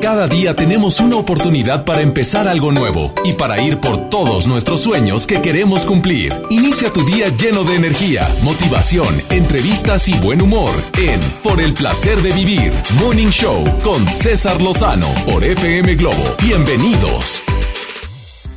Cada 0.00 0.28
día 0.28 0.54
tenemos 0.54 1.00
una 1.00 1.16
oportunidad 1.16 1.84
para 1.84 2.02
empezar 2.02 2.46
algo 2.46 2.70
nuevo 2.70 3.12
y 3.24 3.32
para 3.32 3.60
ir 3.60 3.78
por 3.78 4.08
todos 4.10 4.46
nuestros 4.46 4.80
sueños 4.80 5.26
que 5.26 5.42
queremos 5.42 5.84
cumplir. 5.84 6.32
Inicia 6.50 6.92
tu 6.92 7.04
día 7.04 7.28
lleno 7.30 7.64
de 7.64 7.74
energía, 7.74 8.26
motivación, 8.42 9.20
entrevistas 9.28 10.08
y 10.08 10.16
buen 10.20 10.40
humor 10.40 10.70
en 10.96 11.20
Por 11.42 11.60
el 11.60 11.74
placer 11.74 12.20
de 12.22 12.30
vivir, 12.30 12.72
Morning 13.00 13.28
Show 13.30 13.64
con 13.82 14.06
César 14.06 14.60
Lozano 14.62 15.08
por 15.26 15.42
FM 15.42 15.96
Globo. 15.96 16.22
Bienvenidos. 16.42 17.42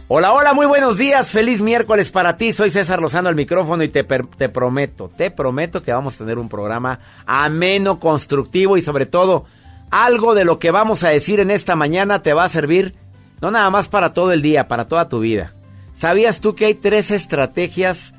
Hola, 0.09 0.34
hola, 0.34 0.53
muy 0.53 0.67
buenos 0.67 1.00
días. 1.00 1.31
Feliz 1.31 1.59
miércoles 1.62 2.12
para 2.12 2.38
ti. 2.38 2.53
Soy 2.53 2.70
César 2.70 3.02
Lozano 3.02 3.30
al 3.30 3.36
micrófono 3.36 3.81
y 3.84 3.88
te, 3.88 4.03
te 4.03 4.50
prometo, 4.50 5.09
te 5.09 5.31
prometo 5.31 5.81
que 5.81 5.92
vamos 5.92 6.16
a 6.16 6.17
tener 6.20 6.38
un 6.38 6.50
programa 6.50 7.00
ameno, 7.26 8.00
constructivo 8.00 8.78
y 8.78 8.84
sobre 8.84 9.08
todo 9.08 9.45
algo 9.91 10.34
de 10.34 10.45
lo 10.45 10.58
que 10.58 10.72
vamos 10.72 11.04
a 11.04 11.09
decir 11.09 11.40
en 11.40 11.52
esta 11.52 11.76
mañana 11.76 12.23
te 12.23 12.34
va 12.34 12.45
a 12.45 12.50
servir 12.50 12.95
no 13.41 13.52
nada 13.52 13.70
más 13.70 13.90
para 13.90 14.14
todo 14.14 14.31
el 14.31 14.41
día, 14.41 14.67
para 14.67 14.88
toda 14.88 15.09
tu 15.09 15.20
vida. 15.20 15.54
¿Sabías 15.94 16.41
tú 16.41 16.55
que 16.55 16.66
hay 16.66 16.76
tres 16.76 17.12
estrategias 17.12 18.14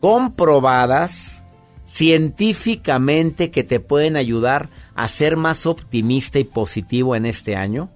comprobadas 0.00 1.42
científicamente 1.84 3.50
que 3.50 3.64
te 3.64 3.80
pueden 3.80 4.16
ayudar 4.16 4.70
a 4.94 5.08
ser 5.08 5.36
más 5.36 5.66
optimista 5.66 6.38
y 6.38 6.44
positivo 6.44 7.16
en 7.16 7.26
este 7.26 7.56
año? 7.56 7.90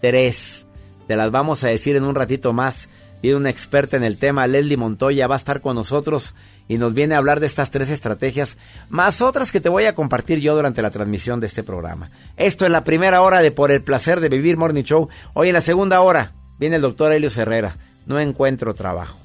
Tres. 0.00 0.66
Te 1.06 1.16
las 1.16 1.30
vamos 1.30 1.64
a 1.64 1.68
decir 1.68 1.96
en 1.96 2.04
un 2.04 2.14
ratito 2.14 2.52
más. 2.52 2.88
Viene 3.22 3.36
una 3.36 3.50
experta 3.50 3.96
en 3.96 4.04
el 4.04 4.18
tema, 4.18 4.46
Leslie 4.46 4.76
Montoya, 4.76 5.26
va 5.26 5.36
a 5.36 5.38
estar 5.38 5.60
con 5.60 5.74
nosotros 5.76 6.34
y 6.68 6.78
nos 6.78 6.94
viene 6.94 7.14
a 7.14 7.18
hablar 7.18 7.40
de 7.40 7.46
estas 7.46 7.70
tres 7.70 7.90
estrategias, 7.90 8.58
más 8.90 9.22
otras 9.22 9.50
que 9.50 9.60
te 9.60 9.70
voy 9.70 9.84
a 9.84 9.94
compartir 9.94 10.38
yo 10.40 10.54
durante 10.54 10.82
la 10.82 10.90
transmisión 10.90 11.40
de 11.40 11.46
este 11.46 11.62
programa. 11.62 12.10
Esto 12.36 12.66
es 12.66 12.70
la 12.70 12.84
primera 12.84 13.22
hora 13.22 13.40
de 13.40 13.50
Por 13.50 13.72
el 13.72 13.82
placer 13.82 14.20
de 14.20 14.28
vivir 14.28 14.58
Morning 14.58 14.84
Show. 14.84 15.08
Hoy 15.32 15.48
en 15.48 15.54
la 15.54 15.60
segunda 15.62 16.00
hora 16.02 16.32
viene 16.58 16.76
el 16.76 16.82
doctor 16.82 17.12
Helio 17.12 17.30
Herrera. 17.34 17.76
No 18.06 18.20
encuentro 18.20 18.74
trabajo. 18.74 19.18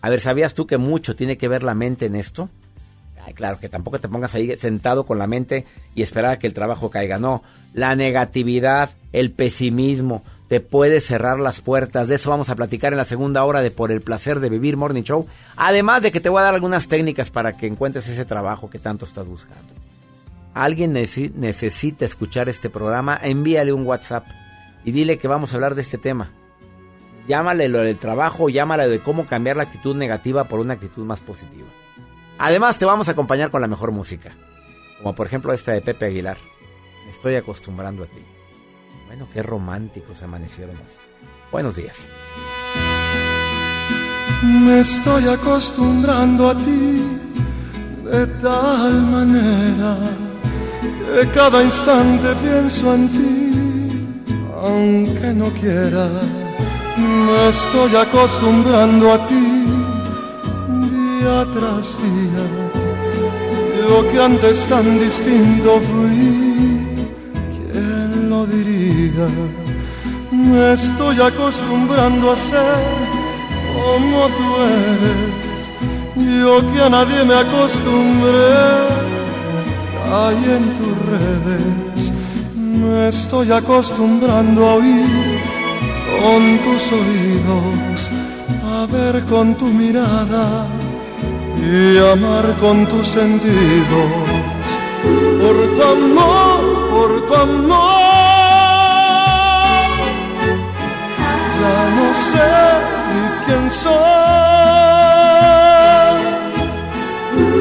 A 0.00 0.08
ver, 0.08 0.20
¿sabías 0.20 0.54
tú 0.54 0.66
que 0.66 0.78
mucho 0.78 1.14
tiene 1.14 1.36
que 1.36 1.48
ver 1.48 1.62
la 1.62 1.74
mente 1.74 2.06
en 2.06 2.14
esto? 2.14 2.48
Ay, 3.24 3.34
claro, 3.34 3.58
que 3.60 3.68
tampoco 3.68 3.98
te 3.98 4.08
pongas 4.08 4.34
ahí 4.34 4.56
sentado 4.56 5.04
con 5.04 5.18
la 5.18 5.26
mente 5.26 5.66
y 5.94 6.02
esperar 6.02 6.32
a 6.32 6.38
que 6.38 6.46
el 6.46 6.54
trabajo 6.54 6.90
caiga. 6.90 7.18
No, 7.18 7.42
la 7.74 7.94
negatividad, 7.94 8.90
el 9.12 9.30
pesimismo, 9.32 10.24
te 10.50 10.60
puede 10.60 11.00
cerrar 11.00 11.38
las 11.38 11.60
puertas. 11.60 12.08
De 12.08 12.16
eso 12.16 12.28
vamos 12.28 12.50
a 12.50 12.56
platicar 12.56 12.92
en 12.92 12.96
la 12.96 13.04
segunda 13.04 13.44
hora 13.44 13.62
de 13.62 13.70
Por 13.70 13.92
el 13.92 14.00
placer 14.00 14.40
de 14.40 14.50
vivir 14.50 14.76
Morning 14.76 15.04
Show. 15.04 15.28
Además 15.56 16.02
de 16.02 16.10
que 16.10 16.18
te 16.18 16.28
voy 16.28 16.40
a 16.40 16.42
dar 16.42 16.54
algunas 16.54 16.88
técnicas 16.88 17.30
para 17.30 17.56
que 17.56 17.68
encuentres 17.68 18.08
ese 18.08 18.24
trabajo 18.24 18.68
que 18.68 18.80
tanto 18.80 19.04
estás 19.04 19.28
buscando. 19.28 19.72
Alguien 20.52 20.92
necesita 20.92 22.04
escuchar 22.04 22.48
este 22.48 22.68
programa, 22.68 23.16
envíale 23.22 23.72
un 23.72 23.86
WhatsApp 23.86 24.26
y 24.84 24.90
dile 24.90 25.18
que 25.18 25.28
vamos 25.28 25.52
a 25.52 25.56
hablar 25.56 25.76
de 25.76 25.82
este 25.82 25.98
tema. 25.98 26.32
Llámale 27.28 27.68
lo 27.68 27.78
del 27.82 27.98
trabajo, 27.98 28.48
llámale 28.48 28.88
de 28.88 28.98
cómo 28.98 29.28
cambiar 29.28 29.54
la 29.54 29.62
actitud 29.62 29.94
negativa 29.94 30.48
por 30.48 30.58
una 30.58 30.74
actitud 30.74 31.04
más 31.04 31.20
positiva. 31.20 31.68
Además 32.38 32.76
te 32.76 32.86
vamos 32.86 33.08
a 33.08 33.12
acompañar 33.12 33.52
con 33.52 33.60
la 33.60 33.68
mejor 33.68 33.92
música, 33.92 34.32
como 34.98 35.14
por 35.14 35.28
ejemplo 35.28 35.52
esta 35.52 35.70
de 35.70 35.80
Pepe 35.80 36.06
Aguilar. 36.06 36.38
Me 37.04 37.12
estoy 37.12 37.36
acostumbrando 37.36 38.02
a 38.02 38.06
ti. 38.06 38.39
Bueno, 39.10 39.26
qué 39.34 39.42
románticos 39.42 40.22
amanecieron 40.22 40.76
Buenos 41.50 41.74
días. 41.74 41.96
Me 44.44 44.78
estoy 44.78 45.26
acostumbrando 45.26 46.50
a 46.50 46.54
ti 46.54 47.18
de 48.04 48.26
tal 48.40 49.02
manera 49.02 49.98
que 51.12 51.28
cada 51.30 51.60
instante 51.60 52.36
pienso 52.36 52.94
en 52.94 53.08
ti, 53.08 54.32
aunque 54.62 55.34
no 55.34 55.50
quiera. 55.54 56.08
Me 56.96 57.48
estoy 57.48 57.96
acostumbrando 57.96 59.12
a 59.12 59.26
ti 59.26 59.64
día 60.88 61.46
tras 61.52 61.98
día. 62.00 62.46
Yo 63.76 64.08
que 64.12 64.20
antes 64.22 64.64
tan 64.66 65.00
distinto 65.00 65.80
fui 65.80 66.69
diría, 68.46 69.28
me 70.30 70.72
estoy 70.74 71.20
acostumbrando 71.20 72.32
a 72.32 72.36
ser 72.36 72.84
como 73.74 74.28
tú 74.28 74.48
eres. 74.86 75.60
Yo 76.40 76.72
que 76.72 76.80
a 76.80 76.90
nadie 76.90 77.24
me 77.24 77.34
acostumbré, 77.34 78.54
caí 80.04 80.44
en 80.58 80.64
tus 80.78 80.94
redes. 81.14 82.12
Me 82.54 83.08
estoy 83.08 83.50
acostumbrando 83.50 84.68
a 84.68 84.74
oír 84.74 85.40
con 86.20 86.42
tus 86.64 86.82
oídos, 87.00 88.10
a 88.74 88.86
ver 88.86 89.24
con 89.24 89.56
tu 89.56 89.66
mirada 89.66 90.66
y 91.58 91.98
amar 91.98 92.54
con 92.60 92.86
tus 92.86 93.08
sentidos. 93.08 94.59
Por 95.40 95.56
tu 95.76 95.82
amor, 95.82 96.62
por 96.90 97.10
tu 97.26 97.34
amor. 97.34 98.10
ya 101.60 101.78
no 101.96 102.06
sé 102.30 102.50
quién 103.46 103.64
soy. 103.70 103.94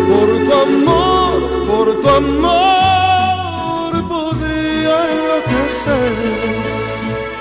Por 0.10 0.30
tu 0.46 0.54
amor, 0.68 1.34
por 1.70 1.88
tu 2.02 2.10
amor 2.10 3.92
podría 4.14 4.96
enloquecer 5.14 6.16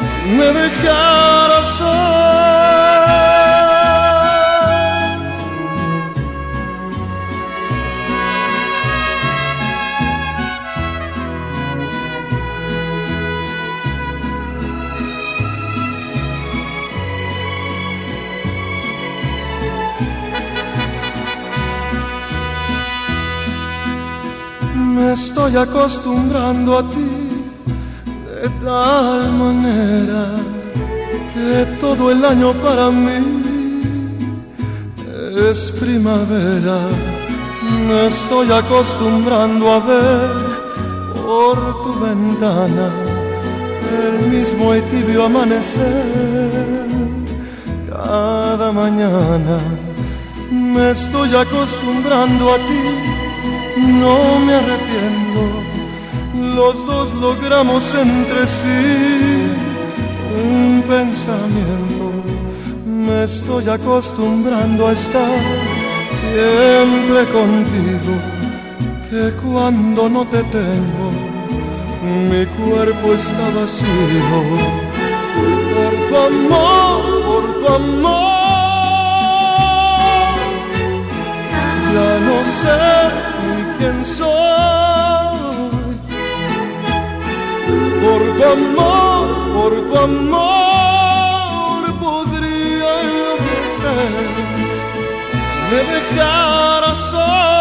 si 0.09 0.19
me 0.37 0.49
dejaras 0.61 1.67
soy. 1.79 2.38
Me 25.09 25.15
estoy 25.15 25.57
acostumbrando 25.57 26.79
a 26.79 26.83
ti 26.91 27.11
de 28.43 28.49
tal 28.63 29.33
manera 29.33 30.25
que 31.33 31.51
todo 31.81 32.11
el 32.11 32.23
año 32.23 32.53
para 32.65 32.91
mí 32.91 33.21
es 35.51 35.59
primavera. 35.81 36.79
Me 37.87 38.09
estoy 38.09 38.49
acostumbrando 38.53 39.65
a 39.77 39.79
ver 39.93 40.31
por 41.17 41.57
tu 41.83 41.91
ventana 42.07 42.87
el 44.03 44.17
mismo 44.35 44.75
y 44.75 44.81
tibio 44.93 45.25
amanecer 45.25 46.53
cada 47.91 48.71
mañana. 48.73 49.57
Me 50.51 50.91
estoy 50.91 51.31
acostumbrando 51.35 52.53
a 52.55 52.59
ti 52.69 53.28
no 53.79 54.39
me 54.41 54.55
arrepiento, 54.55 55.43
los 56.57 56.87
dos 56.87 57.15
logramos 57.15 57.95
entre 57.95 58.47
sí 58.47 59.49
un 60.35 60.83
pensamiento. 60.87 62.13
Me 62.87 63.25
estoy 63.25 63.69
acostumbrando 63.69 64.89
a 64.89 64.93
estar 64.93 65.41
siempre 66.21 67.25
contigo, 67.33 68.15
que 69.09 69.33
cuando 69.43 70.09
no 70.09 70.27
te 70.27 70.43
tengo, 70.45 71.09
mi 72.03 72.45
cuerpo 72.47 73.15
está 73.15 73.51
vacío. 73.59 74.41
Por 75.75 75.93
tu 76.09 76.17
amor, 76.17 77.01
por 77.27 77.45
tu 77.61 77.75
amor. 77.75 78.29
Ya 81.95 82.11
no 82.29 82.39
sé 82.61 83.09
quién 83.79 84.05
soy. 84.05 84.29
Por 88.03 88.23
tu 88.37 88.45
amor, 88.57 89.27
por 89.55 89.73
tu 89.89 89.97
amor 89.97 91.81
podría 92.01 92.89
enloquecer. 93.03 94.31
Me 95.71 95.81
dejaras 95.93 96.99
Por 97.13 97.58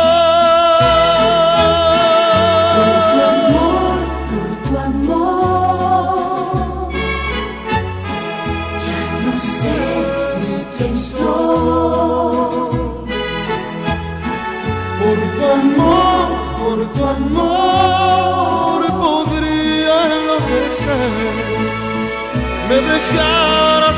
me 22.68 22.76
dejara 22.76 23.94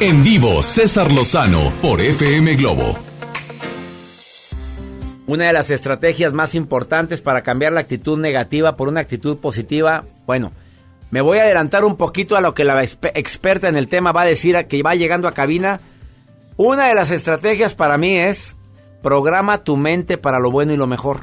En 0.00 0.24
vivo, 0.24 0.62
César 0.62 1.12
Lozano 1.12 1.70
por 1.82 2.00
FM 2.00 2.56
Globo. 2.56 2.98
Una 5.26 5.48
de 5.48 5.52
las 5.52 5.70
estrategias 5.70 6.32
más 6.32 6.54
importantes 6.54 7.20
para 7.20 7.42
cambiar 7.42 7.72
la 7.72 7.80
actitud 7.80 8.18
negativa 8.18 8.76
por 8.76 8.88
una 8.88 9.00
actitud 9.00 9.36
positiva, 9.36 10.04
bueno, 10.26 10.52
me 11.10 11.20
voy 11.20 11.36
a 11.36 11.42
adelantar 11.42 11.84
un 11.84 11.98
poquito 11.98 12.34
a 12.36 12.40
lo 12.40 12.54
que 12.54 12.64
la 12.64 12.82
experta 12.82 13.68
en 13.68 13.76
el 13.76 13.88
tema 13.88 14.12
va 14.12 14.22
a 14.22 14.26
decir 14.26 14.56
a 14.56 14.64
que 14.64 14.82
va 14.82 14.94
llegando 14.94 15.28
a 15.28 15.32
cabina. 15.32 15.80
Una 16.56 16.86
de 16.86 16.94
las 16.94 17.10
estrategias 17.10 17.74
para 17.74 17.98
mí 17.98 18.16
es 18.16 18.56
programa 19.02 19.64
tu 19.64 19.76
mente 19.76 20.18
para 20.18 20.38
lo 20.38 20.50
bueno 20.50 20.72
y 20.72 20.76
lo 20.76 20.86
mejor. 20.86 21.20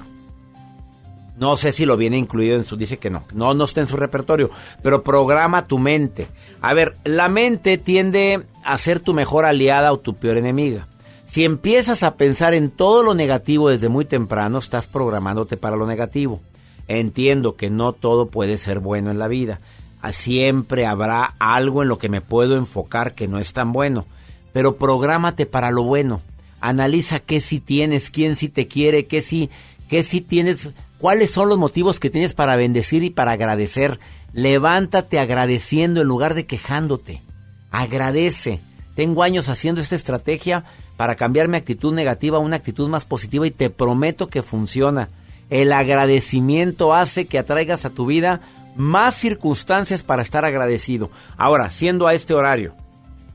No 1.38 1.56
sé 1.56 1.72
si 1.72 1.86
lo 1.86 1.98
viene 1.98 2.18
incluido 2.18 2.56
en 2.56 2.66
su, 2.66 2.78
dice 2.78 2.98
que 2.98 3.12
no, 3.12 3.24
no, 3.34 3.54
no 3.54 3.66
está 3.66 3.82
en 3.82 3.88
su 3.88 3.96
repertorio, 3.96 4.50
pero 4.82 5.04
programa 5.04 5.68
tu 5.68 5.78
mente. 5.78 6.28
A 6.62 6.74
ver, 6.74 6.98
la 7.04 7.30
mente 7.30 7.78
tiende 7.78 8.44
a 8.64 8.78
ser 8.80 9.00
tu 9.00 9.14
mejor 9.14 9.46
aliada 9.46 9.94
o 9.94 10.00
tu 10.00 10.16
peor 10.16 10.38
enemiga. 10.38 10.88
Si 11.26 11.44
empiezas 11.44 12.04
a 12.04 12.16
pensar 12.16 12.54
en 12.54 12.72
todo 12.72 13.04
lo 13.04 13.14
negativo 13.14 13.70
desde 13.70 13.90
muy 13.90 14.06
temprano, 14.06 14.58
estás 14.58 14.88
programándote 14.88 15.58
para 15.58 15.76
lo 15.76 15.86
negativo. 15.86 16.40
Entiendo 16.88 17.56
que 17.56 17.70
no 17.70 17.94
todo 17.94 18.28
puede 18.28 18.58
ser 18.58 18.80
bueno 18.80 19.12
en 19.12 19.20
la 19.20 19.28
vida. 19.28 19.60
Ah, 20.02 20.14
siempre 20.14 20.86
habrá 20.86 21.36
algo 21.38 21.84
en 21.84 21.90
lo 21.90 21.98
que 21.98 22.08
me 22.08 22.22
puedo 22.22 22.56
enfocar 22.56 23.14
que 23.14 23.28
no 23.28 23.40
es 23.40 23.54
tan 23.54 23.74
bueno. 23.74 24.06
Pero 24.54 24.78
prográmate 24.78 25.46
para 25.46 25.70
lo 25.70 25.84
bueno. 25.84 26.22
Analiza 26.60 27.20
qué 27.20 27.40
si 27.40 27.60
tienes, 27.60 28.10
quién 28.10 28.36
si 28.36 28.50
te 28.50 28.68
quiere, 28.68 29.06
qué 29.06 29.22
si, 29.22 29.50
qué 29.90 30.04
si 30.04 30.22
tienes 30.22 30.70
¿Cuáles 30.98 31.30
son 31.30 31.48
los 31.48 31.60
motivos 31.60 32.00
que 32.00 32.10
tienes 32.10 32.34
para 32.34 32.56
bendecir 32.56 33.04
y 33.04 33.12
para 33.12 33.34
agradecer? 33.34 34.00
Levántate 34.34 35.20
agradeciendo 35.20 36.02
en 36.02 36.08
lugar 36.08 36.34
de 36.34 36.48
quejándote. 36.48 37.22
Agradece. 37.70 38.62
Tengo 38.96 39.22
años 39.22 39.48
haciendo 39.48 39.80
esta 39.80 39.96
estrategia 39.96 40.64
para 40.96 41.14
cambiar 41.14 41.50
mi 41.50 41.58
actitud 41.58 41.94
negativa 41.94 42.38
a 42.38 42.42
una 42.42 42.56
actitud 42.56 42.90
más 42.90 43.06
positiva 43.06 43.46
y 43.46 43.52
te 43.52 43.70
prometo 43.70 44.28
que 44.28 44.42
funciona. 44.42 45.10
El 45.52 45.72
agradecimiento 45.72 46.96
hace 46.96 47.28
que 47.28 47.38
atraigas 47.38 47.86
a 47.86 47.92
tu 47.92 48.08
vida 48.08 48.42
más 48.76 49.14
circunstancias 49.14 50.02
para 50.02 50.24
estar 50.24 50.46
agradecido. 50.46 51.12
Ahora, 51.38 51.70
siendo 51.70 52.08
a 52.08 52.16
este 52.16 52.34
horario, 52.34 52.74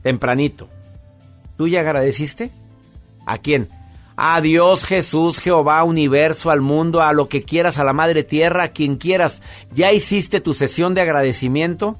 tempranito, 0.01 0.67
¿tú 1.55 1.69
ya 1.69 1.79
agradeciste? 1.79 2.51
¿A 3.25 3.37
quién? 3.37 3.69
a 4.15 4.41
Dios, 4.41 4.85
Jesús, 4.85 5.39
Jehová, 5.39 5.83
universo, 5.83 6.51
al 6.51 6.61
mundo, 6.61 7.01
a 7.01 7.13
lo 7.13 7.29
que 7.29 7.43
quieras, 7.43 7.79
a 7.79 7.83
la 7.83 7.93
Madre 7.93 8.23
Tierra, 8.23 8.63
a 8.63 8.67
quien 8.69 8.95
quieras. 8.95 9.41
¿Ya 9.73 9.91
hiciste 9.91 10.39
tu 10.39 10.53
sesión 10.53 10.93
de 10.93 11.01
agradecimiento? 11.01 11.97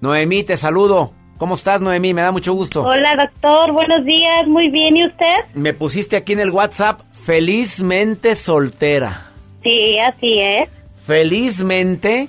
Noemí, 0.00 0.44
te 0.44 0.56
saludo. 0.56 1.12
¿Cómo 1.38 1.54
estás, 1.54 1.80
Noemí? 1.80 2.14
Me 2.14 2.22
da 2.22 2.32
mucho 2.32 2.54
gusto. 2.54 2.82
Hola, 2.82 3.16
doctor. 3.16 3.72
Buenos 3.72 4.04
días. 4.04 4.46
Muy 4.46 4.68
bien. 4.68 4.96
¿Y 4.96 5.06
usted? 5.06 5.34
Me 5.54 5.74
pusiste 5.74 6.16
aquí 6.16 6.32
en 6.32 6.40
el 6.40 6.50
WhatsApp, 6.50 7.00
felizmente 7.12 8.34
soltera. 8.34 9.30
Sí, 9.62 9.98
así 9.98 10.40
es. 10.40 10.68
Felizmente 11.06 12.28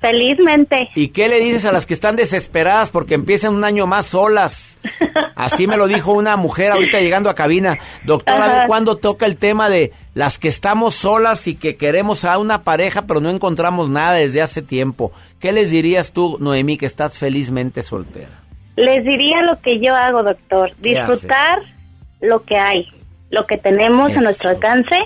Felizmente. 0.00 0.88
¿Y 0.94 1.08
qué 1.08 1.28
le 1.28 1.40
dices 1.40 1.66
a 1.66 1.72
las 1.72 1.84
que 1.84 1.92
están 1.92 2.16
desesperadas 2.16 2.88
porque 2.88 3.14
empiezan 3.14 3.54
un 3.54 3.64
año 3.64 3.86
más 3.86 4.06
solas? 4.06 4.78
Así 5.34 5.66
me 5.66 5.76
lo 5.76 5.86
dijo 5.88 6.12
una 6.12 6.36
mujer 6.36 6.72
ahorita 6.72 7.00
llegando 7.00 7.28
a 7.28 7.34
cabina. 7.34 7.78
Doctora, 8.04 8.44
a 8.44 8.58
ver 8.60 8.66
cuándo 8.66 8.96
toca 8.96 9.26
el 9.26 9.36
tema 9.36 9.68
de 9.68 9.92
las 10.14 10.38
que 10.38 10.48
estamos 10.48 10.94
solas 10.94 11.46
y 11.48 11.54
que 11.54 11.76
queremos 11.76 12.24
a 12.24 12.38
una 12.38 12.64
pareja 12.64 13.02
pero 13.02 13.20
no 13.20 13.28
encontramos 13.28 13.90
nada 13.90 14.14
desde 14.14 14.40
hace 14.40 14.62
tiempo. 14.62 15.12
¿Qué 15.38 15.52
les 15.52 15.70
dirías 15.70 16.12
tú, 16.12 16.38
Noemí, 16.40 16.78
que 16.78 16.86
estás 16.86 17.18
felizmente 17.18 17.82
soltera? 17.82 18.40
Les 18.76 19.04
diría 19.04 19.42
lo 19.42 19.60
que 19.60 19.80
yo 19.80 19.94
hago, 19.94 20.22
doctor. 20.22 20.72
Disfrutar 20.78 21.60
lo 22.22 22.42
que 22.44 22.56
hay, 22.56 22.86
lo 23.30 23.46
que 23.46 23.58
tenemos 23.58 24.16
a 24.16 24.22
nuestro 24.22 24.48
alcance 24.48 24.96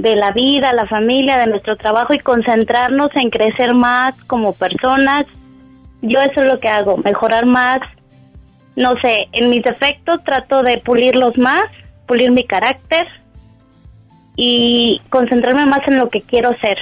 de 0.00 0.16
la 0.16 0.32
vida, 0.32 0.72
la 0.72 0.86
familia, 0.86 1.36
de 1.38 1.46
nuestro 1.46 1.76
trabajo 1.76 2.14
y 2.14 2.18
concentrarnos 2.18 3.10
en 3.14 3.30
crecer 3.30 3.74
más 3.74 4.14
como 4.24 4.54
personas. 4.54 5.26
Yo 6.00 6.20
eso 6.22 6.40
es 6.40 6.46
lo 6.46 6.58
que 6.58 6.68
hago, 6.68 6.96
mejorar 6.98 7.44
más. 7.44 7.80
No 8.76 8.98
sé, 9.00 9.28
en 9.32 9.50
mis 9.50 9.62
defectos 9.62 10.24
trato 10.24 10.62
de 10.62 10.78
pulirlos 10.78 11.36
más, 11.36 11.64
pulir 12.06 12.30
mi 12.30 12.44
carácter 12.44 13.06
y 14.36 15.02
concentrarme 15.10 15.66
más 15.66 15.86
en 15.86 15.98
lo 15.98 16.08
que 16.08 16.22
quiero 16.22 16.56
ser. 16.60 16.78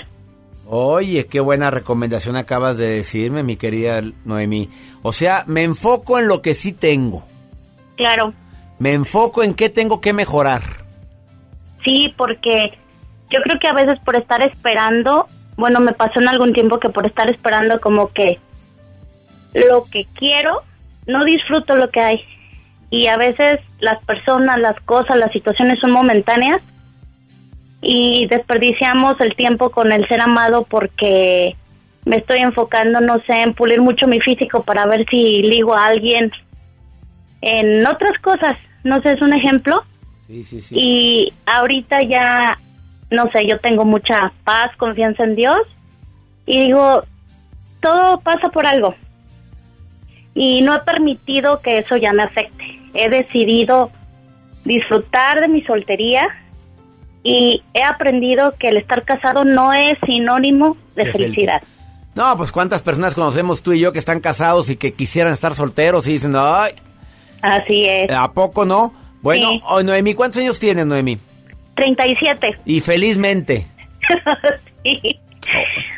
Oye, 0.67 1.27
qué 1.27 1.41
buena 1.41 1.71
recomendación 1.71 2.37
acabas 2.37 2.77
de 2.77 2.89
decirme, 2.89 3.43
mi 3.43 3.57
querida 3.57 4.03
Noemí. 4.25 4.69
O 5.03 5.13
sea, 5.13 5.43
me 5.47 5.65
enfoco 5.65 6.19
en 6.19 6.29
lo 6.29 6.43
que 6.43 6.55
sí 6.55 6.73
tengo. 6.73 7.25
Claro. 7.97 8.33
Me 8.79 8.93
enfoco 8.93 9.43
en 9.43 9.55
qué 9.55 9.71
tengo 9.71 10.01
que 10.01 10.13
mejorar. 10.13 10.63
Sí, 11.85 12.15
porque 12.17 12.79
yo 13.31 13.41
creo 13.43 13.59
que 13.59 13.69
a 13.69 13.73
veces 13.73 13.99
por 14.01 14.17
estar 14.17 14.43
esperando, 14.43 15.27
bueno, 15.57 15.81
me 15.81 15.93
pasó 15.93 16.21
en 16.21 16.29
algún 16.29 16.53
tiempo 16.53 16.79
que 16.79 16.89
por 16.89 17.07
estar 17.07 17.29
esperando 17.29 17.81
como 17.81 18.13
que 18.13 18.39
lo 19.55 19.85
que 19.91 20.07
quiero, 20.15 20.63
no 21.07 21.25
disfruto 21.25 21.77
lo 21.77 21.91
que 21.91 22.01
hay. 22.01 22.25
Y 22.91 23.09
a 23.09 23.17
veces 23.17 23.61
las 23.81 24.03
personas, 24.05 24.59
las 24.59 24.81
cosas, 24.81 25.17
las 25.17 25.33
situaciones 25.33 25.79
son 25.79 25.91
momentáneas 25.91 26.63
y 27.83 28.27
desperdiciamos 28.27 29.21
el 29.21 29.37
tiempo 29.37 29.71
con 29.71 29.93
el 29.93 30.09
ser 30.09 30.21
amado 30.21 30.65
porque 30.65 31.55
me 32.05 32.17
estoy 32.17 32.39
enfocando, 32.39 33.01
no 33.01 33.21
sé, 33.27 33.43
en 33.43 33.53
pulir 33.53 33.81
mucho 33.81 34.07
mi 34.07 34.21
físico 34.21 34.63
para 34.63 34.87
ver 34.87 35.05
si 35.11 35.43
ligo 35.43 35.75
a 35.75 35.87
alguien 35.87 36.33
en 37.43 37.87
otras 37.87 38.19
cosas. 38.21 38.57
No 38.85 39.03
sé, 39.03 39.13
es 39.13 39.21
un 39.21 39.33
ejemplo. 39.33 39.85
Sí, 40.27 40.45
sí, 40.45 40.61
sí. 40.61 40.75
Y 40.77 41.33
ahorita 41.47 42.03
ya 42.03 42.59
no 43.11 43.31
sé, 43.31 43.47
yo 43.47 43.59
tengo 43.59 43.85
mucha 43.85 44.33
paz, 44.45 44.71
confianza 44.77 45.25
en 45.25 45.37
Dios 45.37 45.59
y 46.47 46.61
digo, 46.61 47.05
todo 47.81 48.21
pasa 48.21 48.49
por 48.49 48.67
algo. 48.67 48.95
Y 50.35 50.63
no 50.63 50.75
he 50.77 50.81
permitido 50.81 51.61
que 51.61 51.79
eso 51.79 51.97
ya 51.97 52.13
me 52.13 52.23
afecte. 52.23 52.81
He 52.95 53.09
decidido 53.09 53.91
disfrutar 54.65 55.41
de 55.41 55.49
mi 55.49 55.63
soltería 55.63 56.29
y 57.23 57.63
he 57.75 57.83
aprendido 57.83 58.55
que 58.59 58.69
el 58.69 58.77
estar 58.77 59.05
casado 59.05 59.45
no 59.45 59.73
es 59.73 59.99
sinónimo 60.07 60.77
de, 60.95 61.07
felicidad. 61.07 61.63
No, 62.15 62.37
pues 62.37 62.53
cuántas 62.53 62.83
personas 62.83 63.15
conocemos 63.15 63.63
tú 63.63 63.73
y 63.73 63.81
yo 63.81 63.93
que 63.93 63.99
están 63.99 64.21
casados 64.21 64.71
y 64.71 64.77
que 64.77 64.93
quisieran 64.93 65.33
estar 65.33 65.55
solteros 65.55 66.07
y 66.07 66.13
dicen, 66.13 66.35
ay. 66.37 66.73
Así 67.43 67.87
es. 67.87 68.11
¿A 68.11 68.33
poco 68.33 68.65
no? 68.65 68.93
Bueno, 69.23 69.61
oh, 69.67 69.83
Noemí, 69.83 70.15
¿cuántos 70.15 70.41
años 70.41 70.59
tienes, 70.59 70.87
Noemí? 70.87 71.19
37. 71.79 72.59
Y 72.65 72.81
felizmente. 72.81 73.67
sí. 74.85 75.01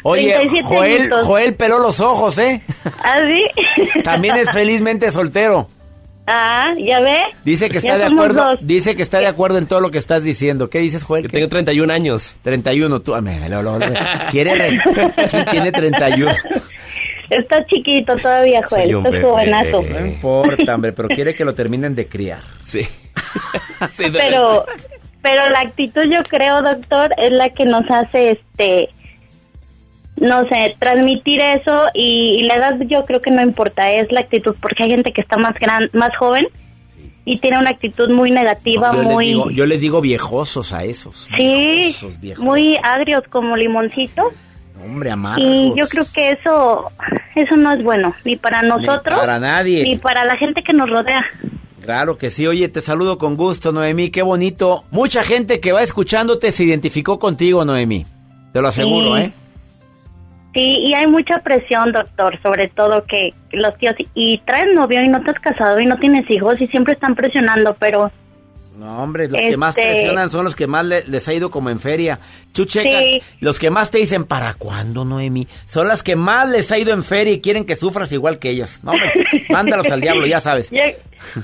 Oye, 0.02 0.62
Joel, 0.62 1.10
Joel 1.24 1.54
peló 1.54 1.78
los 1.78 2.00
ojos, 2.00 2.38
¿eh? 2.38 2.62
¿Ah, 3.02 3.18
sí? 3.26 4.00
También 4.04 4.36
es 4.36 4.50
felizmente 4.52 5.10
soltero. 5.10 5.68
Ah, 6.26 6.72
¿ya 6.78 7.00
ve? 7.00 7.18
Dice 7.44 7.68
que 7.68 7.78
está 7.78 7.98
de 7.98 8.04
acuerdo, 8.04 8.56
dice 8.60 8.94
que 8.94 9.02
está 9.02 9.18
de 9.18 9.26
acuerdo 9.26 9.58
en 9.58 9.66
todo 9.66 9.80
lo 9.80 9.90
que 9.90 9.98
estás 9.98 10.22
diciendo. 10.22 10.70
¿Qué 10.70 10.78
dices, 10.78 11.02
Joel? 11.02 11.24
Que 11.26 11.30
tengo 11.30 11.48
31 11.48 11.92
años. 11.92 12.36
31, 12.42 13.00
tú, 13.00 13.12
lo, 13.12 13.62
lo, 13.62 13.78
quiere, 14.30 14.80
sí, 15.28 15.38
tiene 15.50 15.72
31. 15.72 16.30
Está 17.30 17.64
chiquito 17.66 18.16
todavía, 18.16 18.60
Joel, 18.68 18.96
está 18.96 19.20
jovenazo. 19.22 19.82
No 19.82 20.06
importa, 20.06 20.74
hombre, 20.74 20.92
pero 20.92 21.08
quiere 21.08 21.34
que 21.34 21.44
lo 21.44 21.54
terminen 21.54 21.94
de 21.94 22.06
criar. 22.06 22.42
Sí. 22.64 22.82
sí 23.92 24.04
pero 24.12 24.66
pero 25.22 25.50
la 25.50 25.60
actitud 25.60 26.04
yo 26.10 26.22
creo, 26.22 26.62
doctor, 26.62 27.14
es 27.18 27.32
la 27.32 27.50
que 27.50 27.64
nos 27.66 27.88
hace, 27.90 28.32
este, 28.32 28.88
no 30.16 30.46
sé, 30.48 30.76
transmitir 30.78 31.40
eso 31.40 31.86
y, 31.94 32.42
la 32.44 32.56
edad 32.56 32.80
yo 32.80 33.04
creo 33.04 33.20
que 33.20 33.30
no 33.30 33.42
importa, 33.42 33.90
es 33.90 34.10
la 34.12 34.20
actitud, 34.20 34.56
porque 34.60 34.84
hay 34.84 34.90
gente 34.90 35.12
que 35.12 35.20
está 35.20 35.36
más 35.36 35.54
gran, 35.54 35.90
más 35.92 36.16
joven 36.16 36.46
y 37.24 37.38
tiene 37.38 37.58
una 37.58 37.70
actitud 37.70 38.10
muy 38.10 38.30
negativa, 38.30 38.92
yo 38.94 39.02
muy... 39.02 39.26
Les 39.26 39.34
digo, 39.34 39.50
yo 39.50 39.66
les 39.66 39.80
digo 39.80 40.00
viejosos 40.00 40.72
a 40.72 40.84
esos. 40.84 41.28
Sí, 41.36 41.94
muy 42.38 42.78
agrios 42.82 43.22
como 43.28 43.56
limoncito. 43.56 44.32
Hombre, 44.82 45.10
amargos. 45.10 45.44
Y 45.46 45.72
yo 45.76 45.86
creo 45.86 46.06
que 46.12 46.30
eso, 46.30 46.90
eso 47.34 47.56
no 47.56 47.72
es 47.72 47.82
bueno, 47.82 48.14
ni 48.24 48.36
para 48.36 48.62
nosotros. 48.62 49.14
Ni 49.14 49.20
para 49.20 49.38
nadie. 49.38 49.82
Ni 49.82 49.96
para 49.96 50.24
la 50.24 50.36
gente 50.38 50.62
que 50.62 50.72
nos 50.72 50.88
rodea. 50.88 51.22
Claro 51.90 52.18
que 52.18 52.30
sí. 52.30 52.46
Oye, 52.46 52.68
te 52.68 52.82
saludo 52.82 53.18
con 53.18 53.36
gusto, 53.36 53.72
Noemí. 53.72 54.10
Qué 54.10 54.22
bonito. 54.22 54.84
Mucha 54.92 55.24
gente 55.24 55.58
que 55.58 55.72
va 55.72 55.82
escuchándote 55.82 56.52
se 56.52 56.62
identificó 56.62 57.18
contigo, 57.18 57.64
Noemí. 57.64 58.06
Te 58.52 58.62
lo 58.62 58.68
aseguro, 58.68 59.16
¿eh? 59.16 59.32
Sí, 60.54 60.78
y 60.84 60.94
hay 60.94 61.08
mucha 61.08 61.40
presión, 61.42 61.90
doctor, 61.90 62.40
sobre 62.44 62.68
todo 62.68 63.02
que 63.06 63.34
los 63.50 63.76
tíos, 63.78 63.96
y 64.14 64.38
traes 64.46 64.72
novio 64.72 65.02
y 65.02 65.08
no 65.08 65.20
te 65.24 65.32
has 65.32 65.40
casado 65.40 65.80
y 65.80 65.86
no 65.86 65.98
tienes 65.98 66.30
hijos 66.30 66.60
y 66.60 66.68
siempre 66.68 66.92
están 66.92 67.16
presionando, 67.16 67.74
pero 67.80 68.12
No, 68.76 69.02
hombre, 69.02 69.28
los 69.28 69.40
que 69.40 69.56
más 69.56 69.76
Este- 69.76 69.90
presionan 69.90 70.30
son 70.30 70.44
los 70.44 70.56
que 70.56 70.66
más 70.66 70.84
le- 70.86 71.04
les 71.06 71.26
ha 71.28 71.34
ido 71.34 71.50
como 71.50 71.68
en 71.70 71.80
feria. 71.80 72.18
Chucheca, 72.54 72.98
Sí. 73.00 73.22
los 73.40 73.58
que 73.58 73.68
más 73.70 73.90
te 73.90 73.98
dicen, 73.98 74.24
¿para 74.24 74.54
cuándo, 74.54 75.04
Noemi? 75.04 75.46
Son 75.66 75.86
las 75.88 76.02
que 76.02 76.16
más 76.16 76.48
les 76.48 76.72
ha 76.72 76.78
ido 76.78 76.92
en 76.94 77.04
feria 77.04 77.32
y 77.34 77.40
quieren 77.40 77.64
que 77.66 77.76
sufras 77.76 78.10
igual 78.12 78.38
que 78.38 78.50
ellas. 78.50 78.80
No, 78.82 78.92
hombre, 78.92 79.12
mándalos 79.50 79.86
al 79.90 80.00
diablo, 80.00 80.26
ya 80.26 80.40
sabes. 80.40 80.70
Yo- 80.70 80.78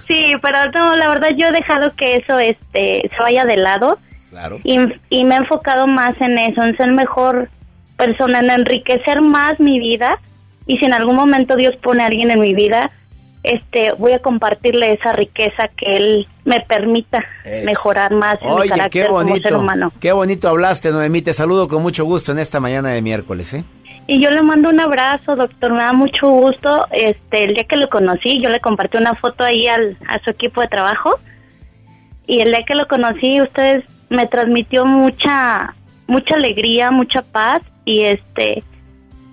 sí, 0.06 0.32
pero 0.40 0.70
no, 0.72 0.96
la 0.96 1.08
verdad 1.08 1.30
yo 1.36 1.48
he 1.48 1.52
dejado 1.52 1.92
que 1.94 2.16
eso 2.16 2.38
este 2.38 3.10
se 3.14 3.22
vaya 3.22 3.44
de 3.44 3.56
lado 3.56 3.98
Claro. 4.30 4.60
y, 4.64 4.78
y 5.10 5.24
me 5.24 5.34
he 5.34 5.38
enfocado 5.38 5.86
más 5.86 6.14
en 6.20 6.38
eso, 6.38 6.62
en 6.64 6.76
ser 6.76 6.92
mejor 6.92 7.48
persona, 7.96 8.40
en 8.40 8.50
enriquecer 8.50 9.20
más 9.20 9.60
mi 9.60 9.78
vida 9.78 10.18
y 10.66 10.78
si 10.78 10.84
en 10.86 10.94
algún 10.94 11.16
momento 11.16 11.56
Dios 11.56 11.76
pone 11.76 12.02
a 12.02 12.06
alguien 12.06 12.30
en 12.30 12.40
mi 12.40 12.54
vida, 12.54 12.90
este 13.46 13.92
voy 13.92 14.12
a 14.12 14.18
compartirle 14.18 14.92
esa 14.92 15.12
riqueza 15.12 15.68
que 15.68 15.96
él 15.96 16.28
me 16.44 16.60
permita 16.60 17.24
mejorar 17.64 18.12
más 18.12 18.38
en 18.42 18.54
mi 18.54 18.68
carácter 18.68 19.02
qué 19.04 19.08
como 19.08 19.36
ser 19.36 19.54
humano. 19.54 19.92
Qué 20.00 20.12
bonito 20.12 20.48
hablaste, 20.48 20.90
Noemí. 20.92 21.22
Te 21.22 21.32
saludo 21.32 21.68
con 21.68 21.82
mucho 21.82 22.04
gusto 22.04 22.32
en 22.32 22.38
esta 22.38 22.60
mañana 22.60 22.90
de 22.90 23.02
miércoles, 23.02 23.54
¿eh? 23.54 23.64
Y 24.08 24.20
yo 24.20 24.30
le 24.30 24.42
mando 24.42 24.68
un 24.68 24.78
abrazo, 24.78 25.34
doctor, 25.34 25.72
me 25.72 25.80
da 25.80 25.92
mucho 25.92 26.28
gusto. 26.28 26.86
Este, 26.92 27.44
el 27.44 27.54
día 27.54 27.64
que 27.64 27.76
lo 27.76 27.88
conocí, 27.88 28.40
yo 28.40 28.50
le 28.50 28.60
compartí 28.60 28.98
una 28.98 29.14
foto 29.14 29.42
ahí 29.42 29.66
al, 29.66 29.96
a 30.08 30.20
su 30.20 30.30
equipo 30.30 30.60
de 30.60 30.68
trabajo. 30.68 31.18
Y 32.26 32.40
el 32.40 32.50
día 32.50 32.64
que 32.64 32.76
lo 32.76 32.86
conocí, 32.86 33.40
ustedes 33.40 33.84
me 34.08 34.26
transmitió 34.26 34.86
mucha 34.86 35.74
mucha 36.06 36.36
alegría, 36.36 36.90
mucha 36.90 37.22
paz 37.22 37.62
y 37.84 38.02
este 38.02 38.62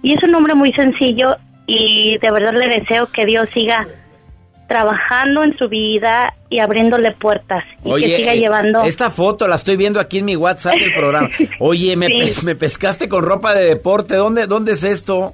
y 0.02 0.14
es 0.14 0.24
un 0.24 0.36
hombre 0.36 0.56
muy 0.56 0.74
sencillo 0.74 1.38
y 1.66 2.18
de 2.18 2.32
verdad 2.32 2.54
le 2.54 2.68
deseo 2.68 3.08
que 3.08 3.26
Dios 3.26 3.48
siga 3.54 3.88
trabajando 4.68 5.44
en 5.44 5.58
su 5.58 5.68
vida 5.70 6.34
y 6.50 6.60
abriéndole 6.60 7.12
puertas 7.12 7.64
y 7.84 7.94
que 8.02 8.18
siga 8.18 8.34
eh, 8.34 8.40
llevando 8.40 8.84
esta 8.84 9.10
foto 9.10 9.48
la 9.48 9.56
estoy 9.56 9.76
viendo 9.78 10.00
aquí 10.00 10.20
en 10.20 10.26
mi 10.26 10.36
WhatsApp 10.36 10.76
del 10.76 10.94
programa. 10.94 11.30
Oye, 11.60 11.96
me, 11.96 12.08
Sí. 12.08 12.20
pes- 12.22 12.44
me 12.44 12.56
pescaste 12.56 13.08
con 13.10 13.24
ropa 13.24 13.54
de 13.54 13.66
deporte. 13.66 14.16
¿Dónde, 14.16 14.48
dónde 14.48 14.74
es 14.74 14.84
esto? 14.84 15.34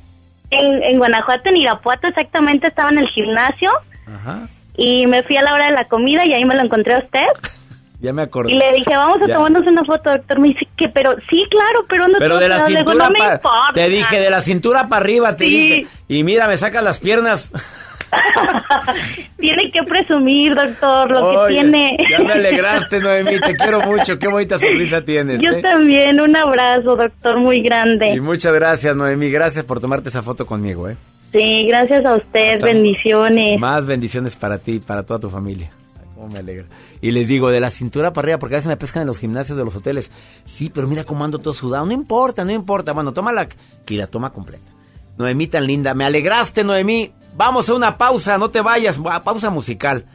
en, 0.52 0.84
en 0.84 0.98
Guanajuato, 0.98 1.50
en 1.50 1.58
Irapuato 1.58 2.08
exactamente 2.08 2.68
estaba 2.68 2.90
en 2.90 2.98
el 2.98 3.08
gimnasio 3.10 3.72
Ajá. 4.08 4.48
y 4.76 5.06
me 5.08 5.22
fui 5.24 5.38
a 5.38 5.44
la 5.44 5.54
hora 5.54 5.66
de 5.68 5.74
la 5.74 5.86
comida 5.86 6.26
y 6.26 6.34
ahí 6.34 6.44
me 6.44 6.56
lo 6.56 6.62
encontré 6.62 6.96
a 6.96 7.00
usted 7.00 7.28
Ya 8.02 8.14
me 8.14 8.22
acordé. 8.24 8.54
y 8.54 8.58
le 8.58 8.72
dije 8.74 8.96
vamos 8.96 9.22
a 9.22 9.28
Ya. 9.28 9.36
tomarnos 9.36 9.68
una 9.68 9.84
foto 9.84 10.10
doctor 10.10 10.40
me 10.40 10.48
dice 10.48 10.66
que 10.78 10.88
pero 10.90 11.16
sí 11.30 11.46
claro 11.52 11.86
pero 11.90 12.08
no 12.08 12.16
Pero 12.18 12.38
de 12.40 12.48
la 12.48 12.66
digo, 12.66 12.80
cintura 12.80 13.06
no 13.06 13.10
me 13.12 13.20
para... 13.20 13.34
importa 13.36 13.74
Te 13.74 13.90
dije, 13.90 14.20
de 14.22 14.30
la 14.32 14.42
cintura 14.42 14.88
para 14.88 15.02
arriba, 15.04 15.36
te 15.38 15.44
Sí. 15.44 15.50
dije. 15.50 15.88
Y 16.08 16.24
mira, 16.24 16.48
me 16.48 16.58
sacas 16.58 16.82
las 16.84 16.98
piernas. 17.00 17.52
tiene 19.38 19.72
que 19.72 19.84
presumir 19.84 20.56
doctor 20.56 21.12
lo 21.12 21.26
Oye, 21.26 21.56
que 21.56 21.62
tiene 21.62 21.98
Ya 22.10 22.20
me 22.20 22.34
alegraste, 22.34 23.00
Noemí. 23.00 23.40
Te 23.40 23.56
quiero 23.56 23.82
mucho. 23.82 24.18
Qué 24.20 24.28
bonita 24.28 24.58
sonrisa 24.60 25.04
tienes. 25.04 25.42
yo 25.42 25.52
¿eh? 25.52 25.62
también 25.62 26.20
un 26.20 26.36
abrazo 26.36 26.96
doctor 26.96 27.38
muy 27.40 27.62
grande 27.62 28.14
Y 28.14 28.20
muchas 28.20 28.54
gracias, 28.54 28.96
Noemí. 28.96 29.30
Gracias 29.32 29.66
por 29.66 29.80
tomarte 29.80 30.10
esa 30.10 30.22
foto 30.22 30.46
conmigo, 30.46 30.90
¿eh? 30.90 30.98
sí 31.32 31.68
gracias 31.68 32.06
a 32.06 32.16
usted 32.16 32.54
Hasta- 32.54 32.66
bendiciones 32.66 33.60
Más 33.60 33.86
bendiciones 33.86 34.36
para 34.36 34.58
ti 34.58 34.74
y 34.74 34.80
para 34.80 35.04
toda 35.04 35.20
tu 35.20 35.30
familia. 35.30 35.70
Cómo 36.16 36.28
me 36.34 36.40
alegra. 36.40 36.66
Y 37.02 37.12
les 37.12 37.30
digo, 37.30 37.50
de 37.50 37.62
la 37.62 37.70
cintura 37.70 38.12
para 38.12 38.26
arriba, 38.26 38.40
porque 38.40 38.56
a 38.56 38.58
veces 38.58 38.68
me 38.68 38.76
pescan 38.76 39.02
en 39.04 39.08
los 39.08 39.20
gimnasios 39.20 39.58
de 39.58 39.64
los 39.64 39.74
hoteles. 39.76 40.12
Sí, 40.46 40.70
pero 40.70 40.86
mira 40.86 41.06
cómo 41.06 41.24
ando 41.24 41.40
todo 41.40 41.54
sudado. 41.54 41.86
No 41.86 41.94
importa, 41.94 42.44
no 42.44 42.52
importa. 42.52 42.92
Bueno, 42.92 43.14
toma 43.14 43.32
la... 43.32 43.48
Y 43.88 43.96
la 43.96 44.06
toma 44.06 44.32
completa. 44.34 44.70
Noemí 45.18 45.48
tan 45.48 45.66
linda. 45.66 45.94
Me 45.94 46.04
alegraste, 46.04 46.66
Noemí. 46.66 47.12
Vamos 47.40 47.70
a 47.70 47.74
una 47.74 47.98
pausa, 47.98 48.38
no 48.38 48.50
te 48.50 48.60
vayas. 48.60 49.00
Va, 49.02 49.24
Pausa 49.24 49.50
musical. 49.50 50.06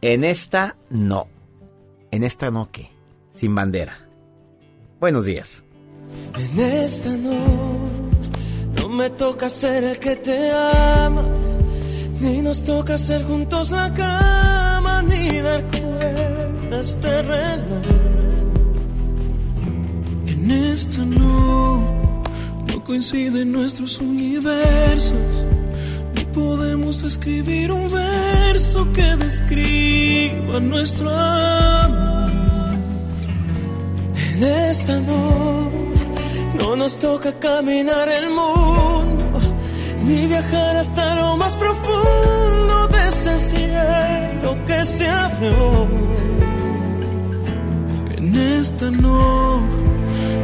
En 0.00 0.22
esta, 0.22 0.76
no. 0.88 1.26
En 2.12 2.22
esta, 2.22 2.52
no, 2.52 2.70
¿qué? 2.70 2.92
Sin 3.32 3.56
bandera. 3.56 3.96
Buenos 5.00 5.24
días. 5.24 5.64
En 6.38 6.60
esta 6.60 7.10
no, 7.10 7.34
no 8.76 8.88
me 8.88 9.10
toca 9.10 9.48
ser 9.48 9.82
el 9.82 9.98
que 9.98 10.14
te 10.14 10.52
ama, 10.52 11.24
ni 12.20 12.40
nos 12.40 12.62
toca 12.62 12.94
hacer 12.94 13.24
juntos 13.24 13.72
la 13.72 13.92
cama, 13.92 15.02
ni 15.02 15.40
dar 15.40 15.64
cuerdas 15.66 17.00
de 17.00 17.22
reloj. 17.22 17.84
En 20.28 20.50
esta 20.52 21.04
no, 21.04 22.22
no 22.68 22.84
coinciden 22.84 23.50
nuestros 23.50 23.98
universos, 23.98 25.14
ni 25.14 25.53
podemos 26.34 27.02
escribir 27.04 27.70
un 27.70 27.88
verso 27.90 28.92
que 28.92 29.16
describa 29.16 30.58
nuestro 30.60 31.08
amor. 31.08 32.32
En 34.32 34.42
esta 34.42 35.00
no, 35.00 35.70
no 36.58 36.76
nos 36.76 36.98
toca 36.98 37.32
caminar 37.38 38.08
el 38.08 38.30
mundo, 38.30 39.40
ni 40.04 40.26
viajar 40.26 40.76
hasta 40.76 41.14
lo 41.14 41.36
más 41.36 41.54
profundo 41.54 42.88
de 42.88 43.08
este 43.08 43.38
cielo 43.38 44.56
que 44.66 44.84
se 44.84 45.08
abrió. 45.08 45.86
En 48.16 48.34
esta 48.34 48.90
no, 48.90 49.60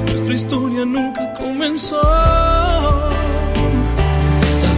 nuestra 0.06 0.34
historia 0.34 0.84
nunca 0.84 1.34
comenzó. 1.34 2.00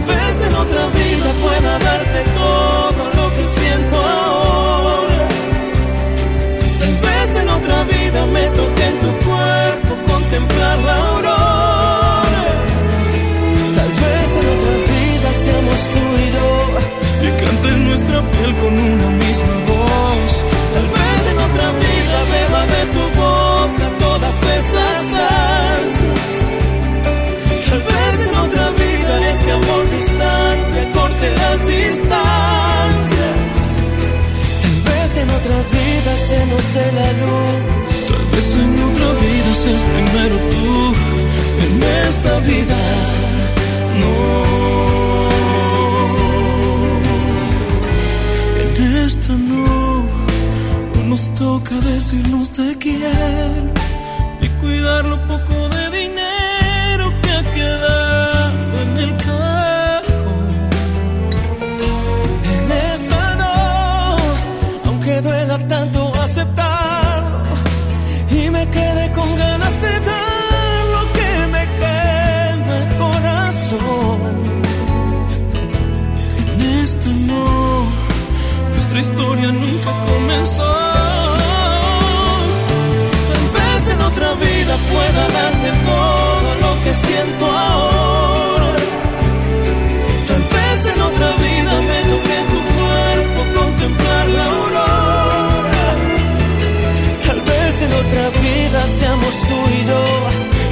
Tal 0.05 0.15
vez 0.17 0.43
en 0.43 0.53
otra 0.55 0.85
vida 0.87 1.27
pueda 1.41 1.79
darte 1.79 2.23
todo 2.35 3.03
lo 3.15 3.35
que 3.35 3.45
siento 3.45 3.95
ahora. 3.95 5.27
Tal 6.79 6.95
vez 7.05 7.35
en 7.41 7.49
otra 7.49 7.83
vida 7.83 8.25
me 8.25 8.45
toque 8.49 8.83
en 8.85 8.99
tu 8.99 9.11
cuerpo 9.25 9.91
contemplar 10.11 10.79
la 10.79 10.95
aurora. 11.07 12.23
Tal 13.77 13.91
vez 14.03 14.29
en 14.41 14.47
otra 14.55 14.75
vida 14.91 15.29
seamos 15.43 15.79
tú 15.93 16.03
y 16.23 16.27
yo 16.35 16.49
y 17.25 17.29
cante 17.39 17.67
en 17.69 17.87
nuestra 17.87 18.21
piel 18.31 18.53
con 18.57 18.73
una 18.77 19.09
misma 19.23 19.55
voz. 19.71 20.31
Tal 20.75 20.87
vez 20.97 21.21
en 21.31 21.37
otra 21.47 21.67
vida 21.83 22.15
beba 22.33 22.61
de 22.73 22.81
tu 22.93 23.03
boca 23.21 23.85
todas 23.99 24.35
esas 24.57 25.32
dé 36.49 36.91
la 36.91 37.11
luz. 37.21 37.53
Tal 38.07 38.25
vez 38.33 38.53
en 38.53 38.71
otra 38.89 39.09
vida 39.21 39.55
seas 39.55 39.81
primero 39.81 40.35
tú. 40.51 40.93
En 41.65 41.83
esta 42.07 42.39
vida 42.39 42.79
no. 43.99 44.13
En 48.61 48.97
esta 48.97 49.33
no. 49.33 50.05
No 50.95 51.03
nos 51.09 51.33
toca 51.33 51.75
decirnos 51.75 52.51
te 52.51 52.77
quiero. 52.77 53.71
Y 54.41 54.47
cuidar 54.61 55.05
lo 55.05 55.17
poco 55.27 55.69
de 55.69 55.83
dinero 56.01 57.13
que 57.21 57.31
ha 57.31 57.43
quedado 57.53 58.81
en 58.83 58.97
el 58.97 59.15
cajón. 59.17 60.47
En 62.53 62.71
esta 62.93 63.35
no, 63.41 64.17
aunque 64.85 65.21
duela 65.21 65.57
tanto 65.67 66.02
Tal 83.29 83.45
vez 83.57 83.81
en 83.93 84.01
otra 84.01 84.33
vida 84.35 84.73
pueda 84.91 85.23
darte 85.27 85.69
todo 85.85 86.49
lo 86.63 86.71
que 86.83 86.93
siento 86.93 87.45
ahora. 87.45 88.71
Tal 90.29 90.43
vez 90.55 90.79
en 90.93 91.01
otra 91.01 91.29
vida 91.45 91.73
me 91.89 91.99
toque 92.11 92.37
tu 92.51 92.59
cuerpo 92.77 93.39
contemplar 93.59 94.25
la 94.29 94.43
aurora. 94.45 95.87
Tal 97.27 97.41
vez 97.41 97.73
en 97.81 97.91
otra 98.03 98.25
vida 98.41 98.79
seamos 98.99 99.33
tú 99.49 99.57
y 99.77 99.85
yo 99.89 100.03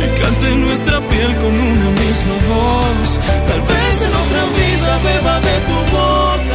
y 0.03 0.08
cante 0.22 0.48
nuestra 0.55 0.98
piel 1.10 1.31
con 1.41 1.53
una 1.72 1.89
misma 2.01 2.36
voz. 2.51 3.10
Tal 3.50 3.62
vez 3.72 3.96
en 4.08 4.13
otra 4.24 4.43
vida 4.60 4.89
beba 5.08 5.36
de 5.48 5.55
tu 5.67 5.77
boca 5.98 6.50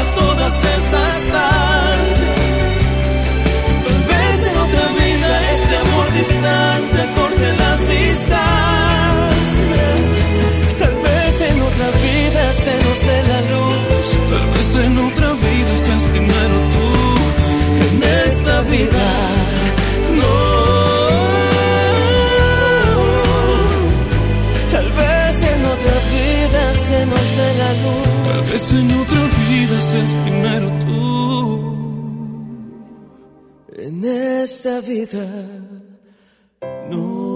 No. 36.90 37.26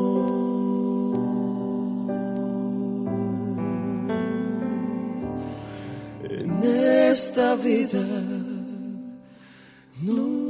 En 6.29 6.63
esta 6.65 7.55
vida. 7.57 8.05
No. 10.03 10.41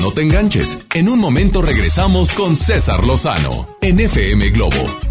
No 0.00 0.10
te 0.12 0.22
enganches. 0.22 0.78
En 0.94 1.08
un 1.08 1.18
momento 1.20 1.62
regresamos 1.62 2.32
con 2.32 2.56
César 2.56 3.04
Lozano 3.04 3.64
en 3.82 4.00
FM 4.00 4.50
Globo. 4.50 5.10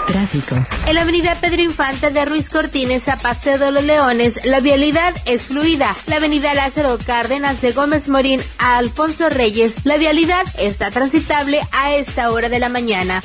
Tráfico. 0.11 0.61
En 0.87 0.95
la 0.95 1.03
avenida 1.03 1.35
Pedro 1.35 1.61
Infante 1.61 2.09
de 2.09 2.25
Ruiz 2.25 2.49
Cortines 2.49 3.07
a 3.07 3.17
Paseo 3.17 3.57
de 3.57 3.71
los 3.71 3.83
Leones, 3.83 4.43
la 4.43 4.59
vialidad 4.59 5.13
es 5.25 5.43
fluida. 5.43 5.95
La 6.07 6.17
avenida 6.17 6.53
Lázaro 6.53 6.97
Cárdenas 7.05 7.61
de 7.61 7.71
Gómez 7.71 8.09
Morín 8.09 8.41
a 8.57 8.77
Alfonso 8.77 9.29
Reyes, 9.29 9.71
la 9.85 9.95
vialidad 9.95 10.45
está 10.59 10.91
transitable 10.91 11.61
a 11.71 11.95
esta 11.95 12.29
hora 12.31 12.49
de 12.49 12.59
la 12.59 12.67
mañana. 12.67 13.21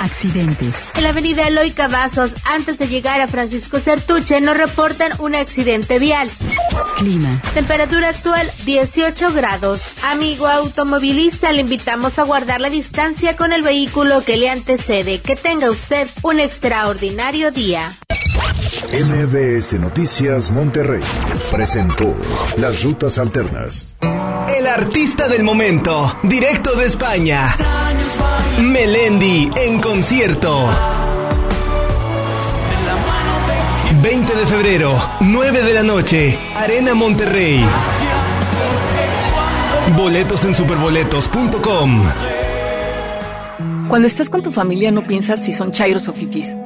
Accidentes. 0.00 0.86
En 0.94 1.02
la 1.02 1.10
avenida 1.10 1.46
Eloy 1.46 1.72
Cavazos, 1.72 2.34
antes 2.44 2.78
de 2.78 2.88
llegar 2.88 3.20
a 3.20 3.28
Francisco 3.28 3.78
Certuche, 3.78 4.40
nos 4.40 4.56
reportan 4.56 5.12
un 5.18 5.34
accidente 5.34 5.98
vial. 5.98 6.30
Clima. 6.96 7.40
Temperatura 7.52 8.08
actual 8.08 8.50
18 8.64 9.32
grados. 9.32 9.82
Amigo 10.02 10.46
automovilista, 10.46 11.52
le 11.52 11.60
invitamos 11.60 12.18
a 12.18 12.22
guardar 12.22 12.60
la 12.60 12.70
distancia 12.70 13.36
con 13.36 13.52
el 13.52 13.62
vehículo 13.62 14.24
que 14.24 14.36
le 14.36 14.48
antecede. 14.48 15.20
Que 15.20 15.36
tenga 15.36 15.70
usted 15.70 16.08
un 16.22 16.40
extraordinario 16.40 17.50
día. 17.50 17.92
MBS 18.92 19.74
Noticias 19.80 20.50
Monterrey 20.50 21.00
presentó 21.50 22.14
Las 22.56 22.82
Rutas 22.82 23.18
Alternas. 23.18 23.96
El 24.56 24.66
artista 24.66 25.28
del 25.28 25.42
momento, 25.42 26.16
directo 26.22 26.74
de 26.74 26.86
España. 26.86 27.56
Melendi 28.60 29.50
en 29.56 29.80
concierto. 29.80 30.68
20 34.02 34.34
de 34.34 34.46
febrero, 34.46 35.10
9 35.20 35.62
de 35.62 35.72
la 35.72 35.82
noche, 35.82 36.38
Arena 36.56 36.94
Monterrey. 36.94 37.64
Boletos 39.96 40.44
en 40.44 40.54
superboletos.com. 40.54 42.04
Cuando 43.88 44.08
estás 44.08 44.30
con 44.30 44.42
tu 44.42 44.50
familia 44.50 44.90
no 44.90 45.06
piensas 45.06 45.44
si 45.44 45.52
son 45.52 45.70
chairos 45.70 46.08
o 46.08 46.12
fifis. 46.12 46.56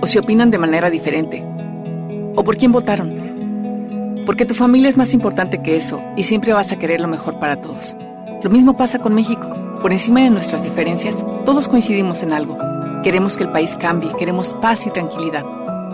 O 0.00 0.06
si 0.06 0.18
opinan 0.18 0.50
de 0.50 0.58
manera 0.58 0.90
diferente. 0.90 1.44
O 2.34 2.42
por 2.42 2.56
quién 2.56 2.72
votaron. 2.72 4.24
Porque 4.26 4.44
tu 4.44 4.54
familia 4.54 4.88
es 4.88 4.96
más 4.96 5.14
importante 5.14 5.62
que 5.62 5.76
eso 5.76 6.02
y 6.16 6.24
siempre 6.24 6.52
vas 6.52 6.72
a 6.72 6.78
querer 6.78 7.00
lo 7.00 7.06
mejor 7.06 7.38
para 7.38 7.60
todos. 7.60 7.94
Lo 8.42 8.50
mismo 8.50 8.76
pasa 8.76 8.98
con 8.98 9.14
México. 9.14 9.46
Por 9.82 9.92
encima 9.92 10.20
de 10.20 10.30
nuestras 10.30 10.64
diferencias, 10.64 11.24
todos 11.44 11.68
coincidimos 11.68 12.22
en 12.22 12.32
algo. 12.32 12.58
Queremos 13.04 13.36
que 13.36 13.44
el 13.44 13.52
país 13.52 13.76
cambie, 13.78 14.10
queremos 14.18 14.52
paz 14.54 14.86
y 14.86 14.90
tranquilidad. 14.90 15.44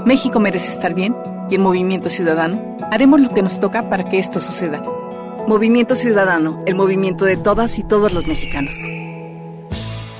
México 0.06 0.40
merece 0.40 0.70
estar 0.70 0.94
bien 0.94 1.14
y 1.50 1.56
el 1.56 1.60
Movimiento 1.60 2.08
Ciudadano 2.08 2.78
haremos 2.90 3.20
lo 3.20 3.30
que 3.30 3.42
nos 3.42 3.60
toca 3.60 3.88
para 3.90 4.08
que 4.08 4.18
esto 4.18 4.40
suceda. 4.40 4.82
Movimiento 5.46 5.94
Ciudadano, 5.94 6.62
el 6.66 6.74
movimiento 6.74 7.24
de 7.26 7.36
todas 7.36 7.78
y 7.78 7.82
todos 7.82 8.12
los 8.12 8.26
mexicanos. 8.26 8.76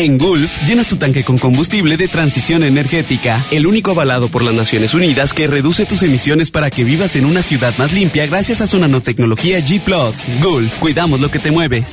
En 0.00 0.16
Gulf, 0.16 0.62
llenas 0.64 0.86
tu 0.86 0.96
tanque 0.96 1.24
con 1.24 1.38
combustible 1.38 1.96
de 1.96 2.06
transición 2.06 2.62
energética, 2.62 3.44
el 3.50 3.66
único 3.66 3.90
avalado 3.90 4.30
por 4.30 4.44
las 4.44 4.54
Naciones 4.54 4.94
Unidas 4.94 5.34
que 5.34 5.48
reduce 5.48 5.86
tus 5.86 6.04
emisiones 6.04 6.52
para 6.52 6.70
que 6.70 6.84
vivas 6.84 7.16
en 7.16 7.24
una 7.24 7.42
ciudad 7.42 7.76
más 7.78 7.92
limpia 7.92 8.24
gracias 8.28 8.60
a 8.60 8.68
su 8.68 8.78
nanotecnología 8.78 9.58
G⁇ 9.58 9.82
Gulf, 10.40 10.78
cuidamos 10.78 11.18
lo 11.18 11.32
que 11.32 11.40
te 11.40 11.50
mueve. 11.50 11.84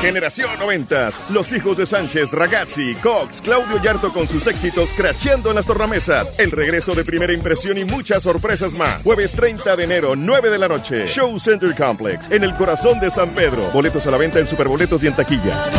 Generación 0.00 0.50
90, 0.58 1.10
los 1.30 1.52
hijos 1.52 1.76
de 1.76 1.86
Sánchez, 1.86 2.32
Ragazzi, 2.32 2.96
Cox, 2.96 3.40
Claudio 3.42 3.80
Yarto 3.80 4.12
con 4.12 4.26
sus 4.26 4.48
éxitos 4.48 4.90
cracheando 4.96 5.50
en 5.50 5.54
las 5.54 5.66
tornamesas, 5.66 6.32
el 6.38 6.50
regreso 6.50 6.96
de 6.96 7.04
primera 7.04 7.32
impresión 7.32 7.78
y 7.78 7.84
muchas 7.84 8.24
sorpresas 8.24 8.74
más. 8.74 9.04
Jueves 9.04 9.34
30 9.34 9.76
de 9.76 9.84
enero, 9.84 10.16
9 10.16 10.50
de 10.50 10.58
la 10.58 10.66
noche, 10.66 11.06
Show 11.06 11.38
Center 11.38 11.76
Complex, 11.76 12.28
en 12.32 12.42
el 12.42 12.54
corazón 12.54 12.98
de 12.98 13.08
San 13.08 13.30
Pedro. 13.30 13.70
Boletos 13.72 14.04
a 14.08 14.10
la 14.10 14.16
venta 14.16 14.40
en 14.40 14.48
Superboletos 14.48 15.04
y 15.04 15.06
en 15.06 15.14
taquilla. 15.14 15.70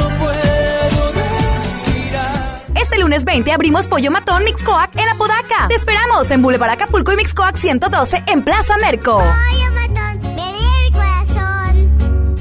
Este 2.96 3.04
lunes 3.04 3.26
20 3.26 3.52
abrimos 3.52 3.88
Pollo 3.88 4.10
Matón 4.10 4.46
Mixcoac 4.46 4.96
en 4.98 5.10
Apodaca. 5.10 5.68
Te 5.68 5.76
esperamos 5.76 6.32
en 6.32 6.42
Boulevard 6.42 6.70
Acapulco 6.70 7.12
y 7.12 7.18
Mixcoac 7.18 7.58
112 7.58 8.24
en 8.28 8.42
Plaza 8.42 8.78
Merco. 8.78 9.18
Pollo 9.18 9.72
Matón, 9.74 10.40
el 10.40 10.94
corazón. 10.94 12.38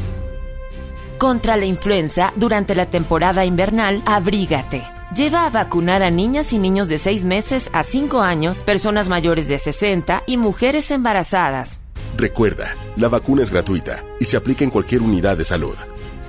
Contra 1.18 1.56
la 1.56 1.64
influenza, 1.64 2.32
durante 2.36 2.76
la 2.76 2.86
temporada 2.86 3.44
invernal, 3.44 4.00
abrígate. 4.06 4.84
Lleva 5.12 5.44
a 5.44 5.50
vacunar 5.50 6.04
a 6.04 6.12
niñas 6.12 6.52
y 6.52 6.60
niños 6.60 6.86
de 6.86 6.98
6 6.98 7.24
meses 7.24 7.68
a 7.72 7.82
5 7.82 8.20
años, 8.20 8.60
personas 8.60 9.08
mayores 9.08 9.48
de 9.48 9.58
60 9.58 10.22
y 10.24 10.36
mujeres 10.36 10.92
embarazadas. 10.92 11.80
Recuerda, 12.16 12.76
la 12.96 13.08
vacuna 13.08 13.42
es 13.42 13.50
gratuita 13.50 14.04
y 14.20 14.26
se 14.26 14.36
aplica 14.36 14.62
en 14.62 14.70
cualquier 14.70 15.02
unidad 15.02 15.36
de 15.36 15.46
salud. 15.46 15.74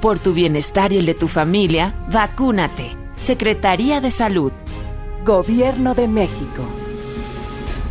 Por 0.01 0.17
tu 0.17 0.33
bienestar 0.33 0.91
y 0.93 0.97
el 0.97 1.05
de 1.05 1.13
tu 1.13 1.27
familia, 1.27 1.93
vacúnate. 2.11 3.04
Secretaría 3.25 4.01
de 4.01 4.11
Salud. 4.11 4.51
Gobierno 5.25 5.95
de 5.95 6.07
México. 6.07 6.85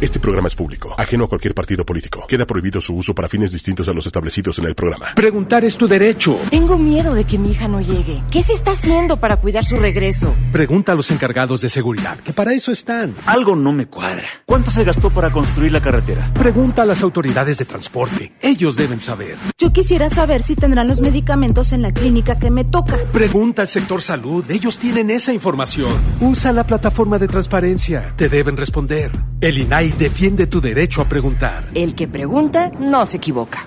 Este 0.05 0.21
programa 0.21 0.49
es 0.49 0.55
público, 0.55 0.95
ajeno 0.99 1.25
a 1.25 1.29
cualquier 1.29 1.55
partido 1.55 1.87
político. 1.87 2.27
Queda 2.27 2.47
prohibido 2.47 2.79
su 2.79 2.95
uso 2.95 3.15
para 3.15 3.27
fines 3.27 3.53
distintos 3.53 3.89
a 3.89 3.95
los 3.95 4.05
establecidos 4.05 4.59
en 4.59 4.67
el 4.67 4.75
programa. 4.75 5.07
Preguntar 5.17 5.65
es 5.65 5.79
tu 5.79 5.89
derecho. 5.89 6.39
Tengo 6.51 6.77
miedo 6.77 7.15
de 7.15 7.25
que 7.25 7.39
mi 7.39 7.53
hija 7.53 7.69
no 7.69 7.81
llegue. 7.81 8.23
¿Qué 8.31 8.43
se 8.43 8.53
está 8.53 8.73
haciendo 8.73 9.17
para 9.17 9.39
cuidar 9.39 9.65
su 9.65 9.77
regreso? 9.77 10.35
Pregunta 10.53 10.93
a 10.93 10.95
los 10.95 11.11
encargados 11.11 11.63
de 11.63 11.71
seguridad, 11.71 12.19
que 12.19 12.35
para 12.35 12.53
eso 12.53 12.71
están. 12.71 13.15
Algo 13.25 13.57
no 13.57 13.73
me 13.73 13.87
cuadra. 13.87 14.27
¿Cuánto 14.45 14.71
se 14.71 14.85
gastó 14.85 15.09
para 15.09 15.31
construir 15.31 15.73
la 15.73 15.81
carretera? 15.81 16.31
Pregunta 16.35 16.83
a 16.83 16.85
las 16.85 17.01
autoridades 17.01 17.57
de 17.57 17.65
transporte. 17.65 18.35
Ellos 18.43 18.77
deben 18.77 19.01
saber. 19.01 19.37
Yo 19.57 19.73
quisiera 19.73 20.11
saber 20.11 20.43
si 20.43 20.55
tendrán 20.55 20.87
los 20.87 21.01
medicamentos 21.01 21.73
en 21.73 21.81
la 21.81 21.95
clínica 21.95 22.39
que 22.39 22.51
me 22.51 22.67
toca. 22.67 22.99
Pregunta 23.11 23.63
al 23.63 23.69
sector 23.69 24.03
salud. 24.03 24.51
Ellos 24.51 24.77
tienen 24.77 25.09
esa 25.09 25.33
información. 25.33 25.97
Usa 26.21 26.53
la 26.53 26.67
plataforma 26.67 27.19
de 27.19 27.27
transparencia. 27.27 28.13
Te 28.17 28.29
deben 28.29 28.59
responder. 28.59 29.11
El 29.41 29.57
INAI 29.57 29.94
defiende 29.95 30.47
tu 30.47 30.61
derecho 30.61 31.01
a 31.01 31.05
preguntar. 31.05 31.65
El 31.75 31.95
que 31.95 32.09
pregunta 32.09 32.71
no 32.79 33.07
se 33.07 33.19
equivoca. 33.19 33.65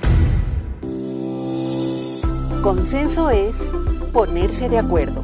Consenso 2.62 3.30
es 3.30 3.56
ponerse 4.12 4.68
de 4.68 4.78
acuerdo. 4.78 5.22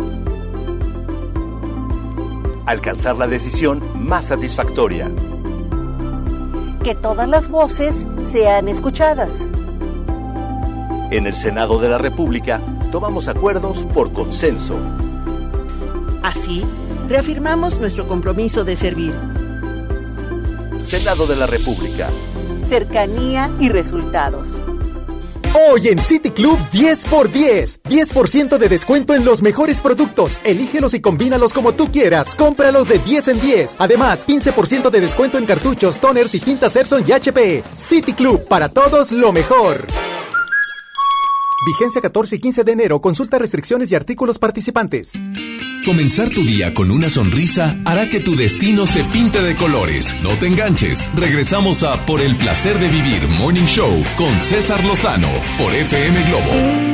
Alcanzar 2.65 3.17
la 3.17 3.27
decisión 3.27 3.83
más 3.95 4.27
satisfactoria. 4.27 5.11
Que 6.83 6.95
todas 6.95 7.27
las 7.27 7.49
voces 7.49 8.07
sean 8.31 8.67
escuchadas. 8.67 9.31
En 11.11 11.27
el 11.27 11.33
Senado 11.33 11.79
de 11.79 11.89
la 11.89 11.97
República 11.97 12.61
tomamos 12.91 13.27
acuerdos 13.27 13.85
por 13.93 14.11
consenso. 14.13 14.77
Así, 16.23 16.63
reafirmamos 17.07 17.79
nuestro 17.79 18.07
compromiso 18.07 18.63
de 18.63 18.75
servir. 18.75 19.42
Senado 20.83 21.25
de 21.25 21.35
la 21.35 21.47
República. 21.47 22.09
Cercanía 22.69 23.49
y 23.59 23.69
resultados. 23.69 24.49
Hoy 25.69 25.87
en 25.87 25.99
City 25.99 26.31
Club 26.31 26.57
10 26.71 27.05
por 27.05 27.31
10. 27.31 27.83
10% 27.83 28.57
de 28.57 28.69
descuento 28.69 29.13
en 29.13 29.23
los 29.23 29.43
mejores 29.43 29.79
productos. 29.81 30.41
Elígelos 30.43 30.95
y 30.95 31.01
combínalos 31.01 31.53
como 31.53 31.73
tú 31.73 31.91
quieras. 31.91 32.33
Cómpralos 32.33 32.89
de 32.89 32.97
10 32.99 33.27
en 33.27 33.41
10. 33.41 33.75
Además, 33.77 34.25
15% 34.27 34.89
de 34.89 35.01
descuento 35.01 35.37
en 35.37 35.45
cartuchos, 35.45 35.99
toners 35.99 36.33
y 36.33 36.39
tintas 36.39 36.75
Epson 36.75 37.03
y 37.07 37.11
HP. 37.11 37.63
City 37.75 38.13
Club, 38.13 38.47
para 38.47 38.67
todos 38.67 39.11
lo 39.11 39.31
mejor. 39.31 39.85
Vigencia 41.65 42.01
14 42.01 42.35
y 42.35 42.39
15 42.39 42.63
de 42.63 42.71
enero. 42.71 43.01
Consulta 43.01 43.39
restricciones 43.39 43.91
y 43.91 43.95
artículos 43.95 44.39
participantes. 44.39 45.13
Comenzar 45.85 46.29
tu 46.29 46.43
día 46.43 46.73
con 46.73 46.91
una 46.91 47.09
sonrisa 47.09 47.77
hará 47.85 48.07
que 48.09 48.21
tu 48.21 48.35
destino 48.35 48.85
se 48.85 49.03
pinte 49.05 49.41
de 49.41 49.55
colores. 49.55 50.15
No 50.21 50.29
te 50.29 50.47
enganches. 50.47 51.09
Regresamos 51.15 51.83
a 51.83 52.05
Por 52.05 52.21
el 52.21 52.35
placer 52.37 52.79
de 52.79 52.87
vivir 52.87 53.27
Morning 53.27 53.65
Show 53.65 53.91
con 54.17 54.39
César 54.39 54.83
Lozano 54.83 55.29
por 55.57 55.73
FM 55.73 56.23
Globo. 56.29 56.93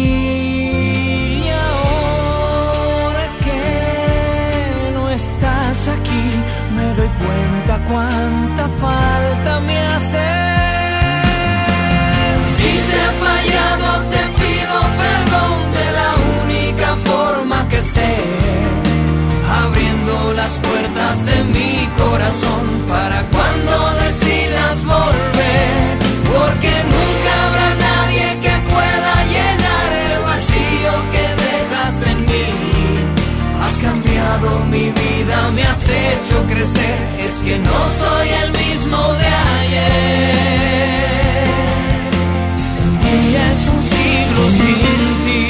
Cuánta 7.87 8.69
falta 8.79 9.59
me 9.61 9.77
hace 9.77 10.41
te 12.91 12.97
he 12.97 13.11
fallado, 13.25 13.89
te 14.13 14.21
pido 14.39 14.75
perdón 15.03 15.57
de 15.77 15.87
la 15.99 16.09
única 16.41 16.89
forma 17.09 17.57
que 17.69 17.81
sé. 17.83 18.13
Abriendo 19.63 20.33
las 20.33 20.53
puertas 20.67 21.25
de 21.25 21.37
mi 21.55 21.73
corazón 22.01 22.63
para 22.87 23.19
cuando 23.33 23.73
decidas 24.05 24.75
volver. 24.95 25.81
Porque 26.33 26.73
nunca 26.93 27.31
habrá 27.45 27.69
nadie 27.89 28.27
que 28.43 28.53
pueda 28.73 29.13
llenar 29.35 29.89
el 30.07 30.15
vacío 30.29 30.91
que 31.13 31.25
dejaste 31.45 32.07
en 32.15 32.21
mí. 32.31 32.47
Has 33.63 33.75
cambiado 33.87 34.47
mi 34.73 34.85
vida, 34.89 35.00
hecho 36.21 36.43
crecer. 36.47 36.97
Es 37.27 37.35
que 37.43 37.57
no 37.57 37.91
soy 38.01 38.29
el 38.43 38.51
mismo 38.51 39.13
de 39.13 39.25
ayer 39.25 40.81
es 43.35 43.67
un 43.67 43.81
siglo 43.93 44.43
sin 44.57 45.01
ti. 45.25 45.45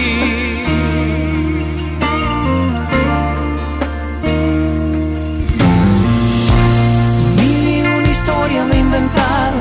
Mil 7.38 7.67
y 7.67 7.81
una 7.81 8.10
historia 8.10 8.65
me 8.65 8.75
he 8.75 8.79
inventado 8.79 9.60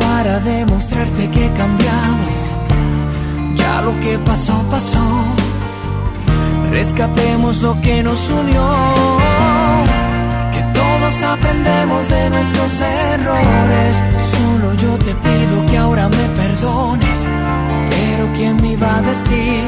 para 0.00 0.40
demostrarte 0.40 1.30
que 1.30 1.46
he 1.46 1.52
cambiado. 1.52 2.24
Ya 3.56 3.82
lo 3.82 3.98
que 4.00 4.18
pasó, 4.18 4.62
pasó. 4.70 5.06
Rescatemos 6.70 7.62
lo 7.62 7.80
que 7.80 8.02
nos 8.02 8.20
unió. 8.30 9.65
Aprendemos 11.32 12.08
de 12.08 12.30
nuestros 12.30 12.80
errores. 12.80 13.96
Solo 14.32 14.74
yo 14.74 14.98
te 14.98 15.14
pido 15.14 15.66
que 15.66 15.76
ahora 15.76 16.08
me 16.08 16.28
perdones, 16.40 17.18
pero 17.90 18.32
¿quién 18.36 18.56
me 18.62 18.72
iba 18.72 18.96
a 18.96 19.02
decir 19.02 19.65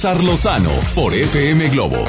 César 0.00 0.16
por 0.94 1.12
FM 1.12 1.68
Globo. 1.68 2.02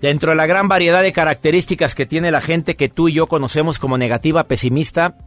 Dentro 0.00 0.30
de 0.30 0.36
la 0.36 0.46
gran 0.46 0.68
variedad 0.68 1.02
de 1.02 1.12
características 1.12 1.94
que 1.94 2.06
tiene 2.06 2.30
la 2.30 2.40
gente 2.40 2.76
que 2.76 2.88
tú 2.88 3.08
y 3.08 3.12
yo 3.12 3.26
conocemos 3.26 3.78
como 3.78 3.98
negativa, 3.98 4.44
pesimista, 4.44 5.18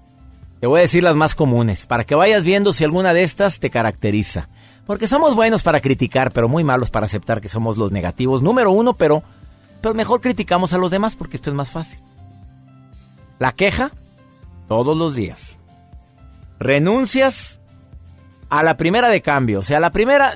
te 0.60 0.66
voy 0.66 0.80
a 0.80 0.82
decir 0.82 1.04
las 1.04 1.16
más 1.16 1.36
comunes, 1.36 1.86
para 1.86 2.04
que 2.04 2.16
vayas 2.16 2.44
viendo 2.44 2.74
si 2.74 2.84
alguna 2.84 3.14
de 3.14 3.22
estas 3.22 3.60
te 3.60 3.70
caracteriza. 3.70 4.50
Porque 4.88 5.08
somos 5.08 5.36
buenos 5.36 5.62
para 5.62 5.82
criticar, 5.82 6.32
pero 6.32 6.48
muy 6.48 6.64
malos 6.64 6.90
para 6.90 7.06
aceptar 7.06 7.40
que 7.40 7.48
somos 7.48 7.78
los 7.78 7.92
negativos. 7.92 8.42
Número 8.42 8.72
uno, 8.72 8.94
pero, 8.94 9.22
pero 9.82 9.94
mejor 9.94 10.20
criticamos 10.20 10.74
a 10.74 10.80
los 10.80 10.90
demás 10.90 11.16
porque 11.16 11.36
esto 11.36 11.52
es 11.52 11.56
más 11.56 11.70
fácil. 11.70 12.00
La 13.38 13.52
queja, 13.52 13.92
todos 14.68 14.98
los 14.98 15.14
días. 15.14 15.60
Renuncias 16.58 17.58
a 18.50 18.64
la 18.64 18.78
primera 18.78 19.10
de 19.10 19.22
cambio. 19.22 19.60
O 19.60 19.64
sea, 19.64 19.78
a 19.78 19.82
la 19.82 19.92
primera 19.92 20.34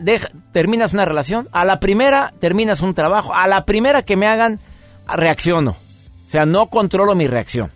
terminas 0.51 0.93
una 0.93 1.05
relación, 1.05 1.47
a 1.51 1.65
la 1.65 1.79
primera 1.79 2.33
terminas 2.39 2.81
un 2.81 2.93
trabajo, 2.93 3.33
a 3.33 3.47
la 3.47 3.65
primera 3.65 4.03
que 4.03 4.15
me 4.15 4.27
hagan, 4.27 4.59
reacciono. 5.07 5.71
O 5.71 6.29
sea, 6.29 6.45
no 6.45 6.67
controlo 6.67 7.15
mi 7.15 7.27
reacción. 7.27 7.71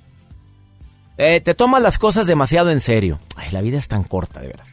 Eh, 1.18 1.42
te 1.42 1.54
tomas 1.54 1.82
las 1.82 1.98
cosas 1.98 2.28
demasiado 2.28 2.72
en 2.72 2.82
serio. 2.82 3.20
Ay, 3.36 3.52
la 3.52 3.62
vida 3.62 3.78
es 3.78 3.88
tan 3.88 4.04
corta, 4.04 4.42
de 4.42 4.48
veras. 4.48 4.68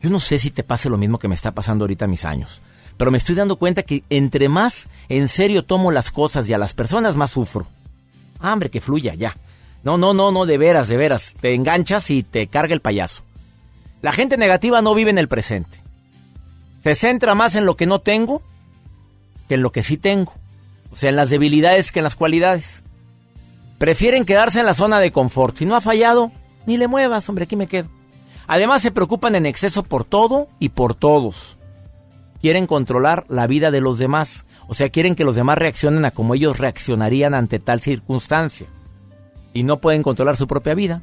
Yo 0.00 0.10
no 0.10 0.18
sé 0.18 0.38
si 0.38 0.50
te 0.50 0.64
pase 0.64 0.88
lo 0.88 0.96
mismo 0.96 1.18
que 1.18 1.28
me 1.28 1.34
está 1.34 1.52
pasando 1.52 1.84
ahorita 1.84 2.06
a 2.06 2.08
mis 2.08 2.24
años. 2.24 2.60
Pero 2.96 3.10
me 3.10 3.18
estoy 3.18 3.34
dando 3.34 3.56
cuenta 3.56 3.82
que 3.82 4.02
entre 4.10 4.48
más 4.48 4.88
en 5.08 5.28
serio 5.28 5.64
tomo 5.64 5.90
las 5.90 6.10
cosas 6.10 6.48
y 6.48 6.52
a 6.52 6.58
las 6.58 6.74
personas, 6.74 7.16
más 7.16 7.30
sufro. 7.30 7.66
Ah, 8.40 8.52
hombre, 8.52 8.70
que 8.70 8.80
fluya, 8.80 9.14
ya. 9.14 9.36
No, 9.82 9.96
no, 9.96 10.12
no, 10.12 10.32
no, 10.32 10.46
de 10.46 10.58
veras, 10.58 10.88
de 10.88 10.96
veras. 10.96 11.34
Te 11.40 11.54
enganchas 11.54 12.10
y 12.10 12.22
te 12.22 12.46
carga 12.46 12.74
el 12.74 12.80
payaso. 12.80 13.22
La 14.02 14.12
gente 14.12 14.36
negativa 14.36 14.82
no 14.82 14.94
vive 14.94 15.10
en 15.10 15.18
el 15.18 15.28
presente. 15.28 15.82
Se 16.82 16.94
centra 16.94 17.34
más 17.34 17.54
en 17.54 17.66
lo 17.66 17.76
que 17.76 17.86
no 17.86 18.00
tengo 18.00 18.42
que 19.50 19.56
en 19.56 19.62
lo 19.62 19.72
que 19.72 19.82
sí 19.82 19.96
tengo. 19.96 20.32
O 20.92 20.96
sea, 20.96 21.10
en 21.10 21.16
las 21.16 21.28
debilidades 21.28 21.90
que 21.90 21.98
en 21.98 22.04
las 22.04 22.14
cualidades. 22.14 22.82
Prefieren 23.78 24.24
quedarse 24.24 24.60
en 24.60 24.66
la 24.66 24.74
zona 24.74 25.00
de 25.00 25.10
confort. 25.10 25.56
Si 25.56 25.66
no 25.66 25.74
ha 25.74 25.80
fallado, 25.80 26.30
ni 26.66 26.76
le 26.76 26.86
muevas, 26.86 27.28
hombre, 27.28 27.44
aquí 27.44 27.56
me 27.56 27.66
quedo. 27.66 27.88
Además 28.46 28.82
se 28.82 28.92
preocupan 28.92 29.34
en 29.34 29.46
exceso 29.46 29.82
por 29.82 30.04
todo 30.04 30.48
y 30.60 30.68
por 30.70 30.94
todos. 30.94 31.58
Quieren 32.40 32.68
controlar 32.68 33.24
la 33.28 33.48
vida 33.48 33.72
de 33.72 33.80
los 33.80 33.98
demás. 33.98 34.44
O 34.68 34.74
sea, 34.74 34.88
quieren 34.88 35.16
que 35.16 35.24
los 35.24 35.34
demás 35.34 35.58
reaccionen 35.58 36.04
a 36.04 36.12
como 36.12 36.34
ellos 36.34 36.58
reaccionarían 36.58 37.34
ante 37.34 37.58
tal 37.58 37.80
circunstancia. 37.80 38.68
Y 39.52 39.64
no 39.64 39.78
pueden 39.78 40.04
controlar 40.04 40.36
su 40.36 40.46
propia 40.46 40.74
vida. 40.74 41.02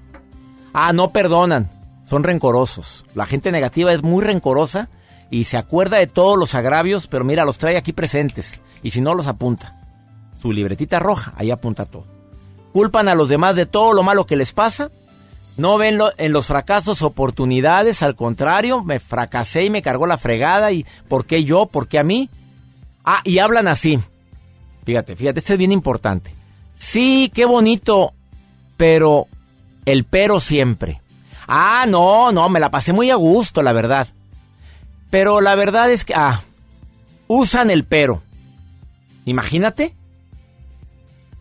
Ah, 0.74 0.94
no 0.94 1.12
perdonan. 1.12 1.70
Son 2.10 2.24
rencorosos. 2.24 3.06
La 3.16 3.26
gente 3.26 3.52
negativa 3.52 3.94
es 3.94 4.04
muy 4.04 4.24
rencorosa 4.24 4.90
y 5.30 5.44
se 5.44 5.58
acuerda 5.58 5.98
de 5.98 6.08
todos 6.08 6.38
los 6.38 6.56
agravios, 6.56 7.08
pero 7.08 7.26
mira, 7.26 7.46
los 7.46 7.58
trae 7.58 7.78
aquí 7.78 7.94
presentes. 7.94 8.62
Y 8.82 8.92
si 8.92 9.02
no, 9.02 9.14
los 9.14 9.28
apunta. 9.28 9.76
Su 10.42 10.52
libretita 10.52 11.00
roja, 11.00 11.34
ahí 11.36 11.52
apunta 11.52 11.86
todo 11.86 12.18
culpan 12.78 13.08
a 13.08 13.16
los 13.16 13.28
demás 13.28 13.56
de 13.56 13.66
todo 13.66 13.92
lo 13.92 14.04
malo 14.04 14.28
que 14.28 14.36
les 14.36 14.54
pasa. 14.54 14.92
No 15.58 15.80
ven 15.80 16.00
en 16.20 16.32
los 16.32 16.46
fracasos 16.46 17.02
oportunidades, 17.02 18.04
al 18.04 18.16
contrario, 18.16 18.84
me 18.84 19.00
fracasé 19.00 19.66
y 19.66 19.72
me 19.72 19.82
cargó 19.82 20.06
la 20.06 20.20
fregada 20.20 20.72
y 20.72 20.86
¿por 21.08 21.26
qué 21.26 21.44
yo? 21.44 21.66
¿Por 21.66 21.88
qué 21.88 21.98
a 21.98 22.04
mí? 22.04 22.30
Ah, 23.04 23.22
y 23.24 23.40
hablan 23.40 23.68
así. 23.68 24.00
Fíjate, 24.86 25.16
fíjate, 25.16 25.40
esto 25.40 25.54
es 25.54 25.58
bien 25.58 25.72
importante. 25.72 26.32
Sí, 26.76 27.32
qué 27.34 27.46
bonito, 27.46 28.14
pero 28.78 29.26
el 29.86 30.04
pero 30.04 30.40
siempre. 30.40 31.02
Ah, 31.48 31.86
no, 31.88 32.32
no, 32.32 32.50
me 32.50 32.60
la 32.60 32.70
pasé 32.70 32.94
muy 32.94 33.10
a 33.10 33.16
gusto, 33.16 33.62
la 33.62 33.74
verdad. 33.74 34.08
Pero 35.10 35.40
la 35.40 35.56
verdad 35.56 35.90
es 35.90 36.04
que, 36.04 36.14
ah, 36.14 36.42
usan 37.28 37.72
el 37.72 37.86
pero. 37.86 38.22
Imagínate. 39.26 39.94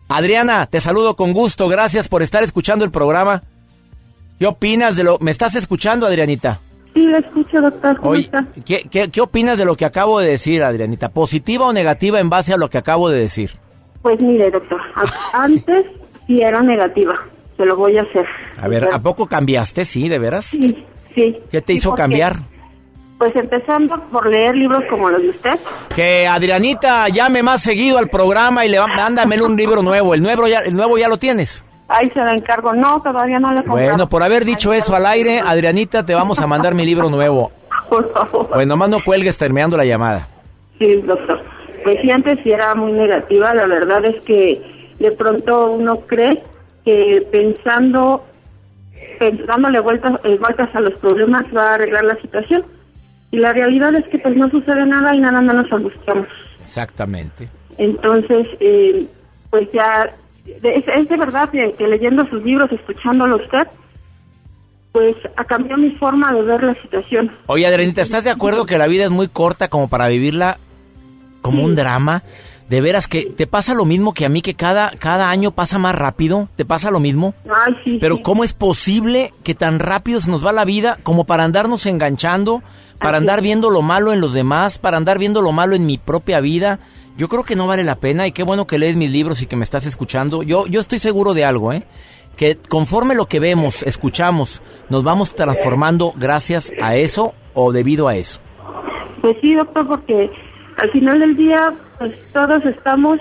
Adriana, 0.07 0.65
te 0.67 0.79
saludo 0.79 1.15
con 1.15 1.33
gusto. 1.33 1.67
Gracias 1.67 2.07
por 2.07 2.23
estar 2.23 2.43
escuchando 2.43 2.85
el 2.85 2.91
programa. 2.91 3.43
¿Qué 4.39 4.45
opinas 4.45 4.95
de 4.95 5.03
lo... 5.03 5.17
¿Me 5.19 5.31
estás 5.31 5.55
escuchando, 5.55 6.05
Adrianita? 6.05 6.59
Sí, 6.93 7.05
lo 7.05 7.17
escucho, 7.17 7.61
doctor. 7.61 7.99
¿Cómo 7.99 8.15
¿qué, 8.65 9.21
opinas 9.21 9.57
de 9.57 9.65
lo 9.65 9.75
que 9.75 9.85
acabo 9.85 10.19
de 10.19 10.29
decir, 10.31 10.63
Adrianita? 10.63 11.09
¿Positiva 11.09 11.67
o 11.67 11.73
negativa 11.73 12.19
en 12.19 12.29
base 12.29 12.53
a 12.53 12.57
lo 12.57 12.69
que 12.69 12.77
acabo 12.77 13.09
de 13.09 13.19
decir? 13.19 13.51
Pues 14.01 14.21
mire, 14.21 14.49
doctor, 14.49 14.79
antes 15.33 15.85
sí 16.25 16.37
era 16.41 16.61
negativa. 16.61 17.17
Se 17.57 17.65
lo 17.65 17.75
voy 17.75 17.97
a 17.97 18.03
hacer. 18.03 18.25
A 18.61 18.67
ver, 18.67 18.87
¿a 18.91 18.99
poco 18.99 19.25
cambiaste? 19.27 19.83
Sí, 19.83 20.07
¿de 20.07 20.19
veras? 20.19 20.45
Sí, 20.45 20.85
sí. 21.15 21.37
¿Qué 21.51 21.61
te 21.61 21.73
hizo 21.73 21.93
cambiar? 21.95 22.37
Pues 23.17 23.35
empezando 23.35 23.99
por 24.11 24.29
leer 24.29 24.55
libros 24.55 24.83
como 24.89 25.09
los 25.09 25.21
de 25.23 25.29
usted. 25.29 25.59
Que 25.95 26.27
Adrianita 26.27 27.09
llame 27.09 27.41
más 27.41 27.63
seguido 27.63 27.97
al 27.97 28.09
programa 28.09 28.63
y 28.63 28.69
le 28.69 28.79
mándame 28.79 29.41
un 29.41 29.55
libro 29.55 29.81
nuevo. 29.81 30.13
¿El 30.13 30.21
nuevo 30.21 30.47
ya, 30.47 30.59
el 30.59 30.75
nuevo 30.75 30.99
ya 30.99 31.07
lo 31.07 31.17
tienes? 31.17 31.63
Ahí 31.87 32.11
se 32.13 32.19
lo 32.19 32.29
encargo. 32.29 32.73
No, 32.73 33.01
todavía 33.01 33.39
no 33.39 33.49
le 33.51 33.63
comprado. 33.63 33.89
Bueno, 33.89 34.09
por 34.09 34.21
haber 34.21 34.45
dicho 34.45 34.71
eso 34.71 34.95
al 34.95 35.07
aire, 35.07 35.39
Adrianita, 35.39 36.05
te 36.05 36.13
vamos 36.13 36.37
a 36.39 36.45
mandar 36.45 36.75
mi 36.75 36.85
libro 36.85 37.09
nuevo. 37.09 37.51
Por 37.89 38.11
favor. 38.11 38.49
Bueno, 38.49 38.75
nomás 38.75 38.89
no 38.89 38.97
cuelgues 39.03 39.37
terminando 39.37 39.77
la 39.77 39.85
llamada. 39.85 40.27
Sí, 40.77 41.01
doctor. 41.01 41.41
Pues 41.83 41.97
sí, 42.01 42.11
antes 42.11 42.37
sí 42.43 42.51
era 42.51 42.75
muy 42.75 42.91
negativa. 42.91 43.53
La 43.53 43.65
verdad 43.65 44.03
es 44.05 44.23
que 44.25 44.61
de 44.99 45.11
pronto 45.13 45.71
uno 45.71 46.01
cree 46.01 46.43
que 46.87 47.21
pensando, 47.29 48.23
dándole 49.45 49.81
vueltas, 49.81 50.13
eh, 50.23 50.37
vueltas 50.37 50.73
a 50.73 50.79
los 50.79 50.93
problemas 50.99 51.43
va 51.53 51.71
a 51.71 51.73
arreglar 51.73 52.05
la 52.05 52.15
situación 52.21 52.63
y 53.29 53.39
la 53.39 53.51
realidad 53.51 53.93
es 53.95 54.07
que 54.07 54.19
pues 54.19 54.37
no 54.37 54.49
sucede 54.49 54.85
nada 54.85 55.13
y 55.13 55.19
nada 55.19 55.41
más 55.41 55.53
nos 55.53 55.71
angustiamos. 55.73 56.29
Exactamente. 56.63 57.49
Entonces, 57.77 58.47
eh, 58.61 59.05
pues 59.49 59.67
ya, 59.73 60.15
es, 60.45 61.09
de 61.09 61.17
verdad 61.17 61.49
que, 61.49 61.75
leyendo 61.85 62.25
sus 62.29 62.41
libros, 62.41 62.71
escuchándolo 62.71 63.35
usted, 63.35 63.67
pues 64.93 65.17
ha 65.35 65.43
cambiado 65.43 65.81
mi 65.81 65.91
forma 65.97 66.31
de 66.31 66.41
ver 66.43 66.63
la 66.63 66.81
situación. 66.81 67.33
Oye, 67.47 67.67
Adrenita, 67.67 68.01
¿estás 68.01 68.23
de 68.23 68.29
acuerdo 68.29 68.65
que 68.65 68.77
la 68.77 68.87
vida 68.87 69.03
es 69.03 69.11
muy 69.11 69.27
corta 69.27 69.67
como 69.67 69.89
para 69.89 70.07
vivirla 70.07 70.57
como 71.41 71.65
un 71.65 71.75
drama? 71.75 72.23
De 72.69 72.81
veras 72.81 73.07
que 73.07 73.25
te 73.25 73.47
pasa 73.47 73.73
lo 73.73 73.85
mismo 73.85 74.13
que 74.13 74.25
a 74.25 74.29
mí, 74.29 74.41
que 74.41 74.53
cada, 74.53 74.91
cada 74.91 75.29
año 75.29 75.51
pasa 75.51 75.79
más 75.79 75.95
rápido. 75.95 76.49
¿Te 76.57 76.65
pasa 76.65 76.91
lo 76.91 76.99
mismo? 76.99 77.33
Ay, 77.45 77.73
sí. 77.85 77.97
Pero 78.01 78.21
¿cómo 78.21 78.43
es 78.43 78.53
posible 78.53 79.33
que 79.43 79.55
tan 79.55 79.79
rápido 79.79 80.19
se 80.19 80.29
nos 80.29 80.45
va 80.45 80.51
la 80.51 80.65
vida 80.65 80.97
como 81.03 81.23
para 81.23 81.45
andarnos 81.45 81.85
enganchando, 81.85 82.61
para 82.99 83.17
andar 83.17 83.41
viendo 83.41 83.69
lo 83.69 83.81
malo 83.81 84.11
en 84.11 84.19
los 84.19 84.33
demás, 84.33 84.79
para 84.79 84.97
andar 84.97 85.17
viendo 85.17 85.41
lo 85.41 85.53
malo 85.53 85.75
en 85.75 85.85
mi 85.85 85.97
propia 85.97 86.41
vida? 86.41 86.79
Yo 87.17 87.29
creo 87.29 87.43
que 87.43 87.55
no 87.55 87.67
vale 87.67 87.83
la 87.83 87.95
pena 87.95 88.27
y 88.27 88.33
qué 88.33 88.43
bueno 88.43 88.67
que 88.67 88.77
lees 88.77 88.97
mis 88.97 89.11
libros 89.11 89.41
y 89.41 89.47
que 89.47 89.55
me 89.55 89.63
estás 89.63 89.85
escuchando. 89.85 90.43
Yo, 90.43 90.67
yo 90.67 90.81
estoy 90.81 90.99
seguro 90.99 91.33
de 91.33 91.45
algo, 91.45 91.71
¿eh? 91.71 91.83
Que 92.35 92.57
conforme 92.57 93.15
lo 93.15 93.27
que 93.27 93.39
vemos, 93.39 93.81
escuchamos, 93.81 94.61
nos 94.89 95.03
vamos 95.03 95.33
transformando 95.33 96.13
gracias 96.15 96.71
a 96.81 96.95
eso 96.95 97.33
o 97.55 97.71
debido 97.71 98.07
a 98.07 98.15
eso. 98.17 98.39
Pues 99.21 99.35
sí, 99.41 99.55
doctor, 99.55 99.87
porque 99.87 100.29
al 100.77 100.91
final 100.91 101.19
del 101.19 101.35
día, 101.35 101.73
pues 101.97 102.31
todos 102.31 102.63
estamos, 102.65 103.19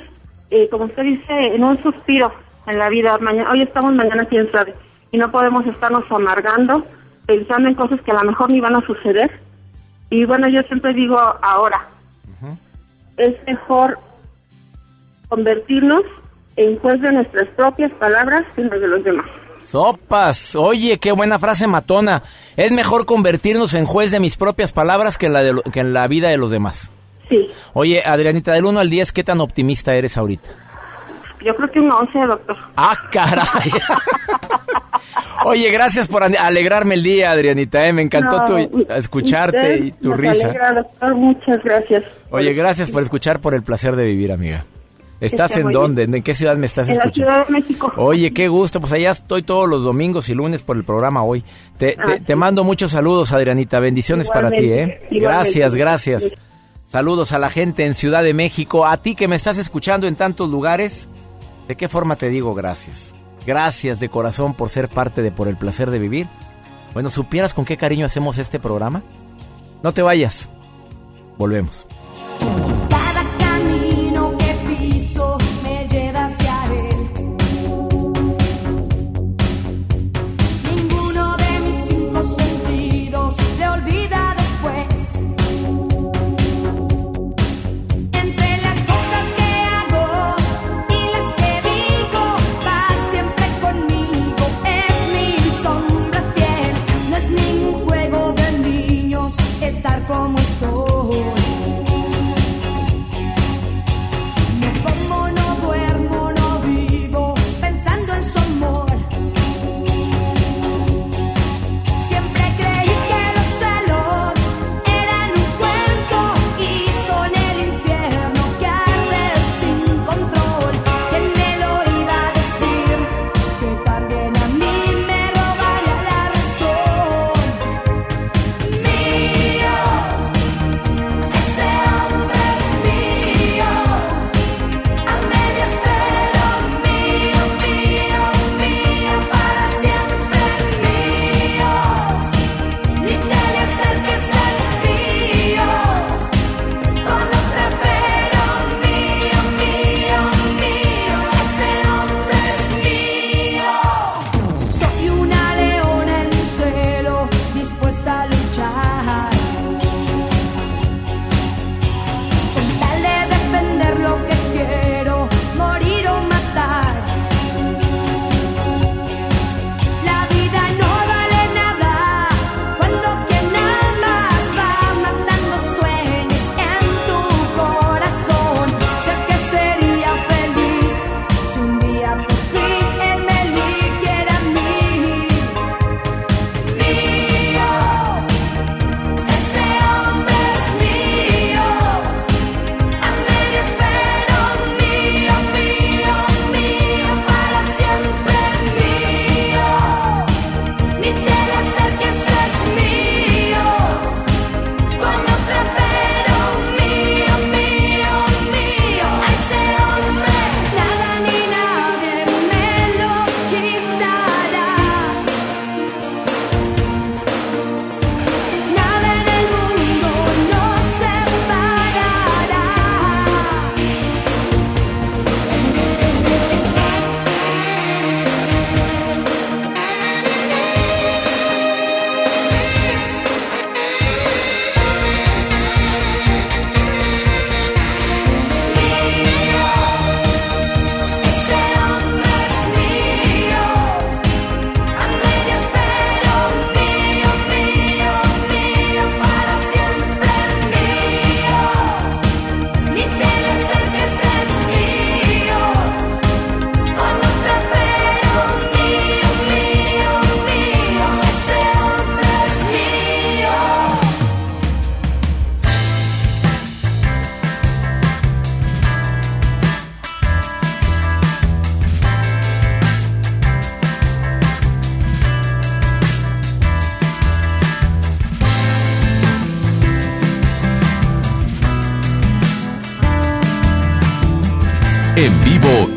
eh, 0.50 0.68
como 0.70 0.84
usted 0.84 1.02
dice, 1.02 1.32
en 1.54 1.64
un 1.64 1.82
suspiro 1.82 2.30
en 2.66 2.78
la 2.78 2.90
vida. 2.90 3.16
Mañana, 3.18 3.50
hoy 3.50 3.62
estamos, 3.62 3.94
mañana 3.94 4.26
quién 4.26 4.50
sabe. 4.52 4.74
Y 5.10 5.18
no 5.18 5.30
podemos 5.30 5.66
estarnos 5.66 6.04
amargando, 6.10 6.84
pensando 7.24 7.68
en 7.68 7.74
cosas 7.74 8.00
que 8.02 8.10
a 8.10 8.22
lo 8.22 8.24
mejor 8.24 8.52
ni 8.52 8.60
van 8.60 8.76
a 8.76 8.86
suceder. 8.86 9.40
Y 10.10 10.24
bueno, 10.26 10.48
yo 10.48 10.62
siempre 10.64 10.92
digo 10.92 11.18
ahora, 11.18 11.88
es 13.16 13.34
mejor 13.46 13.98
convertirnos 15.28 16.02
en 16.56 16.78
juez 16.78 17.00
de 17.00 17.12
nuestras 17.12 17.48
propias 17.56 17.90
palabras 17.92 18.42
que 18.54 18.60
en 18.60 18.68
las 18.68 18.80
de 18.80 18.88
los 18.88 19.02
demás. 19.02 19.26
Sopas, 19.64 20.54
oye, 20.54 20.98
qué 20.98 21.10
buena 21.10 21.38
frase 21.38 21.66
matona. 21.66 22.22
Es 22.56 22.70
mejor 22.70 23.06
convertirnos 23.06 23.74
en 23.74 23.86
juez 23.86 24.10
de 24.10 24.20
mis 24.20 24.36
propias 24.36 24.72
palabras 24.72 25.18
que 25.18 25.26
en 25.26 25.32
la, 25.32 25.42
de 25.42 25.60
que 25.72 25.80
en 25.80 25.92
la 25.92 26.06
vida 26.06 26.28
de 26.28 26.36
los 26.36 26.50
demás. 26.50 26.90
Sí. 27.28 27.48
Oye, 27.72 28.02
Adrianita, 28.04 28.52
del 28.52 28.64
1 28.64 28.80
al 28.80 28.90
10, 28.90 29.12
¿qué 29.12 29.24
tan 29.24 29.40
optimista 29.40 29.94
eres 29.94 30.16
ahorita? 30.16 30.48
Yo 31.44 31.54
creo 31.54 31.70
que 31.70 31.80
un 31.80 31.92
11, 31.92 32.18
doctor. 32.18 32.56
¡Ah, 32.76 32.96
caray! 33.10 33.70
Oye, 35.44 35.70
gracias 35.70 36.08
por 36.08 36.24
alegrarme 36.24 36.94
el 36.94 37.02
día, 37.02 37.30
Adrianita. 37.30 37.86
¿eh? 37.86 37.92
Me 37.92 38.02
encantó 38.02 38.44
tu, 38.44 38.86
escucharte 38.92 39.78
y 39.78 39.92
tu 39.92 40.12
risa. 40.12 40.48
Alegra, 40.48 40.72
doctor. 40.72 41.14
Muchas 41.14 41.62
gracias. 41.62 42.04
Oye, 42.30 42.52
gracias 42.52 42.90
por 42.90 43.02
escuchar, 43.02 43.40
por 43.40 43.54
el 43.54 43.62
placer 43.62 43.94
de 43.96 44.06
vivir, 44.06 44.32
amiga. 44.32 44.64
¿Estás 45.20 45.56
en 45.56 45.70
dónde? 45.70 46.02
¿En 46.02 46.22
qué 46.22 46.34
ciudad 46.34 46.56
me 46.56 46.66
estás 46.66 46.88
escuchando? 46.88 47.20
En 47.20 47.26
la 47.26 47.44
Ciudad 47.44 47.46
de 47.46 47.52
México. 47.52 47.92
Oye, 47.96 48.34
qué 48.34 48.48
gusto. 48.48 48.80
Pues 48.80 48.92
allá 48.92 49.12
estoy 49.12 49.42
todos 49.42 49.68
los 49.68 49.82
domingos 49.82 50.28
y 50.28 50.34
lunes 50.34 50.62
por 50.62 50.76
el 50.76 50.84
programa 50.84 51.22
hoy. 51.22 51.42
Te, 51.78 51.96
te, 52.24 52.32
ah, 52.32 52.36
mando 52.36 52.64
muchos 52.64 52.90
saludos, 52.90 53.32
Adrianita. 53.32 53.80
Bendiciones 53.80 54.28
para 54.28 54.50
ti, 54.50 54.72
¿eh? 54.72 55.06
Gracias, 55.10 55.74
gracias. 55.74 56.34
Saludos 56.96 57.32
a 57.32 57.38
la 57.38 57.50
gente 57.50 57.84
en 57.84 57.94
Ciudad 57.94 58.22
de 58.22 58.32
México, 58.32 58.86
a 58.86 58.96
ti 58.96 59.14
que 59.14 59.28
me 59.28 59.36
estás 59.36 59.58
escuchando 59.58 60.06
en 60.06 60.16
tantos 60.16 60.48
lugares. 60.48 61.08
¿De 61.68 61.76
qué 61.76 61.90
forma 61.90 62.16
te 62.16 62.30
digo 62.30 62.54
gracias? 62.54 63.14
Gracias 63.46 64.00
de 64.00 64.08
corazón 64.08 64.54
por 64.54 64.70
ser 64.70 64.88
parte 64.88 65.20
de 65.20 65.30
Por 65.30 65.46
el 65.46 65.58
Placer 65.58 65.90
de 65.90 65.98
Vivir. 65.98 66.26
Bueno, 66.94 67.10
¿supieras 67.10 67.52
con 67.52 67.66
qué 67.66 67.76
cariño 67.76 68.06
hacemos 68.06 68.38
este 68.38 68.58
programa? 68.58 69.02
No 69.82 69.92
te 69.92 70.00
vayas. 70.00 70.48
Volvemos. 71.36 71.86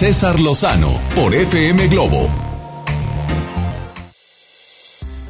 César 0.00 0.40
Lozano 0.40 0.98
por 1.14 1.34
FM 1.34 1.88
Globo. 1.88 2.26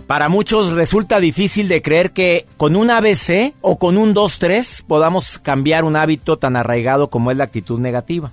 Para 0.06 0.28
muchos 0.28 0.70
resulta 0.70 1.18
difícil 1.18 1.66
de 1.66 1.82
creer 1.82 2.12
que 2.12 2.46
con 2.56 2.76
un 2.76 2.88
ABC 2.92 3.52
o 3.62 3.80
con 3.80 3.98
un 3.98 4.14
2-3 4.14 4.84
podamos 4.86 5.40
cambiar 5.40 5.82
un 5.82 5.96
hábito 5.96 6.38
tan 6.38 6.54
arraigado 6.54 7.10
como 7.10 7.32
es 7.32 7.36
la 7.36 7.42
actitud 7.42 7.80
negativa. 7.80 8.30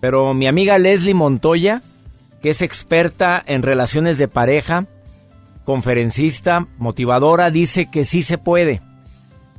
Pero 0.00 0.34
mi 0.34 0.48
amiga 0.48 0.76
Leslie 0.76 1.14
Montoya, 1.14 1.82
que 2.42 2.50
es 2.50 2.60
experta 2.60 3.40
en 3.46 3.62
relaciones 3.62 4.18
de 4.18 4.26
pareja, 4.26 4.86
conferencista, 5.64 6.66
motivadora, 6.78 7.52
dice 7.52 7.88
que 7.88 8.04
sí 8.04 8.24
se 8.24 8.38
puede. 8.38 8.82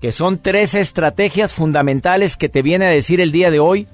Que 0.01 0.11
son 0.11 0.39
tres 0.39 0.75
estrategias 0.75 1.53
fundamentales 1.53 2.35
que 2.35 2.49
te 2.49 2.61
viene 2.61 2.83
a 2.83 2.89
decir 2.89 3.21
el 3.21 3.31
día 3.31 3.49
de 3.49 3.61
hoy 3.61 3.87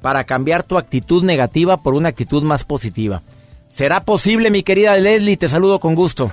para 0.00 0.24
cambiar 0.24 0.62
tu 0.62 0.78
actitud 0.78 1.22
negativa 1.24 1.76
por 1.76 1.94
una 1.94 2.08
actitud 2.08 2.42
más 2.42 2.64
positiva. 2.64 3.22
¿Será 3.68 4.00
posible, 4.00 4.50
mi 4.50 4.62
querida 4.62 4.96
Leslie? 4.96 5.36
Te 5.36 5.48
saludo 5.48 5.78
con 5.78 5.94
gusto. 5.94 6.32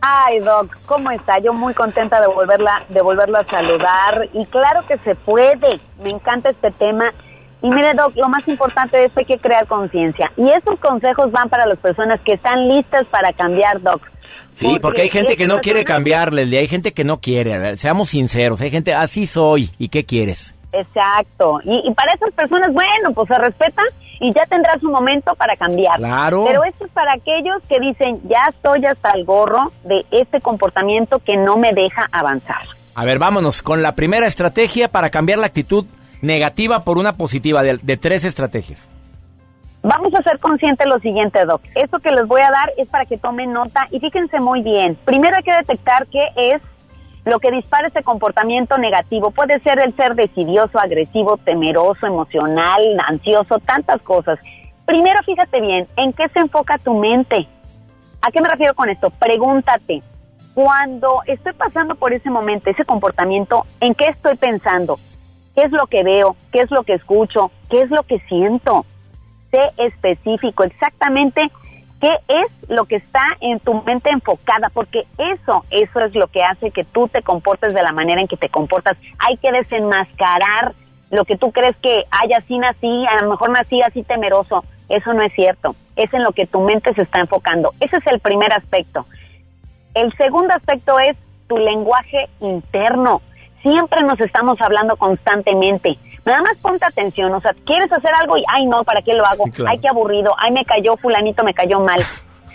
Ay, 0.00 0.40
Doc, 0.40 0.76
¿cómo 0.86 1.10
está? 1.10 1.38
Yo 1.38 1.52
muy 1.52 1.74
contenta 1.74 2.20
de 2.20 2.26
volverla, 2.26 2.84
de 2.88 3.00
volverla 3.02 3.40
a 3.40 3.46
saludar. 3.46 4.28
Y 4.32 4.46
claro 4.46 4.84
que 4.86 4.98
se 4.98 5.14
puede. 5.14 5.80
Me 6.02 6.10
encanta 6.10 6.50
este 6.50 6.72
tema. 6.72 7.12
Y 7.62 7.70
mire, 7.70 7.94
Doc, 7.94 8.16
lo 8.16 8.28
más 8.28 8.46
importante 8.48 9.04
es 9.04 9.12
que 9.12 9.20
hay 9.20 9.26
que 9.26 9.38
crear 9.38 9.66
conciencia. 9.68 10.32
Y 10.36 10.48
esos 10.48 10.80
consejos 10.80 11.30
van 11.30 11.48
para 11.48 11.66
las 11.66 11.78
personas 11.78 12.20
que 12.22 12.32
están 12.32 12.66
listas 12.68 13.04
para 13.06 13.32
cambiar, 13.32 13.80
Doc. 13.80 14.02
Sí, 14.54 14.78
porque 14.82 15.02
hay 15.02 15.08
gente 15.08 15.36
que 15.36 15.46
no 15.46 15.60
quiere 15.60 15.84
cambiarle, 15.84 16.42
hay 16.42 16.66
gente 16.66 16.92
que 16.92 17.04
no 17.04 17.20
quiere, 17.20 17.76
seamos 17.76 18.10
sinceros, 18.10 18.60
hay 18.60 18.70
gente, 18.70 18.94
así 18.94 19.26
soy, 19.26 19.70
¿y 19.78 19.88
qué 19.88 20.04
quieres? 20.04 20.54
Exacto. 20.72 21.60
Y, 21.64 21.82
y 21.86 21.94
para 21.94 22.12
esas 22.12 22.30
personas, 22.30 22.72
bueno, 22.72 23.12
pues 23.14 23.28
se 23.28 23.38
respeta 23.38 23.82
y 24.20 24.32
ya 24.32 24.46
tendrá 24.46 24.78
su 24.78 24.90
momento 24.90 25.34
para 25.34 25.56
cambiar. 25.56 25.98
Claro. 25.98 26.44
Pero 26.46 26.64
esto 26.64 26.86
es 26.86 26.92
para 26.92 27.12
aquellos 27.12 27.62
que 27.68 27.80
dicen, 27.80 28.20
ya 28.28 28.48
estoy 28.48 28.84
hasta 28.86 29.10
el 29.10 29.24
gorro 29.24 29.72
de 29.84 30.06
este 30.10 30.40
comportamiento 30.40 31.18
que 31.18 31.36
no 31.36 31.56
me 31.56 31.72
deja 31.72 32.08
avanzar. 32.12 32.62
A 32.94 33.04
ver, 33.04 33.18
vámonos 33.18 33.62
con 33.62 33.82
la 33.82 33.94
primera 33.94 34.26
estrategia 34.26 34.88
para 34.88 35.10
cambiar 35.10 35.38
la 35.38 35.46
actitud 35.46 35.86
negativa 36.20 36.84
por 36.84 36.98
una 36.98 37.16
positiva 37.16 37.62
de, 37.62 37.78
de 37.78 37.96
tres 37.96 38.24
estrategias. 38.24 38.88
Vamos 39.82 40.14
a 40.14 40.22
ser 40.22 40.38
conscientes 40.38 40.86
de 40.86 40.90
lo 40.94 41.00
siguiente, 41.00 41.44
Doc. 41.44 41.60
Esto 41.74 41.98
que 41.98 42.12
les 42.12 42.26
voy 42.28 42.40
a 42.42 42.50
dar 42.50 42.70
es 42.78 42.86
para 42.86 43.04
que 43.04 43.18
tomen 43.18 43.52
nota 43.52 43.88
y 43.90 43.98
fíjense 43.98 44.38
muy 44.38 44.62
bien. 44.62 44.96
Primero 45.04 45.36
hay 45.36 45.42
que 45.42 45.54
detectar 45.54 46.06
qué 46.06 46.28
es 46.36 46.62
lo 47.24 47.38
que 47.38 47.50
dispara 47.50 47.88
ese 47.88 48.02
comportamiento 48.02 48.78
negativo. 48.78 49.30
Puede 49.30 49.60
ser 49.60 49.78
el 49.78 49.94
ser 49.94 50.14
decidioso, 50.14 50.78
agresivo, 50.78 51.36
temeroso, 51.36 52.06
emocional, 52.06 52.82
ansioso, 53.06 53.58
tantas 53.60 54.02
cosas. 54.02 54.38
Primero 54.86 55.20
fíjate 55.24 55.60
bien, 55.60 55.86
¿en 55.96 56.12
qué 56.12 56.28
se 56.28 56.40
enfoca 56.40 56.78
tu 56.78 56.94
mente? 56.94 57.46
¿A 58.20 58.30
qué 58.30 58.40
me 58.40 58.48
refiero 58.48 58.74
con 58.74 58.88
esto? 58.88 59.10
Pregúntate, 59.10 60.02
cuando 60.54 61.22
estoy 61.26 61.52
pasando 61.52 61.94
por 61.94 62.12
ese 62.12 62.30
momento, 62.30 62.70
ese 62.70 62.84
comportamiento, 62.84 63.66
¿en 63.80 63.94
qué 63.94 64.08
estoy 64.08 64.36
pensando? 64.36 64.98
¿Qué 65.54 65.62
es 65.62 65.72
lo 65.72 65.86
que 65.86 66.02
veo? 66.02 66.36
¿Qué 66.50 66.60
es 66.60 66.70
lo 66.70 66.82
que 66.82 66.94
escucho? 66.94 67.50
¿Qué 67.70 67.82
es 67.82 67.90
lo 67.90 68.02
que 68.02 68.18
siento? 68.20 68.84
Sé 69.50 69.60
específico, 69.76 70.64
exactamente 70.64 71.50
qué 72.02 72.18
es 72.26 72.68
lo 72.68 72.84
que 72.86 72.96
está 72.96 73.24
en 73.40 73.60
tu 73.60 73.80
mente 73.84 74.10
enfocada, 74.10 74.70
porque 74.74 75.06
eso, 75.18 75.64
eso 75.70 76.00
es 76.00 76.16
lo 76.16 76.26
que 76.26 76.42
hace 76.42 76.72
que 76.72 76.82
tú 76.82 77.06
te 77.06 77.22
comportes 77.22 77.72
de 77.74 77.82
la 77.82 77.92
manera 77.92 78.20
en 78.20 78.26
que 78.26 78.36
te 78.36 78.48
comportas. 78.48 78.96
Hay 79.20 79.36
que 79.36 79.52
desenmascarar 79.52 80.74
lo 81.10 81.24
que 81.24 81.36
tú 81.36 81.52
crees 81.52 81.76
que, 81.76 82.02
ay, 82.10 82.32
así 82.32 82.58
nací, 82.58 83.06
a 83.06 83.22
lo 83.22 83.30
mejor 83.30 83.50
nací 83.50 83.82
así 83.82 84.02
temeroso. 84.02 84.64
Eso 84.88 85.12
no 85.12 85.22
es 85.22 85.32
cierto. 85.34 85.76
Es 85.94 86.12
en 86.12 86.24
lo 86.24 86.32
que 86.32 86.44
tu 86.44 86.60
mente 86.62 86.92
se 86.92 87.02
está 87.02 87.20
enfocando. 87.20 87.72
Ese 87.78 87.98
es 87.98 88.06
el 88.08 88.18
primer 88.18 88.52
aspecto. 88.52 89.06
El 89.94 90.12
segundo 90.16 90.54
aspecto 90.54 90.98
es 90.98 91.16
tu 91.46 91.56
lenguaje 91.56 92.28
interno. 92.40 93.22
Siempre 93.62 94.02
nos 94.02 94.18
estamos 94.18 94.60
hablando 94.60 94.96
constantemente. 94.96 95.98
Nada 96.24 96.42
más 96.42 96.56
ponte 96.58 96.84
atención, 96.84 97.32
o 97.34 97.40
sea, 97.40 97.52
quieres 97.66 97.90
hacer 97.90 98.10
algo 98.20 98.36
y, 98.36 98.44
ay 98.48 98.66
no, 98.66 98.84
¿para 98.84 99.02
qué 99.02 99.12
lo 99.12 99.26
hago? 99.26 99.44
Ay, 99.66 99.78
qué 99.80 99.88
aburrido, 99.88 100.34
ay, 100.38 100.52
me 100.52 100.64
cayó 100.64 100.96
fulanito, 100.96 101.42
me 101.42 101.52
cayó 101.52 101.80
mal. 101.80 102.00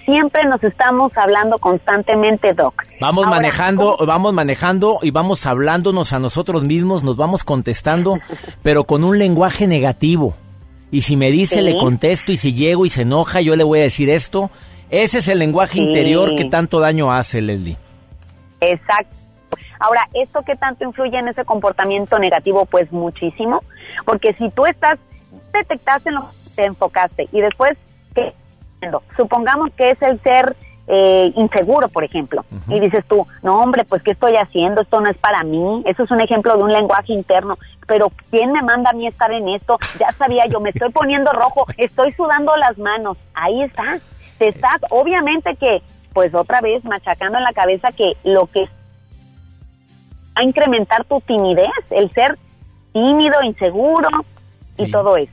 Siempre 0.05 0.45
nos 0.45 0.63
estamos 0.63 1.11
hablando 1.17 1.57
constantemente, 1.57 2.53
Doc. 2.53 2.81
Vamos 3.01 3.25
Ahora, 3.25 3.37
manejando, 3.37 3.97
vamos 4.07 4.31
manejando 4.33 4.99
y 5.01 5.11
vamos 5.11 5.45
hablándonos 5.45 6.13
a 6.13 6.19
nosotros 6.19 6.63
mismos, 6.63 7.03
nos 7.03 7.17
vamos 7.17 7.43
contestando, 7.43 8.17
pero 8.63 8.85
con 8.85 9.03
un 9.03 9.19
lenguaje 9.19 9.67
negativo. 9.67 10.33
Y 10.89 11.01
si 11.01 11.17
me 11.17 11.29
dice, 11.29 11.55
Sí. 11.55 11.61
le 11.61 11.77
contesto, 11.77 12.31
y 12.31 12.37
si 12.37 12.53
llego 12.53 12.85
y 12.85 12.89
se 12.89 13.01
enoja, 13.01 13.41
yo 13.41 13.57
le 13.57 13.65
voy 13.65 13.79
a 13.79 13.83
decir 13.83 14.09
esto. 14.09 14.49
Ese 14.89 15.17
es 15.17 15.27
el 15.27 15.39
lenguaje 15.39 15.73
Sí. 15.73 15.81
interior 15.81 16.35
que 16.35 16.45
tanto 16.45 16.79
daño 16.79 17.11
hace, 17.11 17.41
Leslie. 17.41 17.75
Exacto. 18.61 19.16
Ahora, 19.79 20.07
¿esto 20.13 20.41
qué 20.43 20.55
tanto 20.55 20.83
influye 20.83 21.17
en 21.17 21.27
ese 21.27 21.45
comportamiento 21.45 22.19
negativo? 22.19 22.65
Pues 22.65 22.91
muchísimo, 22.91 23.63
porque 24.05 24.33
si 24.33 24.49
tú 24.49 24.65
estás, 24.65 24.97
detectaste 25.53 26.09
en 26.09 26.15
lo 26.15 26.21
que 26.21 26.27
te 26.55 26.65
enfocaste 26.65 27.27
y 27.31 27.41
después, 27.41 27.77
¿qué? 28.15 28.33
Supongamos 29.15 29.71
que 29.73 29.91
es 29.91 30.01
el 30.01 30.21
ser 30.21 30.55
eh, 30.89 31.33
inseguro, 31.35 31.89
por 31.89 32.05
ejemplo, 32.05 32.45
y 32.67 32.79
dices 32.79 33.03
tú, 33.07 33.27
no 33.43 33.59
hombre, 33.59 33.83
pues 33.83 34.01
¿qué 34.03 34.11
estoy 34.11 34.37
haciendo? 34.37 34.81
Esto 34.81 35.01
no 35.01 35.09
es 35.09 35.17
para 35.17 35.43
mí. 35.43 35.83
Eso 35.85 36.03
es 36.03 36.11
un 36.11 36.21
ejemplo 36.21 36.55
de 36.55 36.63
un 36.63 36.71
lenguaje 36.71 37.13
interno. 37.13 37.57
Pero 37.87 38.09
¿quién 38.29 38.51
me 38.51 38.61
manda 38.61 38.91
a 38.91 38.93
mí 38.93 39.07
estar 39.07 39.31
en 39.31 39.49
esto? 39.49 39.77
Ya 39.99 40.11
sabía 40.13 40.45
yo, 40.47 40.59
me 40.59 40.69
estoy 40.69 40.91
poniendo 40.91 41.31
rojo, 41.31 41.65
estoy 41.77 42.13
sudando 42.13 42.55
las 42.55 42.77
manos. 42.77 43.17
Ahí 43.33 43.63
está. 43.63 43.99
Te 44.37 44.49
estás, 44.49 44.79
obviamente 44.89 45.55
que, 45.55 45.81
pues 46.13 46.33
otra 46.33 46.61
vez 46.61 46.83
machacando 46.85 47.37
en 47.37 47.43
la 47.43 47.53
cabeza 47.53 47.91
que 47.91 48.13
lo 48.23 48.47
que 48.47 48.69
a 50.37 50.43
incrementar 50.43 51.03
tu 51.05 51.19
timidez, 51.21 51.67
el 51.89 52.11
ser 52.11 52.37
tímido, 52.93 53.41
inseguro 53.43 54.09
y 54.77 54.91
todo 54.91 55.17
eso. 55.17 55.31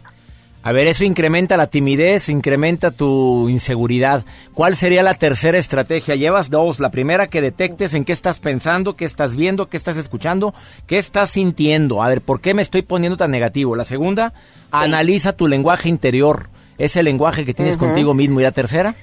A 0.67 0.73
ver, 0.73 0.87
eso 0.87 1.05
incrementa 1.05 1.59
la 1.59 1.67
timidez, 1.67 2.31
incrementa 2.31 2.91
tu 2.91 3.51
inseguridad. 3.51 4.25
¿Cuál 4.55 4.77
sería 4.77 5.03
la 5.03 5.13
tercera 5.13 5.59
estrategia? 5.59 6.15
Llevas 6.15 6.49
dos. 6.49 6.81
La 6.81 6.91
primera, 6.91 7.27
que 7.27 7.43
detectes 7.43 7.93
en 7.93 8.07
qué 8.07 8.15
estás 8.15 8.41
pensando, 8.41 8.97
qué 8.97 9.05
estás 9.05 9.37
viendo, 9.37 9.69
qué 9.69 9.77
estás 9.77 9.99
escuchando, 9.99 10.55
qué 10.87 10.97
estás 10.97 11.29
sintiendo. 11.29 12.03
A 12.03 12.09
ver, 12.09 12.23
¿por 12.23 12.41
qué 12.41 12.55
me 12.55 12.63
estoy 12.63 12.81
poniendo 12.81 13.19
tan 13.19 13.31
negativo? 13.31 13.77
La 13.77 13.85
segunda, 13.85 14.33
analiza 14.71 15.37
tu 15.37 15.49
lenguaje 15.49 15.91
interior, 15.91 16.49
ese 16.79 17.03
lenguaje 17.03 17.45
que 17.45 17.53
tienes 17.53 17.77
contigo 17.77 18.15
mismo. 18.15 18.41
¿Y 18.41 18.45
la 18.45 18.53
tercera? 18.53 18.97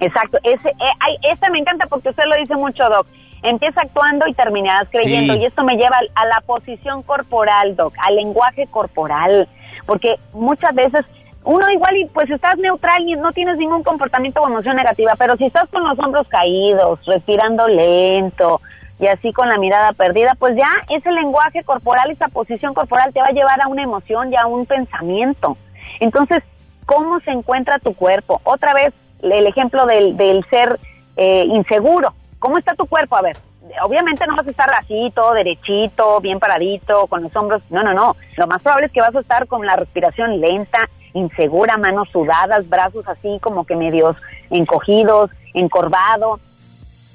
Exacto, 0.00 0.36
ese, 0.42 0.68
eh, 0.68 0.94
ay, 1.00 1.16
este 1.32 1.50
me 1.50 1.60
encanta 1.60 1.86
porque 1.86 2.10
usted 2.10 2.24
lo 2.28 2.36
dice 2.36 2.54
mucho, 2.56 2.84
Doc. 2.90 3.06
Empieza 3.42 3.82
actuando 3.82 4.26
y 4.26 4.34
terminarás 4.34 4.88
creyendo. 4.90 5.34
Sí. 5.34 5.40
Y 5.40 5.44
esto 5.46 5.64
me 5.64 5.76
lleva 5.76 5.98
a 6.14 6.26
la 6.26 6.40
posición 6.46 7.02
corporal, 7.02 7.76
Doc, 7.76 7.94
al 7.98 8.16
lenguaje 8.16 8.66
corporal. 8.66 9.48
Porque 9.86 10.16
muchas 10.32 10.74
veces 10.74 11.04
uno 11.44 11.70
igual 11.70 11.96
y 11.96 12.04
pues 12.06 12.28
estás 12.30 12.58
neutral 12.58 13.08
y 13.08 13.14
no 13.16 13.32
tienes 13.32 13.56
ningún 13.56 13.82
comportamiento 13.82 14.40
o 14.40 14.48
emoción 14.48 14.76
negativa, 14.76 15.14
pero 15.18 15.36
si 15.36 15.46
estás 15.46 15.68
con 15.70 15.82
los 15.82 15.98
hombros 15.98 16.28
caídos, 16.28 17.00
respirando 17.06 17.66
lento 17.68 18.60
y 19.00 19.06
así 19.06 19.32
con 19.32 19.48
la 19.48 19.56
mirada 19.56 19.92
perdida, 19.92 20.34
pues 20.38 20.56
ya 20.56 20.68
ese 20.90 21.10
lenguaje 21.10 21.62
corporal, 21.64 22.10
esa 22.10 22.28
posición 22.28 22.74
corporal 22.74 23.12
te 23.14 23.20
va 23.20 23.28
a 23.28 23.32
llevar 23.32 23.62
a 23.62 23.68
una 23.68 23.82
emoción 23.82 24.32
y 24.32 24.36
a 24.36 24.46
un 24.46 24.66
pensamiento. 24.66 25.56
Entonces, 26.00 26.42
¿cómo 26.84 27.20
se 27.20 27.30
encuentra 27.30 27.78
tu 27.78 27.94
cuerpo? 27.94 28.40
Otra 28.44 28.74
vez, 28.74 28.92
el 29.22 29.46
ejemplo 29.46 29.86
del, 29.86 30.16
del 30.16 30.44
ser 30.50 30.78
eh, 31.16 31.44
inseguro. 31.46 32.12
¿Cómo 32.38 32.58
está 32.58 32.74
tu 32.74 32.86
cuerpo? 32.86 33.16
A 33.16 33.22
ver, 33.22 33.36
obviamente 33.82 34.26
no 34.26 34.36
vas 34.36 34.46
a 34.46 34.50
estar 34.50 34.70
así, 34.74 35.12
todo 35.14 35.32
derechito, 35.32 36.20
bien 36.20 36.38
paradito, 36.38 37.06
con 37.06 37.22
los 37.22 37.34
hombros. 37.34 37.62
No, 37.70 37.82
no, 37.82 37.94
no. 37.94 38.16
Lo 38.36 38.46
más 38.46 38.62
probable 38.62 38.86
es 38.86 38.92
que 38.92 39.00
vas 39.00 39.14
a 39.14 39.20
estar 39.20 39.46
con 39.46 39.66
la 39.66 39.76
respiración 39.76 40.40
lenta, 40.40 40.88
insegura, 41.14 41.76
manos 41.76 42.10
sudadas, 42.10 42.68
brazos 42.68 43.06
así 43.08 43.38
como 43.40 43.64
que 43.64 43.76
medios 43.76 44.16
encogidos, 44.50 45.30
encorvado. 45.54 46.40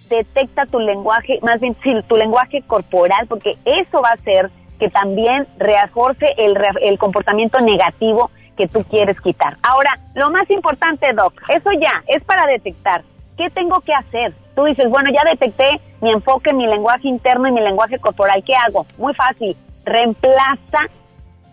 Detecta 0.09 0.65
tu 0.65 0.79
lenguaje, 0.79 1.39
más 1.41 1.59
bien 1.59 1.75
sí, 1.83 1.93
tu 2.07 2.17
lenguaje 2.17 2.61
corporal, 2.63 3.25
porque 3.27 3.57
eso 3.65 4.01
va 4.01 4.09
a 4.09 4.13
hacer 4.13 4.51
que 4.79 4.89
también 4.89 5.47
reforce 5.57 6.33
el, 6.37 6.57
el 6.81 6.97
comportamiento 6.99 7.61
negativo 7.61 8.29
que 8.57 8.67
tú 8.67 8.83
quieres 8.83 9.19
quitar. 9.21 9.57
Ahora, 9.63 9.97
lo 10.13 10.29
más 10.29 10.49
importante, 10.49 11.13
Doc, 11.13 11.33
eso 11.47 11.71
ya 11.71 12.03
es 12.07 12.23
para 12.23 12.45
detectar. 12.45 13.01
¿Qué 13.37 13.49
tengo 13.49 13.79
que 13.81 13.93
hacer? 13.93 14.33
Tú 14.55 14.65
dices, 14.65 14.89
bueno, 14.89 15.09
ya 15.11 15.29
detecté 15.29 15.81
mi 16.01 16.11
enfoque, 16.11 16.53
mi 16.53 16.67
lenguaje 16.67 17.07
interno 17.07 17.47
y 17.47 17.51
mi 17.51 17.61
lenguaje 17.61 17.99
corporal. 17.99 18.43
¿Qué 18.45 18.53
hago? 18.55 18.85
Muy 18.97 19.13
fácil. 19.13 19.55
Reemplaza 19.85 20.81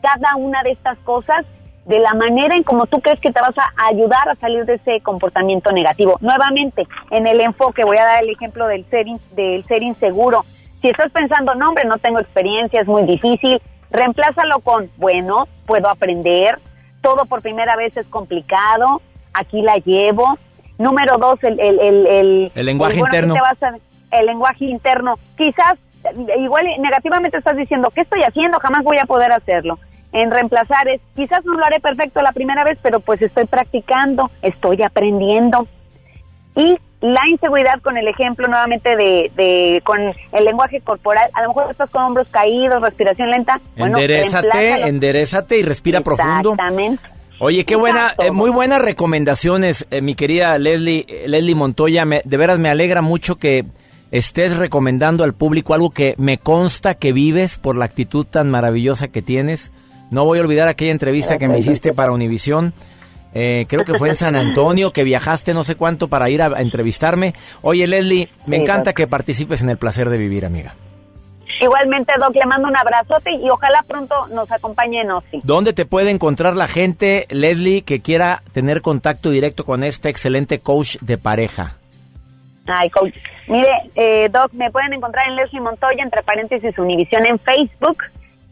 cada 0.03 0.37
una 0.37 0.63
de 0.63 0.73
estas 0.73 0.99
cosas 0.99 1.45
de 1.87 1.99
la 1.99 2.15
manera 2.15 2.55
en 2.55 2.63
como 2.63 2.87
tú 2.87 3.01
crees 3.01 3.19
que 3.21 3.33
te 3.33 3.41
vas 3.41 3.57
a 3.59 3.73
ayudar 3.89 4.29
a 4.29 4.35
salir 4.37 4.65
de 4.65 4.75
ese 4.75 5.01
comportamiento 5.01 5.73
negativo. 5.73 6.19
Nuevamente, 6.21 6.87
en 7.11 7.27
el 7.27 7.41
enfoque, 7.41 7.85
voy 7.85 7.97
a 7.97 8.05
dar 8.05 8.23
el 8.23 8.31
ejemplo 8.31 8.69
del 8.69 8.85
ser, 8.85 9.07
del 9.33 9.65
ser 9.65 9.83
inseguro. 9.83 10.43
Si 10.81 10.89
estás 10.89 11.11
pensando, 11.11 11.55
no, 11.55 11.69
hombre, 11.69 11.85
no 11.87 11.99
tengo 11.99 12.21
experiencia, 12.21 12.81
es 12.81 12.87
muy 12.87 13.03
difícil, 13.05 13.61
reemplázalo 13.91 14.61
con, 14.61 14.91
bueno, 14.97 15.49
puedo 15.67 15.89
aprender, 15.89 16.59
todo 17.03 17.25
por 17.27 17.43
primera 17.43 17.77
vez 17.77 17.97
es 17.97 18.07
complicado, 18.07 19.03
aquí 19.33 19.63
la 19.63 19.77
llevo. 19.77 20.39
Número 20.81 21.18
dos, 21.18 21.43
el, 21.45 21.61
el, 21.61 21.78
el, 21.78 22.07
el, 22.07 22.53
El 22.55 22.66
lenguaje 22.66 22.99
bueno 22.99 23.14
interno. 23.14 23.35
a- 23.37 24.18
el 24.18 24.26
lenguaje 24.26 24.64
interno. 24.64 25.14
Quizás, 25.37 25.74
igual 26.39 26.64
negativamente 26.81 27.37
estás 27.37 27.57
diciendo, 27.57 27.91
¿qué 27.95 28.01
estoy 28.01 28.22
haciendo? 28.22 28.59
Jamás 28.59 28.83
voy 28.83 28.97
a 28.97 29.05
poder 29.05 29.31
hacerlo. 29.31 29.78
En 30.12 30.31
reemplazar 30.31 30.89
es, 30.89 31.01
quizás 31.14 31.45
no 31.45 31.53
lo 31.53 31.64
haré 31.64 31.78
perfecto 31.81 32.20
la 32.22 32.33
primera 32.33 32.64
vez, 32.64 32.78
pero 32.83 32.99
pues 33.01 33.20
estoy 33.22 33.45
practicando, 33.45 34.31
estoy 34.43 34.83
aprendiendo. 34.83 35.68
Y 36.57 36.76
la 37.03 37.20
inseguridad 37.28 37.81
con 37.83 37.97
el 37.97 38.09
ejemplo 38.09 38.49
nuevamente 38.49 38.97
de, 38.97 39.31
de 39.37 39.81
con 39.85 40.01
el 40.01 40.45
lenguaje 40.45 40.81
corporal, 40.81 41.31
a 41.35 41.43
lo 41.43 41.49
mejor 41.49 41.70
estás 41.70 41.89
con 41.91 42.03
hombros 42.03 42.28
caídos, 42.28 42.83
respiración 42.83 43.31
lenta. 43.31 43.61
Bueno, 43.76 43.99
enderezate, 43.99 44.89
enderezate 44.89 45.59
y 45.59 45.62
respira 45.62 46.01
profundo. 46.01 46.53
Exactamente. 46.53 47.03
Oye, 47.41 47.64
qué 47.64 47.74
buena, 47.74 48.14
eh, 48.18 48.30
muy 48.30 48.51
buenas 48.51 48.82
recomendaciones, 48.82 49.86
eh, 49.91 50.03
mi 50.03 50.14
querida 50.14 50.59
Leslie, 50.59 51.07
eh, 51.09 51.24
Leslie 51.26 51.55
Montoya. 51.55 52.05
Me- 52.05 52.20
de 52.24 52.36
veras 52.36 52.59
me 52.59 52.68
alegra 52.68 53.01
mucho 53.01 53.36
que 53.36 53.64
estés 54.11 54.57
recomendando 54.59 55.24
al 55.24 55.32
público 55.32 55.72
algo 55.72 55.91
que 55.91 56.14
me 56.18 56.36
consta 56.36 56.95
que 56.97 57.12
vives 57.14 57.57
por 57.57 57.76
la 57.76 57.86
actitud 57.86 58.26
tan 58.26 58.51
maravillosa 58.51 59.09
que 59.09 59.22
tienes. 59.22 59.72
No 60.11 60.24
voy 60.26 60.38
a 60.38 60.43
olvidar 60.43 60.68
aquella 60.68 60.91
entrevista 60.93 61.38
que 61.38 61.49
me 61.49 61.59
hiciste 61.59 61.95
para 61.95 62.12
Univisión. 62.12 62.74
Eh, 63.32 63.64
creo 63.68 63.84
que 63.84 63.95
fue 63.97 64.09
en 64.11 64.16
San 64.16 64.34
Antonio, 64.36 64.93
que 64.93 65.05
viajaste 65.05 65.55
no 65.55 65.62
sé 65.64 65.76
cuánto 65.76 66.09
para 66.09 66.28
ir 66.28 66.43
a, 66.43 66.47
a 66.47 66.61
entrevistarme. 66.61 67.34
Oye, 67.62 67.86
Leslie, 67.86 68.28
me 68.47 68.57
Sí, 68.57 68.62
encanta 68.62 68.93
que 68.93 69.07
participes 69.07 69.62
en 69.62 69.70
el 69.70 69.78
placer 69.78 70.11
de 70.11 70.18
vivir, 70.18 70.45
amiga. 70.45 70.74
Igualmente, 71.61 72.15
Doc, 72.19 72.35
le 72.35 72.47
mando 72.47 72.69
un 72.69 72.77
abrazote 72.77 73.33
y 73.33 73.51
ojalá 73.51 73.85
pronto 73.87 74.15
nos 74.29 74.51
acompañe 74.51 75.03
en 75.03 75.11
OSI. 75.11 75.41
¿Dónde 75.43 75.75
te 75.75 75.85
puede 75.85 76.11
encontrar 76.11 76.57
la 76.57 76.67
gente, 76.67 77.27
Leslie, 77.29 77.83
que 77.83 78.01
quiera 78.01 78.43
tener 78.53 78.81
contacto 78.81 79.31
directo 79.31 79.65
con 79.67 79.85
este 79.85 80.09
excelente 80.09 80.61
coach 80.61 80.97
de 81.03 81.19
pareja? 81.19 81.77
Ay, 82.67 82.89
coach. 82.89 83.15
Mire, 83.49 83.69
eh, 83.95 84.29
Doc, 84.31 84.53
me 84.53 84.71
pueden 84.71 84.95
encontrar 84.95 85.29
en 85.29 85.37
Leslie 85.37 85.61
Montoya, 85.61 86.03
entre 86.03 86.23
paréntesis, 86.23 86.79
Univisión 86.79 87.27
en 87.27 87.39
Facebook, 87.39 88.05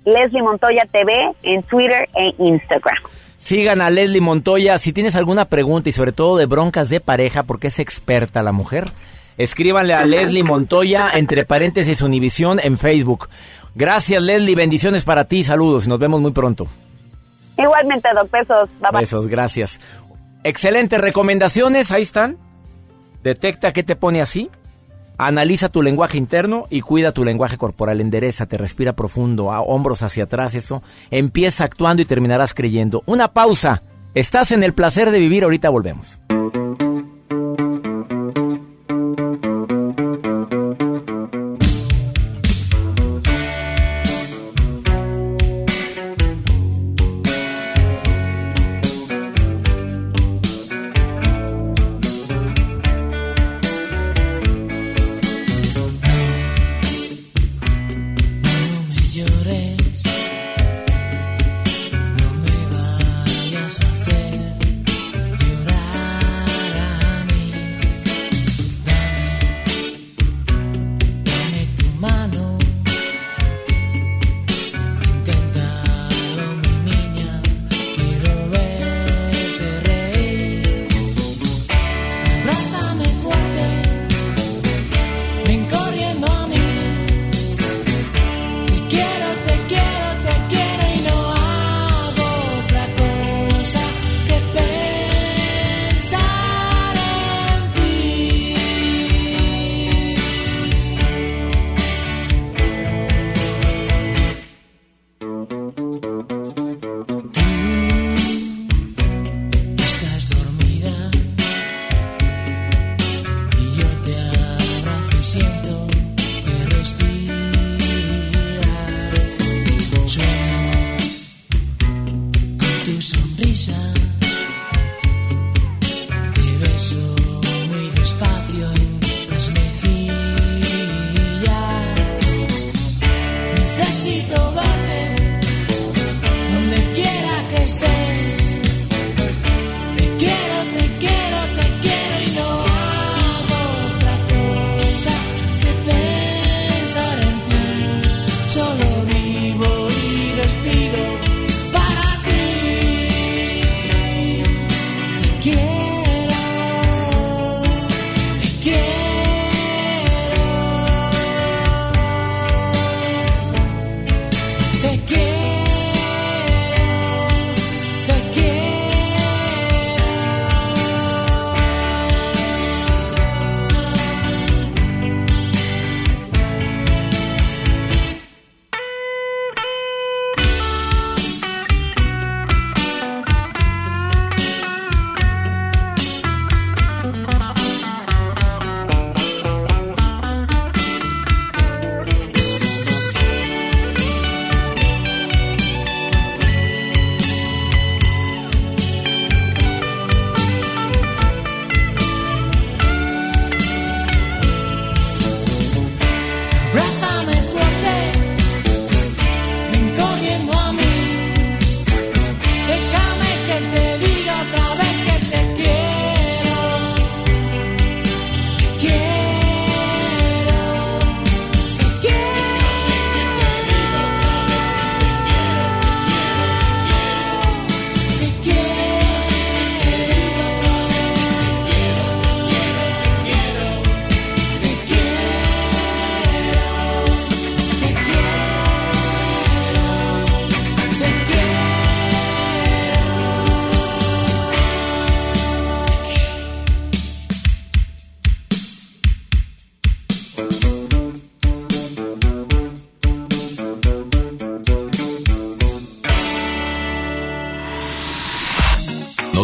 Leslie 0.05 0.43
Montoya 0.43 0.85
TV 0.91 1.33
en 1.45 1.63
Twitter 1.63 2.09
e 2.15 2.35
Instagram. 2.39 2.97
Sigan 3.39 3.81
a 3.81 3.89
Leslie 3.89 4.21
Montoya. 4.21 4.77
Si 4.77 4.93
tienes 4.93 5.17
alguna 5.17 5.47
pregunta 5.47 5.89
y 5.89 5.93
sobre 5.93 6.13
todo 6.13 6.37
de 6.37 6.47
broncas 6.47 6.91
de 6.91 7.01
pareja, 7.01 7.45
porque 7.45 7.69
es 7.69 7.79
experta 7.79 8.43
la 8.43 8.53
mujer, 8.53 8.87
escríbanle 9.39 9.95
a 9.95 10.05
Leslie 10.05 10.43
Montoya, 10.43 11.11
entre 11.15 11.45
paréntesis 11.45 12.03
Univisión 12.03 12.61
en 12.63 12.77
Facebook. 12.77 13.29
Gracias, 13.75 14.23
Leslie. 14.23 14.55
Bendiciones 14.55 15.05
para 15.05 15.25
ti. 15.25 15.45
Saludos. 15.45 15.89
Nos 15.89 15.99
vemos 15.99 16.21
muy 16.21 16.33
pronto. 16.33 16.67
Igualmente, 17.57 18.09
Doc, 18.15 18.31
besos. 18.31 18.69
Bye 18.81 18.91
bye. 18.93 19.01
Besos, 19.01 19.27
gracias. 19.29 19.81
Excelentes 20.45 21.01
recomendaciones. 21.01 21.91
Ahí 21.91 22.03
están. 22.03 22.37
Detecta 23.23 23.73
qué 23.73 23.83
te 23.83 23.97
pone 23.97 24.21
así. 24.21 24.51
Analiza 25.17 25.69
tu 25.69 25.83
lenguaje 25.83 26.17
interno 26.17 26.67
y 26.71 26.81
cuida 26.81 27.11
tu 27.11 27.25
lenguaje 27.25 27.59
corporal. 27.59 28.01
Endereza, 28.01 28.47
te 28.47 28.57
respira 28.57 28.93
profundo, 28.93 29.53
a 29.53 29.61
hombros 29.61 30.03
hacia 30.03 30.25
atrás, 30.25 30.55
eso. 30.55 30.83
Empieza 31.11 31.65
actuando 31.65 32.03
y 32.03 32.05
terminarás 32.05 32.55
creyendo. 32.55 33.03
Una 33.07 33.29
pausa. 33.29 33.83
Estás 34.15 34.53
en 34.53 34.63
el 34.63 34.75
placer 34.75 35.11
de 35.11 35.19
vivir. 35.19 35.43
Ahorita 35.43 35.71
volvemos. 35.71 36.21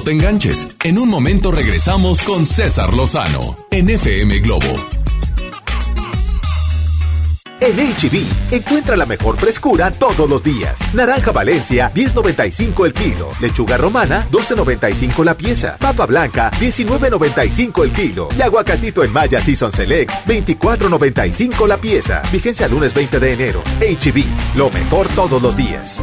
Te 0.05 0.13
enganches. 0.13 0.69
En 0.85 0.99
un 0.99 1.09
momento 1.09 1.51
regresamos 1.51 2.23
con 2.23 2.47
César 2.47 2.93
Lozano 2.93 3.55
en 3.71 3.89
FM 3.89 4.39
Globo. 4.41 4.67
En 7.61 7.77
HB, 7.77 8.55
encuentra 8.55 8.95
la 8.95 9.07
mejor 9.07 9.39
frescura 9.39 9.91
todos 9.91 10.29
los 10.29 10.43
días. 10.43 10.79
Naranja 10.93 11.33
Valencia, 11.33 11.91
10.95 11.95 12.85
el 12.85 12.93
kilo. 12.93 13.31
Lechuga 13.41 13.79
romana, 13.79 14.29
12.95 14.31 15.25
la 15.25 15.35
pieza. 15.35 15.77
Papa 15.79 16.05
blanca, 16.05 16.51
19.95 16.61 17.85
el 17.85 17.93
kilo. 17.93 18.29
Y 18.39 18.43
aguacatito 18.43 19.03
en 19.03 19.13
Maya 19.13 19.41
Season 19.41 19.73
Select, 19.73 20.11
24.95 20.27 21.67
la 21.67 21.79
pieza. 21.79 22.21
Vigencia 22.31 22.69
lunes 22.69 22.93
20 22.93 23.19
de 23.19 23.33
enero. 23.33 23.63
HB, 23.81 24.57
lo 24.57 24.69
mejor 24.69 25.09
todos 25.09 25.41
los 25.41 25.57
días. 25.57 26.03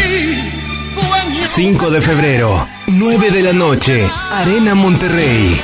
5 1.53 1.89
de 1.89 2.01
febrero, 2.01 2.65
9 2.87 3.29
de 3.29 3.43
la 3.43 3.51
noche, 3.51 4.09
Arena 4.31 4.73
Monterrey. 4.73 5.59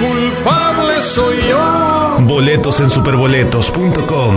Culpable 0.00 1.00
soy 1.00 1.36
yo. 1.48 2.16
Boletos 2.26 2.80
en 2.80 2.90
superboletos.com. 2.90 4.36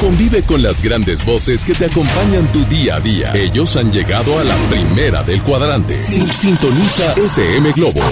Convive 0.00 0.42
con 0.44 0.62
las 0.62 0.80
grandes 0.80 1.24
voces 1.24 1.64
que 1.64 1.74
te 1.74 1.86
acompañan 1.86 2.50
tu 2.52 2.64
día 2.66 2.96
a 2.96 3.00
día. 3.00 3.32
Ellos 3.34 3.76
han 3.76 3.90
llegado 3.90 4.38
a 4.38 4.44
la 4.44 4.54
primera 4.70 5.24
del 5.24 5.42
cuadrante. 5.42 6.00
Sin 6.00 6.32
sintoniza 6.32 7.14
FM 7.14 7.72
Globo 7.72 8.02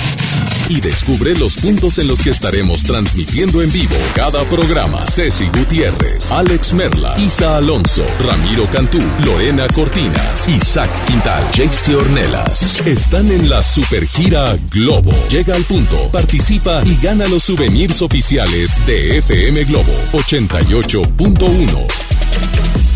y 0.69 0.81
descubre 0.81 1.35
los 1.37 1.57
puntos 1.57 1.99
en 1.99 2.09
los 2.09 2.23
que 2.23 2.31
estaremos 2.31 2.83
transmitiendo 2.83 3.63
en 3.63 3.73
vivo 3.73 3.97
cada 4.15 4.43
programa. 4.45 5.05
Ceci 5.07 5.47
Gutiérrez, 5.49 6.31
Alex 6.31 6.75
Merla, 6.75 7.15
Isa 7.19 7.57
Alonso, 7.57 8.05
Ramiro 8.25 8.67
Cantú, 8.71 9.01
Lorena 9.25 9.67
Cortinas, 9.69 10.49
Isaac 10.49 10.91
Quintal, 11.07 11.45
Jaycee 11.53 11.95
Ornelas. 11.95 12.81
Están 12.87 13.31
en 13.31 13.49
la 13.49 13.63
supergira 13.63 14.57
Globo. 14.71 15.13
Llega 15.29 15.55
al 15.55 15.65
punto, 15.65 16.11
participa 16.11 16.83
y 16.85 16.97
gana 17.03 17.27
los 17.27 17.45
souvenirs 17.45 18.03
oficiales 18.03 18.75
de 18.87 19.19
FM 19.19 19.65
Globo 19.65 19.93
88.1. 20.13 22.96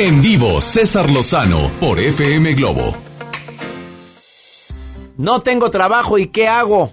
En 0.00 0.22
vivo, 0.22 0.60
César 0.60 1.10
Lozano 1.10 1.72
por 1.80 1.98
FM 1.98 2.54
Globo. 2.54 2.94
No 5.16 5.40
tengo 5.40 5.72
trabajo 5.72 6.18
y 6.18 6.28
¿qué 6.28 6.46
hago? 6.46 6.92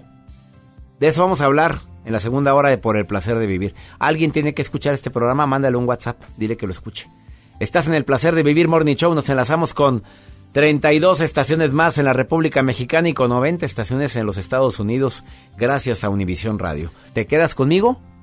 De 0.98 1.06
eso 1.06 1.22
vamos 1.22 1.40
a 1.40 1.44
hablar 1.44 1.82
en 2.04 2.12
la 2.12 2.18
segunda 2.18 2.52
hora 2.52 2.68
de 2.68 2.78
Por 2.78 2.96
el 2.96 3.06
placer 3.06 3.38
de 3.38 3.46
vivir. 3.46 3.76
Alguien 4.00 4.32
tiene 4.32 4.54
que 4.54 4.62
escuchar 4.62 4.92
este 4.92 5.12
programa, 5.12 5.46
mándale 5.46 5.76
un 5.76 5.88
WhatsApp, 5.88 6.20
dile 6.36 6.56
que 6.56 6.66
lo 6.66 6.72
escuche. 6.72 7.08
Estás 7.60 7.86
en 7.86 7.94
el 7.94 8.04
placer 8.04 8.34
de 8.34 8.42
vivir 8.42 8.66
Morning 8.66 8.96
Show, 8.96 9.14
nos 9.14 9.28
enlazamos 9.28 9.72
con 9.72 10.02
32 10.50 11.20
estaciones 11.20 11.72
más 11.72 11.98
en 11.98 12.06
la 12.06 12.12
República 12.12 12.64
Mexicana 12.64 13.08
y 13.08 13.14
con 13.14 13.28
90 13.28 13.66
estaciones 13.66 14.16
en 14.16 14.26
los 14.26 14.36
Estados 14.36 14.80
Unidos 14.80 15.22
gracias 15.56 16.02
a 16.02 16.08
Univisión 16.08 16.58
Radio. 16.58 16.90
¿Te 17.12 17.26
quedas 17.26 17.54
conmigo? 17.54 18.00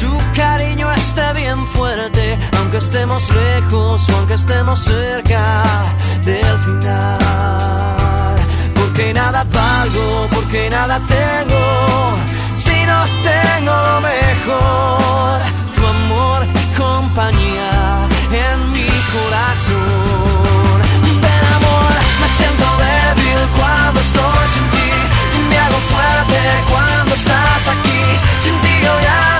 tu 0.00 0.10
cariño 0.34 0.90
esté 0.92 1.32
bien 1.34 1.58
fuerte, 1.74 2.38
aunque 2.58 2.78
estemos 2.78 3.22
lejos 3.28 4.08
o 4.08 4.16
aunque 4.16 4.34
estemos 4.34 4.78
cerca 4.80 5.42
del 6.24 6.58
final. 6.66 8.36
Porque 8.74 9.12
nada 9.12 9.44
valgo, 9.44 10.28
porque 10.34 10.70
nada 10.70 10.96
tengo, 11.06 11.62
si 12.54 12.76
no 12.90 12.98
tengo 13.30 13.72
lo 13.88 13.96
mejor, 14.12 15.38
tu 15.76 15.82
amor 15.86 16.40
y 16.62 16.64
compañía 16.78 17.72
en 18.46 18.58
mi 18.72 18.88
corazón. 19.14 20.76
Ven 21.24 21.44
amor, 21.58 21.92
me 22.20 22.28
siento 22.38 22.66
débil 22.84 23.40
cuando 23.58 24.00
estoy 24.00 24.44
sin 24.54 24.66
ti, 24.74 24.90
me 25.50 25.58
hago 25.58 25.78
fuerte 25.92 26.40
cuando 26.72 27.14
estás 27.14 27.62
aquí, 27.74 28.02
sin 28.42 28.56
ti 28.62 28.72
yo 28.84 28.94
ya 29.08 29.39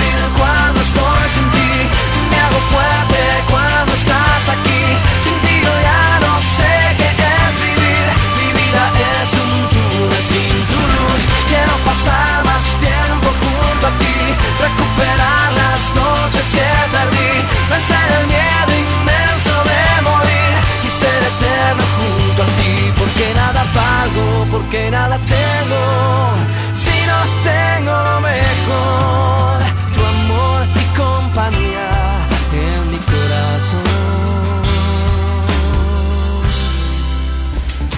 valgo, 24.11 24.47
porque 24.51 24.91
nada 24.91 25.17
tengo, 25.17 26.33
si 26.73 27.05
no 27.07 27.19
tengo 27.43 27.91
lo 27.91 28.21
mejor, 28.21 29.59
tu 29.95 30.01
amor 30.05 30.67
y 30.75 30.97
compañía 30.97 32.27
en 32.53 32.91
mi 32.91 32.97
corazón. 32.97 33.91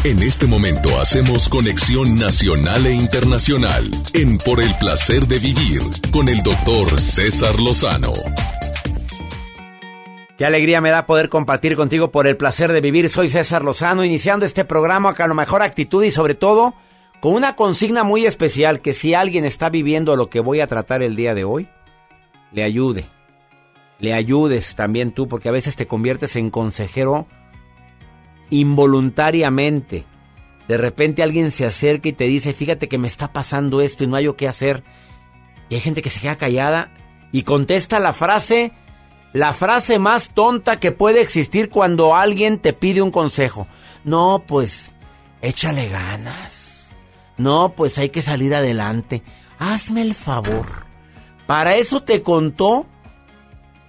En 0.05 0.21
este 0.21 0.47
momento 0.47 0.99
hacemos 0.99 1.47
conexión 1.47 2.17
nacional 2.19 2.85
e 2.85 2.93
internacional 2.93 3.89
en 4.13 4.37
Por 4.37 4.61
el 4.61 4.75
placer 4.75 5.27
de 5.27 5.39
vivir 5.39 5.81
con 6.11 6.27
el 6.27 6.43
doctor 6.43 6.99
César 6.99 7.57
Lozano. 7.59 8.11
Qué 10.43 10.47
alegría 10.47 10.81
me 10.81 10.89
da 10.89 11.05
poder 11.05 11.29
compartir 11.29 11.77
contigo 11.77 12.11
por 12.11 12.27
el 12.27 12.35
placer 12.35 12.73
de 12.73 12.81
vivir. 12.81 13.09
Soy 13.09 13.29
César 13.29 13.63
Lozano, 13.63 14.03
iniciando 14.03 14.45
este 14.45 14.65
programa 14.65 15.13
con 15.13 15.29
la 15.29 15.33
mejor 15.33 15.61
actitud 15.61 16.03
y 16.03 16.11
sobre 16.11 16.35
todo 16.35 16.73
con 17.21 17.35
una 17.35 17.55
consigna 17.55 18.03
muy 18.03 18.25
especial 18.25 18.81
que 18.81 18.93
si 18.93 19.13
alguien 19.13 19.45
está 19.45 19.69
viviendo 19.69 20.17
lo 20.17 20.29
que 20.29 20.41
voy 20.41 20.59
a 20.59 20.67
tratar 20.67 21.01
el 21.01 21.15
día 21.15 21.33
de 21.33 21.45
hoy, 21.45 21.69
le 22.51 22.65
ayude. 22.65 23.05
Le 23.99 24.13
ayudes 24.13 24.75
también 24.75 25.13
tú, 25.13 25.29
porque 25.29 25.47
a 25.47 25.53
veces 25.53 25.77
te 25.77 25.87
conviertes 25.87 26.35
en 26.35 26.49
consejero 26.49 27.25
involuntariamente. 28.49 30.03
De 30.67 30.77
repente 30.77 31.23
alguien 31.23 31.51
se 31.51 31.65
acerca 31.65 32.09
y 32.09 32.11
te 32.11 32.25
dice, 32.25 32.51
fíjate 32.51 32.89
que 32.89 32.97
me 32.97 33.07
está 33.07 33.31
pasando 33.31 33.79
esto 33.79 34.03
y 34.03 34.07
no 34.07 34.17
hay 34.17 34.25
yo 34.25 34.35
qué 34.35 34.49
hacer. 34.49 34.83
Y 35.69 35.75
hay 35.75 35.79
gente 35.79 36.01
que 36.01 36.09
se 36.09 36.19
queda 36.19 36.35
callada 36.35 36.91
y 37.31 37.43
contesta 37.43 37.97
la 37.99 38.11
frase, 38.11 38.73
la 39.33 39.53
frase 39.53 39.99
más 39.99 40.29
tonta 40.29 40.79
que 40.79 40.91
puede 40.91 41.21
existir 41.21 41.69
cuando 41.69 42.15
alguien 42.15 42.59
te 42.59 42.71
pide 42.71 43.01
un 43.01 43.11
consejo. 43.11 43.67
No, 44.03 44.43
pues, 44.47 44.91
échale 45.41 45.89
ganas. 45.89 46.91
No, 47.37 47.73
pues 47.75 47.97
hay 47.97 48.09
que 48.09 48.21
salir 48.21 48.53
adelante. 48.53 49.23
Hazme 49.57 50.03
el 50.03 50.13
favor. 50.13 50.65
Para 51.47 51.75
eso 51.75 52.03
te 52.03 52.21
contó. 52.21 52.85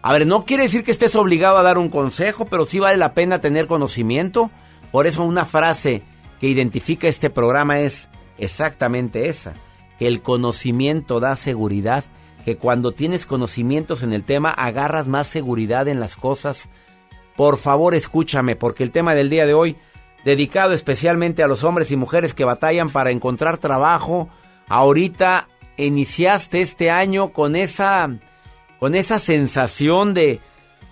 A 0.02 0.12
ver, 0.12 0.26
no 0.26 0.44
quiere 0.44 0.64
decir 0.64 0.82
que 0.82 0.90
estés 0.90 1.14
obligado 1.14 1.58
a 1.58 1.62
dar 1.62 1.78
un 1.78 1.90
consejo, 1.90 2.46
pero 2.46 2.64
sí 2.64 2.78
vale 2.78 2.96
la 2.96 3.14
pena 3.14 3.40
tener 3.40 3.66
conocimiento. 3.66 4.50
Por 4.90 5.06
eso 5.06 5.24
una 5.24 5.44
frase 5.44 6.02
que 6.40 6.48
identifica 6.48 7.06
este 7.08 7.30
programa 7.30 7.80
es 7.80 8.08
exactamente 8.38 9.28
esa, 9.28 9.54
que 9.98 10.06
el 10.06 10.22
conocimiento 10.22 11.20
da 11.20 11.36
seguridad, 11.36 12.04
que 12.44 12.56
cuando 12.56 12.92
tienes 12.92 13.26
conocimientos 13.26 14.02
en 14.02 14.12
el 14.12 14.22
tema 14.22 14.50
agarras 14.50 15.08
más 15.08 15.26
seguridad 15.26 15.88
en 15.88 15.98
las 15.98 16.14
cosas. 16.16 16.68
Por 17.36 17.56
favor, 17.56 17.94
escúchame, 17.94 18.54
porque 18.54 18.84
el 18.84 18.90
tema 18.90 19.14
del 19.14 19.30
día 19.30 19.46
de 19.46 19.54
hoy, 19.54 19.76
dedicado 20.24 20.74
especialmente 20.74 21.42
a 21.42 21.48
los 21.48 21.64
hombres 21.64 21.90
y 21.90 21.96
mujeres 21.96 22.34
que 22.34 22.44
batallan 22.44 22.90
para 22.90 23.10
encontrar 23.10 23.58
trabajo, 23.58 24.28
ahorita 24.68 25.48
iniciaste 25.76 26.60
este 26.60 26.90
año 26.90 27.32
con 27.32 27.56
esa 27.56 28.10
con 28.78 28.94
esa 28.94 29.18
sensación 29.18 30.12
de 30.12 30.40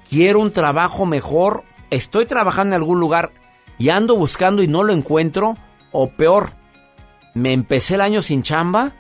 quiero 0.09 0.41
un 0.41 0.53
trabajo 0.53 1.05
mejor, 1.05 1.65
estoy 1.91 2.25
trabajando 2.25 2.75
en 2.75 2.81
algún 2.81 3.01
lugar 3.01 3.33
y 3.79 3.91
ando 3.91 4.17
buscando 4.17 4.63
y 4.63 4.69
no 4.69 4.83
lo 4.83 4.95
encuentro, 4.95 5.59
o 5.91 6.11
peor, 6.11 6.53
me 7.35 7.53
empecé 7.53 7.97
el 7.97 8.01
año 8.01 8.23
sin 8.23 8.43
chamba, 8.43 8.93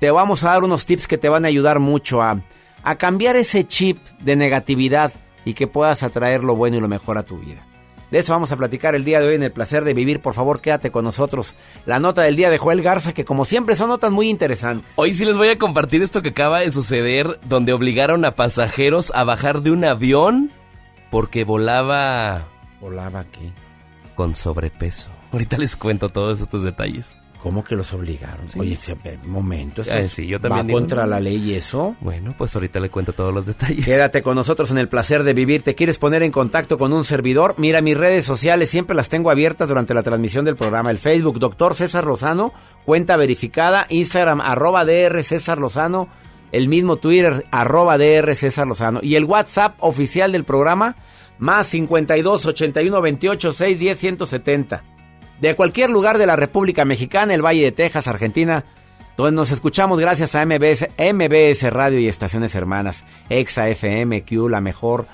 te 0.00 0.10
vamos 0.10 0.44
a 0.44 0.50
dar 0.50 0.64
unos 0.64 0.86
tips 0.86 1.08
que 1.08 1.18
te 1.18 1.28
van 1.28 1.44
a 1.44 1.48
ayudar 1.48 1.80
mucho 1.80 2.22
a, 2.22 2.40
a 2.82 2.96
cambiar 2.96 3.36
ese 3.36 3.66
chip 3.66 3.98
de 4.20 4.36
negatividad 4.36 5.12
y 5.44 5.54
que 5.54 5.66
puedas 5.66 6.02
atraer 6.02 6.44
lo 6.44 6.56
bueno 6.56 6.76
y 6.76 6.80
lo 6.80 6.88
mejor 6.88 7.18
a 7.18 7.22
tu 7.22 7.38
vida. 7.38 7.68
De 8.10 8.18
eso 8.18 8.32
vamos 8.32 8.52
a 8.52 8.56
platicar 8.56 8.94
el 8.94 9.04
día 9.04 9.20
de 9.20 9.28
hoy 9.28 9.34
en 9.34 9.42
el 9.42 9.52
placer 9.52 9.84
de 9.84 9.92
vivir. 9.92 10.20
Por 10.20 10.32
favor, 10.32 10.60
quédate 10.60 10.90
con 10.90 11.04
nosotros. 11.04 11.54
La 11.84 11.98
nota 11.98 12.22
del 12.22 12.36
día 12.36 12.48
de 12.48 12.56
Joel 12.56 12.80
Garza, 12.80 13.12
que 13.12 13.26
como 13.26 13.44
siempre 13.44 13.76
son 13.76 13.90
notas 13.90 14.10
muy 14.10 14.30
interesantes. 14.30 14.90
Hoy 14.96 15.12
sí 15.12 15.26
les 15.26 15.36
voy 15.36 15.50
a 15.50 15.58
compartir 15.58 16.02
esto 16.02 16.22
que 16.22 16.30
acaba 16.30 16.60
de 16.60 16.72
suceder, 16.72 17.38
donde 17.44 17.74
obligaron 17.74 18.24
a 18.24 18.34
pasajeros 18.34 19.12
a 19.14 19.24
bajar 19.24 19.60
de 19.60 19.72
un 19.72 19.84
avión 19.84 20.50
porque 21.10 21.44
volaba... 21.44 22.48
¿Volaba 22.80 23.24
qué? 23.24 23.52
Con 24.14 24.34
sobrepeso. 24.34 25.10
Ahorita 25.32 25.58
les 25.58 25.76
cuento 25.76 26.08
todos 26.08 26.40
estos 26.40 26.62
detalles. 26.62 27.17
¿Cómo 27.42 27.62
que 27.62 27.76
los 27.76 27.92
obligaron? 27.92 28.50
Sí. 28.50 28.58
Oye, 28.58 28.74
ese 28.74 28.96
momento. 29.24 29.82
eso 29.82 29.96
Eh, 29.96 30.08
sí, 30.08 30.26
yo 30.26 30.40
también 30.40 30.66
¿Va 30.66 30.66
digo, 30.66 30.78
contra 30.80 31.02
no. 31.02 31.10
la 31.10 31.20
ley 31.20 31.36
y 31.36 31.54
eso? 31.54 31.94
Bueno, 32.00 32.34
pues 32.36 32.54
ahorita 32.56 32.80
le 32.80 32.90
cuento 32.90 33.12
todos 33.12 33.32
los 33.32 33.46
detalles. 33.46 33.84
Quédate 33.84 34.22
con 34.22 34.34
nosotros 34.34 34.70
en 34.72 34.78
el 34.78 34.88
placer 34.88 35.22
de 35.22 35.34
vivir. 35.34 35.62
¿Te 35.62 35.76
quieres 35.76 35.98
poner 35.98 36.24
en 36.24 36.32
contacto 36.32 36.78
con 36.78 36.92
un 36.92 37.04
servidor? 37.04 37.54
Mira, 37.56 37.80
mis 37.80 37.96
redes 37.96 38.24
sociales 38.24 38.70
siempre 38.70 38.96
las 38.96 39.08
tengo 39.08 39.30
abiertas 39.30 39.68
durante 39.68 39.94
la 39.94 40.02
transmisión 40.02 40.44
del 40.44 40.56
programa. 40.56 40.90
El 40.90 40.98
Facebook, 40.98 41.38
doctor 41.38 41.74
César 41.74 42.04
Lozano, 42.04 42.52
cuenta 42.84 43.16
verificada. 43.16 43.86
Instagram, 43.88 44.40
arroba 44.40 44.84
DR 44.84 45.22
César 45.22 45.58
Lozano. 45.58 46.08
El 46.50 46.66
mismo 46.66 46.96
Twitter, 46.96 47.46
arroba 47.52 47.98
DR 47.98 48.34
César 48.34 48.66
Lozano. 48.66 48.98
Y 49.02 49.14
el 49.14 49.24
WhatsApp 49.24 49.76
oficial 49.78 50.32
del 50.32 50.44
programa, 50.44 50.96
más 51.38 51.68
52 51.68 52.46
81 52.46 53.00
28 53.00 53.52
610 53.52 53.98
170. 53.98 54.82
De 55.40 55.54
cualquier 55.54 55.90
lugar 55.90 56.18
de 56.18 56.26
la 56.26 56.36
República 56.36 56.84
Mexicana, 56.84 57.34
el 57.34 57.44
Valle 57.44 57.62
de 57.62 57.72
Texas, 57.72 58.08
Argentina, 58.08 58.64
donde 59.16 59.32
nos 59.32 59.50
escuchamos 59.50 59.98
gracias 59.98 60.34
a 60.34 60.44
MBS, 60.44 60.88
MBS 60.96 61.72
Radio 61.72 61.98
y 61.98 62.08
estaciones 62.08 62.54
hermanas, 62.54 63.04
Exa 63.28 63.68
FM, 63.68 64.24
Q, 64.24 64.48
la 64.48 64.60
mejor, 64.60 65.06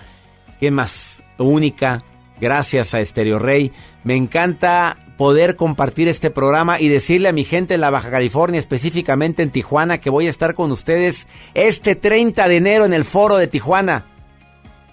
¿qué 0.61 0.71
más? 0.71 1.23
Única, 1.39 2.05
gracias 2.41 2.95
a 2.95 3.05
Stereo 3.05 3.39
Rey. 3.39 3.73
Me 4.03 4.17
encanta 4.17 4.99
poder 5.17 5.57
compartir 5.57 6.09
este 6.09 6.31
programa 6.31 6.81
y 6.81 6.89
decirle 6.89 7.29
a 7.29 7.33
mi 7.33 7.45
gente 7.45 7.75
en 7.75 7.81
la 7.81 7.91
Baja 7.91 8.11
California, 8.11 8.61
específicamente 8.61 9.43
en 9.43 9.51
Tijuana, 9.51 9.99
que 9.99 10.11
voy 10.11 10.27
a 10.27 10.31
estar 10.31 10.55
con 10.55 10.73
ustedes 10.73 11.27
este 11.55 11.95
30 11.95 12.49
de 12.49 12.57
enero 12.57 12.85
en 12.85 12.95
el 12.95 13.05
foro 13.05 13.37
de 13.37 13.47
Tijuana. 13.47 14.07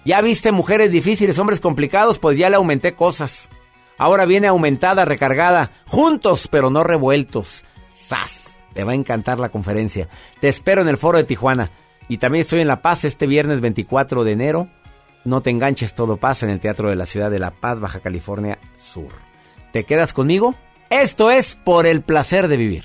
¿Ya 0.04 0.20
viste 0.20 0.52
mujeres 0.52 0.90
difíciles, 0.90 1.38
hombres 1.38 1.60
complicados? 1.60 2.18
Pues 2.18 2.36
ya 2.36 2.50
le 2.50 2.56
aumenté 2.56 2.94
cosas. 2.94 3.48
Ahora 4.02 4.26
viene 4.26 4.48
aumentada, 4.48 5.04
recargada, 5.04 5.70
juntos 5.86 6.48
pero 6.48 6.70
no 6.70 6.82
revueltos. 6.82 7.62
¡Sas! 7.88 8.58
Te 8.74 8.82
va 8.82 8.90
a 8.90 8.96
encantar 8.96 9.38
la 9.38 9.50
conferencia. 9.50 10.08
Te 10.40 10.48
espero 10.48 10.82
en 10.82 10.88
el 10.88 10.96
foro 10.96 11.18
de 11.18 11.24
Tijuana. 11.24 11.70
Y 12.08 12.16
también 12.16 12.42
estoy 12.42 12.62
en 12.62 12.66
La 12.66 12.82
Paz 12.82 13.04
este 13.04 13.28
viernes 13.28 13.60
24 13.60 14.24
de 14.24 14.32
enero. 14.32 14.68
No 15.24 15.40
te 15.40 15.50
enganches, 15.50 15.94
todo 15.94 16.16
pasa 16.16 16.46
en 16.46 16.50
el 16.50 16.58
Teatro 16.58 16.90
de 16.90 16.96
la 16.96 17.06
Ciudad 17.06 17.30
de 17.30 17.38
La 17.38 17.52
Paz, 17.52 17.78
Baja 17.78 18.00
California 18.00 18.58
Sur. 18.76 19.12
¿Te 19.72 19.84
quedas 19.84 20.12
conmigo? 20.12 20.56
Esto 20.90 21.30
es 21.30 21.54
por 21.54 21.86
el 21.86 22.02
placer 22.02 22.48
de 22.48 22.56
vivir. 22.56 22.84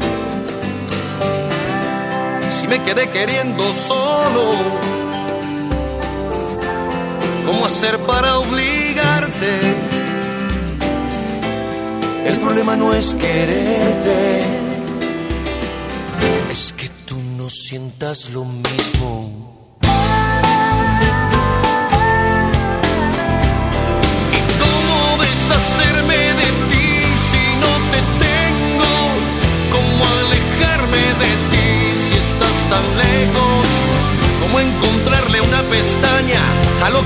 Si 2.61 2.67
me 2.67 2.79
quedé 2.83 3.09
queriendo 3.09 3.73
solo, 3.73 4.53
¿cómo 7.43 7.65
hacer 7.65 7.97
para 8.05 8.37
obligarte? 8.37 9.59
El 12.27 12.37
problema 12.37 12.75
no 12.75 12.93
es 12.93 13.15
quererte, 13.15 14.43
es 16.51 16.71
que 16.73 16.87
tú 17.07 17.15
no 17.35 17.49
sientas 17.49 18.29
lo 18.29 18.45
mismo. 18.45 19.20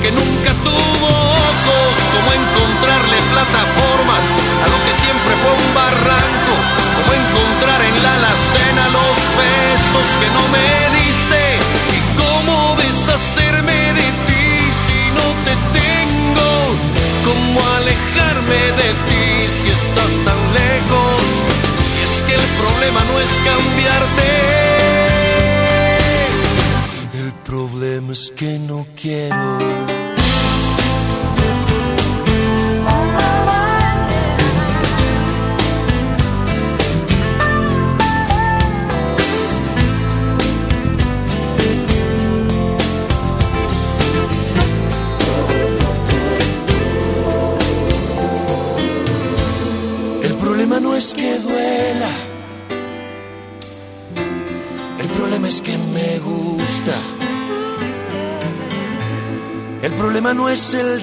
Que 0.06 0.12
nunca 0.12 0.55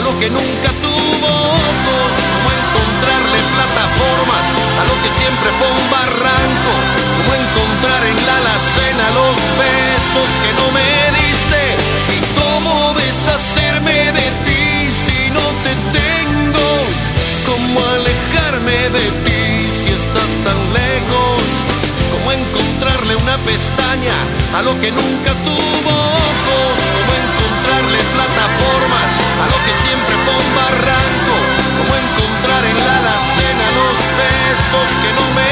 Lo 0.00 0.18
que 0.18 0.30
nunca 0.30 0.70
tuvo 0.80 1.28
ojos? 1.28 2.12
¿Cómo 2.32 2.48
encontrarle 2.60 3.38
plataformas 3.56 4.46
a 4.80 4.82
lo 4.88 4.94
que 5.02 5.10
siempre 5.20 5.48
fue 5.58 5.68
un 5.68 5.84
barranco? 5.90 6.72
¿Cómo 7.16 7.30
encontrar 7.36 8.02
en 8.06 8.18
la 8.26 8.36
alacena 8.42 9.04
los 9.20 9.36
besos 9.60 10.28
que 10.42 10.50
no 10.56 10.66
me 10.76 10.90
diste? 11.20 11.62
¿Y 12.16 12.18
cómo 12.38 12.94
deshacerme 12.94 14.12
de 14.18 14.26
ti 14.46 14.64
si 15.04 15.30
no 15.36 15.44
te 15.64 15.72
tengo? 15.98 16.68
¿Cómo 17.48 17.78
alejarme 17.98 18.78
de 18.96 19.06
ti 19.24 19.44
si 19.80 19.88
estás 20.00 20.32
tan 20.44 20.58
lejos? 20.72 21.42
¿Cómo 22.12 22.32
una 23.16 23.36
pestaña 23.38 24.14
a 24.54 24.62
lo 24.62 24.78
que 24.80 24.90
nunca 24.90 25.32
tuvo 25.44 25.90
ojos? 25.90 26.76
¿Cómo 26.94 27.12
encontrarle 27.22 27.98
plataformas 28.14 29.10
a 29.42 29.46
lo 29.50 29.58
que 29.64 29.72
siempre 29.84 30.14
fue 30.24 30.34
un 30.34 30.50
barranco? 30.54 31.34
¿Cómo 31.78 31.92
encontrar 31.96 32.64
en 32.64 32.76
la 32.76 32.94
alacena 32.98 33.66
los 33.80 33.98
besos 34.20 34.88
que 35.02 35.10
no 35.18 35.26
me 35.34 35.49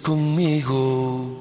conmigo. 0.00 1.40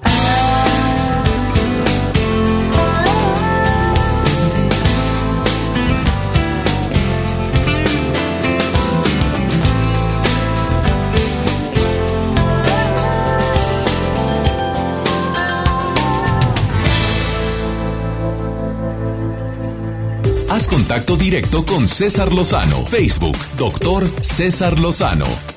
Haz 20.49 20.67
contacto 20.67 21.17
directo 21.17 21.65
con 21.65 21.87
César 21.87 22.31
Lozano. 22.31 22.85
Facebook, 22.85 23.37
doctor 23.57 24.07
César 24.21 24.79
Lozano. 24.79 25.54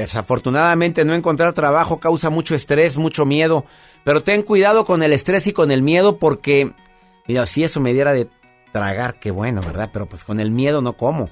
Desafortunadamente 0.00 1.06
no 1.06 1.14
encontrar 1.14 1.54
trabajo 1.54 2.00
causa 2.00 2.28
mucho 2.28 2.54
estrés, 2.54 2.98
mucho 2.98 3.24
miedo, 3.24 3.64
pero 4.04 4.22
ten 4.22 4.42
cuidado 4.42 4.84
con 4.84 5.02
el 5.02 5.14
estrés 5.14 5.46
y 5.46 5.54
con 5.54 5.70
el 5.70 5.82
miedo 5.82 6.18
porque, 6.18 6.74
mira, 7.26 7.46
si 7.46 7.64
eso 7.64 7.80
me 7.80 7.94
diera 7.94 8.12
de 8.12 8.28
tragar, 8.72 9.18
qué 9.18 9.30
bueno, 9.30 9.62
¿verdad? 9.62 9.88
Pero 9.90 10.04
pues 10.04 10.22
con 10.22 10.38
el 10.38 10.50
miedo 10.50 10.82
no 10.82 10.98
como. 10.98 11.30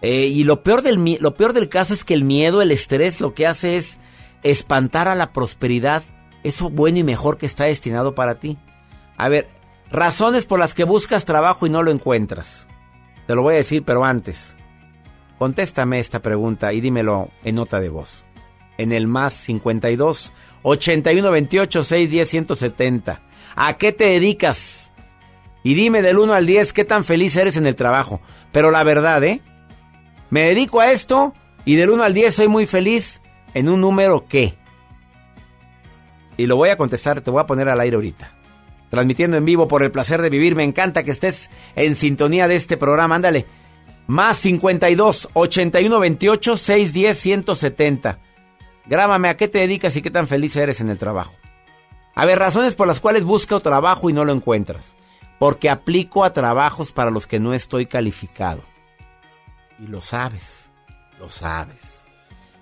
Eh, 0.00 0.28
y 0.28 0.44
lo 0.44 0.62
peor, 0.62 0.80
del, 0.80 1.18
lo 1.20 1.34
peor 1.34 1.52
del 1.52 1.68
caso 1.68 1.92
es 1.92 2.04
que 2.04 2.14
el 2.14 2.24
miedo, 2.24 2.62
el 2.62 2.70
estrés, 2.70 3.20
lo 3.20 3.34
que 3.34 3.46
hace 3.46 3.76
es 3.76 3.98
espantar 4.42 5.08
a 5.08 5.14
la 5.14 5.34
prosperidad, 5.34 6.02
eso 6.42 6.70
bueno 6.70 6.96
y 6.98 7.04
mejor 7.04 7.36
que 7.36 7.44
está 7.44 7.64
destinado 7.64 8.14
para 8.14 8.36
ti. 8.36 8.56
A 9.18 9.28
ver, 9.28 9.46
razones 9.90 10.46
por 10.46 10.58
las 10.58 10.72
que 10.72 10.84
buscas 10.84 11.26
trabajo 11.26 11.66
y 11.66 11.70
no 11.70 11.82
lo 11.82 11.90
encuentras. 11.90 12.66
Te 13.26 13.34
lo 13.34 13.42
voy 13.42 13.54
a 13.54 13.58
decir, 13.58 13.82
pero 13.84 14.06
antes. 14.06 14.56
Contéstame 15.38 15.98
esta 15.98 16.20
pregunta 16.20 16.72
y 16.72 16.80
dímelo 16.80 17.30
en 17.44 17.56
nota 17.56 17.80
de 17.80 17.88
voz. 17.88 18.24
En 18.78 18.92
el 18.92 19.06
más 19.06 19.34
52 19.34 20.32
81 20.62 21.30
28 21.30 21.84
610 21.84 22.28
170. 22.28 23.22
¿A 23.54 23.76
qué 23.76 23.92
te 23.92 24.04
dedicas? 24.04 24.92
Y 25.62 25.74
dime 25.74 26.02
del 26.02 26.18
1 26.18 26.32
al 26.32 26.46
10 26.46 26.72
qué 26.72 26.84
tan 26.84 27.04
feliz 27.04 27.36
eres 27.36 27.56
en 27.56 27.66
el 27.66 27.76
trabajo. 27.76 28.20
Pero 28.52 28.70
la 28.70 28.84
verdad, 28.84 29.22
¿eh? 29.24 29.42
Me 30.30 30.42
dedico 30.42 30.80
a 30.80 30.92
esto 30.92 31.34
y 31.64 31.76
del 31.76 31.90
1 31.90 32.02
al 32.02 32.14
10 32.14 32.34
soy 32.34 32.48
muy 32.48 32.66
feliz 32.66 33.20
en 33.54 33.68
un 33.68 33.80
número 33.80 34.26
qué. 34.28 34.54
Y 36.36 36.46
lo 36.46 36.56
voy 36.56 36.68
a 36.68 36.76
contestar, 36.76 37.20
te 37.20 37.30
voy 37.30 37.40
a 37.40 37.46
poner 37.46 37.68
al 37.68 37.80
aire 37.80 37.96
ahorita. 37.96 38.32
Transmitiendo 38.90 39.36
en 39.36 39.44
vivo 39.44 39.68
por 39.68 39.82
el 39.82 39.90
placer 39.90 40.22
de 40.22 40.30
vivir. 40.30 40.54
Me 40.54 40.62
encanta 40.62 41.02
que 41.02 41.10
estés 41.10 41.50
en 41.74 41.94
sintonía 41.94 42.48
de 42.48 42.56
este 42.56 42.76
programa. 42.76 43.16
Ándale. 43.16 43.46
Más 44.06 44.36
52 44.38 45.30
81 45.32 46.00
28 46.00 46.56
610 46.56 47.18
170. 47.18 48.18
Grábame 48.86 49.28
a 49.28 49.36
qué 49.36 49.48
te 49.48 49.58
dedicas 49.58 49.96
y 49.96 50.02
qué 50.02 50.10
tan 50.10 50.28
feliz 50.28 50.54
eres 50.56 50.80
en 50.80 50.90
el 50.90 50.98
trabajo. 50.98 51.34
A 52.14 52.24
ver, 52.24 52.38
razones 52.38 52.74
por 52.74 52.86
las 52.86 53.00
cuales 53.00 53.24
busco 53.24 53.60
trabajo 53.60 54.08
y 54.08 54.12
no 54.12 54.24
lo 54.24 54.32
encuentras. 54.32 54.94
Porque 55.38 55.68
aplico 55.68 56.24
a 56.24 56.32
trabajos 56.32 56.92
para 56.92 57.10
los 57.10 57.26
que 57.26 57.40
no 57.40 57.52
estoy 57.52 57.86
calificado. 57.86 58.62
Y 59.78 59.88
lo 59.88 60.00
sabes, 60.00 60.70
lo 61.18 61.28
sabes. 61.28 62.04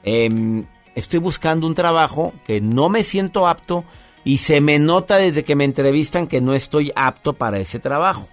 Em, 0.02 0.66
estoy 0.94 1.20
buscando 1.20 1.66
un 1.66 1.74
trabajo 1.74 2.32
que 2.46 2.60
no 2.60 2.88
me 2.88 3.04
siento 3.04 3.46
apto 3.46 3.84
y 4.24 4.38
se 4.38 4.60
me 4.60 4.78
nota 4.78 5.16
desde 5.16 5.44
que 5.44 5.54
me 5.54 5.64
entrevistan 5.64 6.26
que 6.26 6.40
no 6.40 6.54
estoy 6.54 6.90
apto 6.96 7.34
para 7.34 7.58
ese 7.58 7.78
trabajo. 7.78 8.28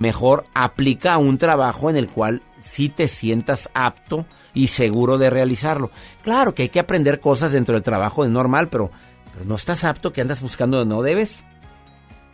Mejor 0.00 0.46
aplica 0.54 1.18
un 1.18 1.36
trabajo 1.36 1.90
en 1.90 1.96
el 1.96 2.08
cual 2.08 2.40
sí 2.60 2.88
te 2.88 3.06
sientas 3.06 3.68
apto 3.74 4.24
y 4.54 4.68
seguro 4.68 5.18
de 5.18 5.28
realizarlo. 5.28 5.90
Claro 6.22 6.54
que 6.54 6.62
hay 6.62 6.68
que 6.70 6.80
aprender 6.80 7.20
cosas 7.20 7.52
dentro 7.52 7.74
del 7.74 7.82
trabajo, 7.82 8.24
es 8.24 8.30
normal, 8.30 8.70
pero, 8.70 8.90
pero 9.32 9.44
no 9.44 9.56
estás 9.56 9.84
apto 9.84 10.14
que 10.14 10.22
andas 10.22 10.40
buscando 10.40 10.86
no 10.86 11.02
debes. 11.02 11.44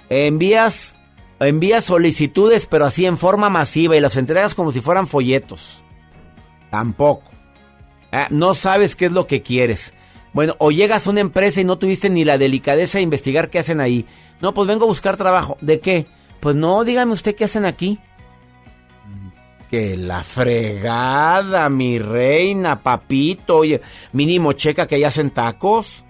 Envías, 0.09 0.95
envías 1.41 1.85
solicitudes, 1.85 2.67
pero 2.67 2.87
así 2.87 3.05
en 3.05 3.19
forma 3.19 3.51
masiva 3.51 3.97
y 3.97 4.01
las 4.01 4.17
entregas 4.17 4.55
como 4.55 4.71
si 4.71 4.81
fueran 4.81 5.09
folletos. 5.09 5.83
Tampoco. 6.71 7.33
Ah, 8.13 8.29
no 8.31 8.55
sabes 8.55 8.95
qué 8.95 9.07
es 9.07 9.13
lo 9.13 9.27
que 9.27 9.43
quieres. 9.43 9.93
Bueno, 10.33 10.55
o 10.59 10.71
llegas 10.71 11.07
a 11.07 11.11
una 11.11 11.21
empresa 11.21 11.61
y 11.61 11.65
no 11.65 11.79
tuviste 11.79 12.11
ni 12.11 12.25
la 12.25 12.39
delicadeza 12.39 12.99
de 12.99 13.03
investigar 13.03 13.51
qué 13.51 13.59
hacen 13.59 13.81
ahí. 13.81 14.07
No, 14.41 14.55
pues 14.55 14.69
vengo 14.69 14.85
a 14.85 14.89
buscar 14.89 15.17
trabajo. 15.17 15.59
¿De 15.61 15.81
qué? 15.81 16.07
Pues 16.47 16.55
no, 16.55 16.85
dígame 16.85 17.13
usted 17.13 17.35
qué 17.35 17.43
hacen 17.43 17.65
aquí. 17.65 17.99
Que 19.69 19.97
la 19.97 20.23
fregada, 20.23 21.69
mi 21.69 21.99
reina, 21.99 22.85
papito. 22.85 23.57
Oye, 23.57 23.81
mínimo 24.13 24.53
checa 24.53 24.87
que 24.87 24.95
ahí 24.95 25.03
hacen 25.03 25.31
tacos. 25.31 26.05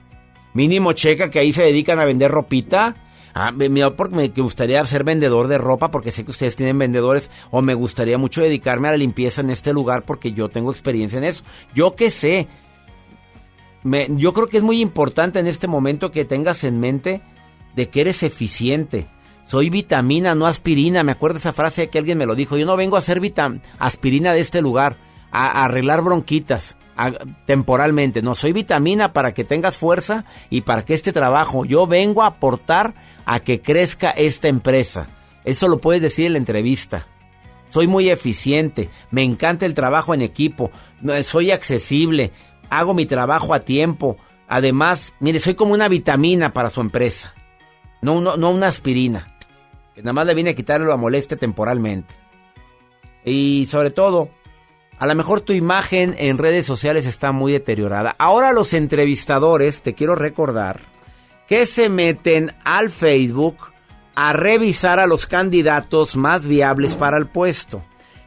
Mínimo 0.52 0.92
checa 0.92 1.30
que 1.30 1.38
ahí 1.38 1.54
se 1.54 1.62
dedican 1.62 1.98
a 2.00 2.04
vender 2.04 2.30
ropita. 2.30 2.96
Ah, 3.32 3.50
me- 3.50 3.90
porque 3.92 4.14
me 4.14 4.28
gustaría 4.28 4.84
ser 4.84 5.04
vendedor 5.04 5.48
de 5.48 5.56
ropa 5.56 5.90
porque 5.90 6.10
sé 6.10 6.22
que 6.26 6.32
ustedes 6.32 6.54
tienen 6.54 6.78
vendedores 6.78 7.30
o 7.50 7.62
me 7.62 7.72
gustaría 7.72 8.18
mucho 8.18 8.42
dedicarme 8.42 8.88
a 8.88 8.90
la 8.90 8.98
limpieza 8.98 9.40
en 9.40 9.48
este 9.48 9.72
lugar 9.72 10.02
porque 10.02 10.32
yo 10.32 10.50
tengo 10.50 10.70
experiencia 10.70 11.16
en 11.16 11.24
eso. 11.24 11.44
Yo 11.74 11.96
qué 11.96 12.10
sé. 12.10 12.46
Yo 14.10 14.34
creo 14.34 14.48
que 14.48 14.58
es 14.58 14.62
muy 14.62 14.82
importante 14.82 15.38
en 15.38 15.46
este 15.46 15.66
momento 15.66 16.12
que 16.12 16.26
tengas 16.26 16.62
en 16.62 16.78
mente 16.78 17.22
de 17.74 17.88
que 17.88 18.02
eres 18.02 18.22
eficiente. 18.22 19.06
Soy 19.46 19.70
vitamina, 19.70 20.34
no 20.34 20.46
aspirina. 20.46 21.04
Me 21.04 21.12
acuerdo 21.12 21.38
esa 21.38 21.52
frase 21.52 21.88
que 21.88 21.98
alguien 21.98 22.18
me 22.18 22.26
lo 22.26 22.34
dijo. 22.34 22.56
Yo 22.56 22.66
no 22.66 22.76
vengo 22.76 22.96
a 22.96 23.14
vitam 23.20 23.60
aspirina 23.78 24.32
de 24.32 24.40
este 24.40 24.60
lugar, 24.60 24.96
a, 25.30 25.64
arreglar 25.64 26.02
bronquitas 26.02 26.76
temporalmente. 27.44 28.22
No, 28.22 28.34
soy 28.34 28.52
vitamina 28.52 29.12
para 29.12 29.34
que 29.34 29.44
tengas 29.44 29.76
fuerza 29.76 30.24
y 30.50 30.62
para 30.62 30.84
que 30.84 30.94
este 30.94 31.12
trabajo. 31.12 31.64
Yo 31.64 31.86
vengo 31.86 32.22
a 32.22 32.26
aportar 32.26 32.94
a 33.24 33.38
que 33.38 33.60
crezca 33.60 34.10
esta 34.10 34.48
empresa. 34.48 35.08
Eso 35.44 35.68
lo 35.68 35.78
puedes 35.78 36.02
decir 36.02 36.26
en 36.26 36.32
la 36.32 36.38
entrevista. 36.38 37.06
Soy 37.68 37.86
muy 37.86 38.10
eficiente, 38.10 38.90
me 39.10 39.22
encanta 39.22 39.66
el 39.66 39.74
trabajo 39.74 40.14
en 40.14 40.22
equipo, 40.22 40.70
soy 41.24 41.50
accesible, 41.50 42.30
hago 42.70 42.94
mi 42.94 43.06
trabajo 43.06 43.54
a 43.54 43.60
tiempo. 43.60 44.16
Además, 44.48 45.14
mire, 45.18 45.40
soy 45.40 45.54
como 45.54 45.74
una 45.74 45.88
vitamina 45.88 46.52
para 46.52 46.70
su 46.70 46.80
empresa. 46.80 47.34
No, 48.02 48.20
no, 48.20 48.36
no 48.36 48.50
una 48.50 48.68
aspirina. 48.68 49.35
Nada 49.96 50.12
más 50.12 50.26
le 50.26 50.34
viene 50.34 50.50
a 50.50 50.54
quitarle 50.54 50.86
la 50.86 50.96
molestia 50.96 51.36
temporalmente. 51.36 52.14
Y 53.24 53.66
sobre 53.66 53.90
todo, 53.90 54.30
a 54.98 55.06
lo 55.06 55.14
mejor 55.14 55.40
tu 55.40 55.52
imagen 55.52 56.14
en 56.18 56.38
redes 56.38 56.64
sociales 56.64 57.06
está 57.06 57.32
muy 57.32 57.52
deteriorada. 57.52 58.14
Ahora 58.18 58.52
los 58.52 58.72
entrevistadores, 58.72 59.82
te 59.82 59.94
quiero 59.94 60.14
recordar, 60.14 60.80
que 61.46 61.66
se 61.66 61.88
meten 61.88 62.54
al 62.64 62.90
Facebook 62.90 63.56
a 64.14 64.32
revisar 64.32 64.98
a 64.98 65.06
los 65.06 65.26
candidatos 65.26 66.16
más 66.16 66.46
viables 66.46 66.94
para 66.94 67.18
el 67.18 67.26
puesto. 67.26 67.84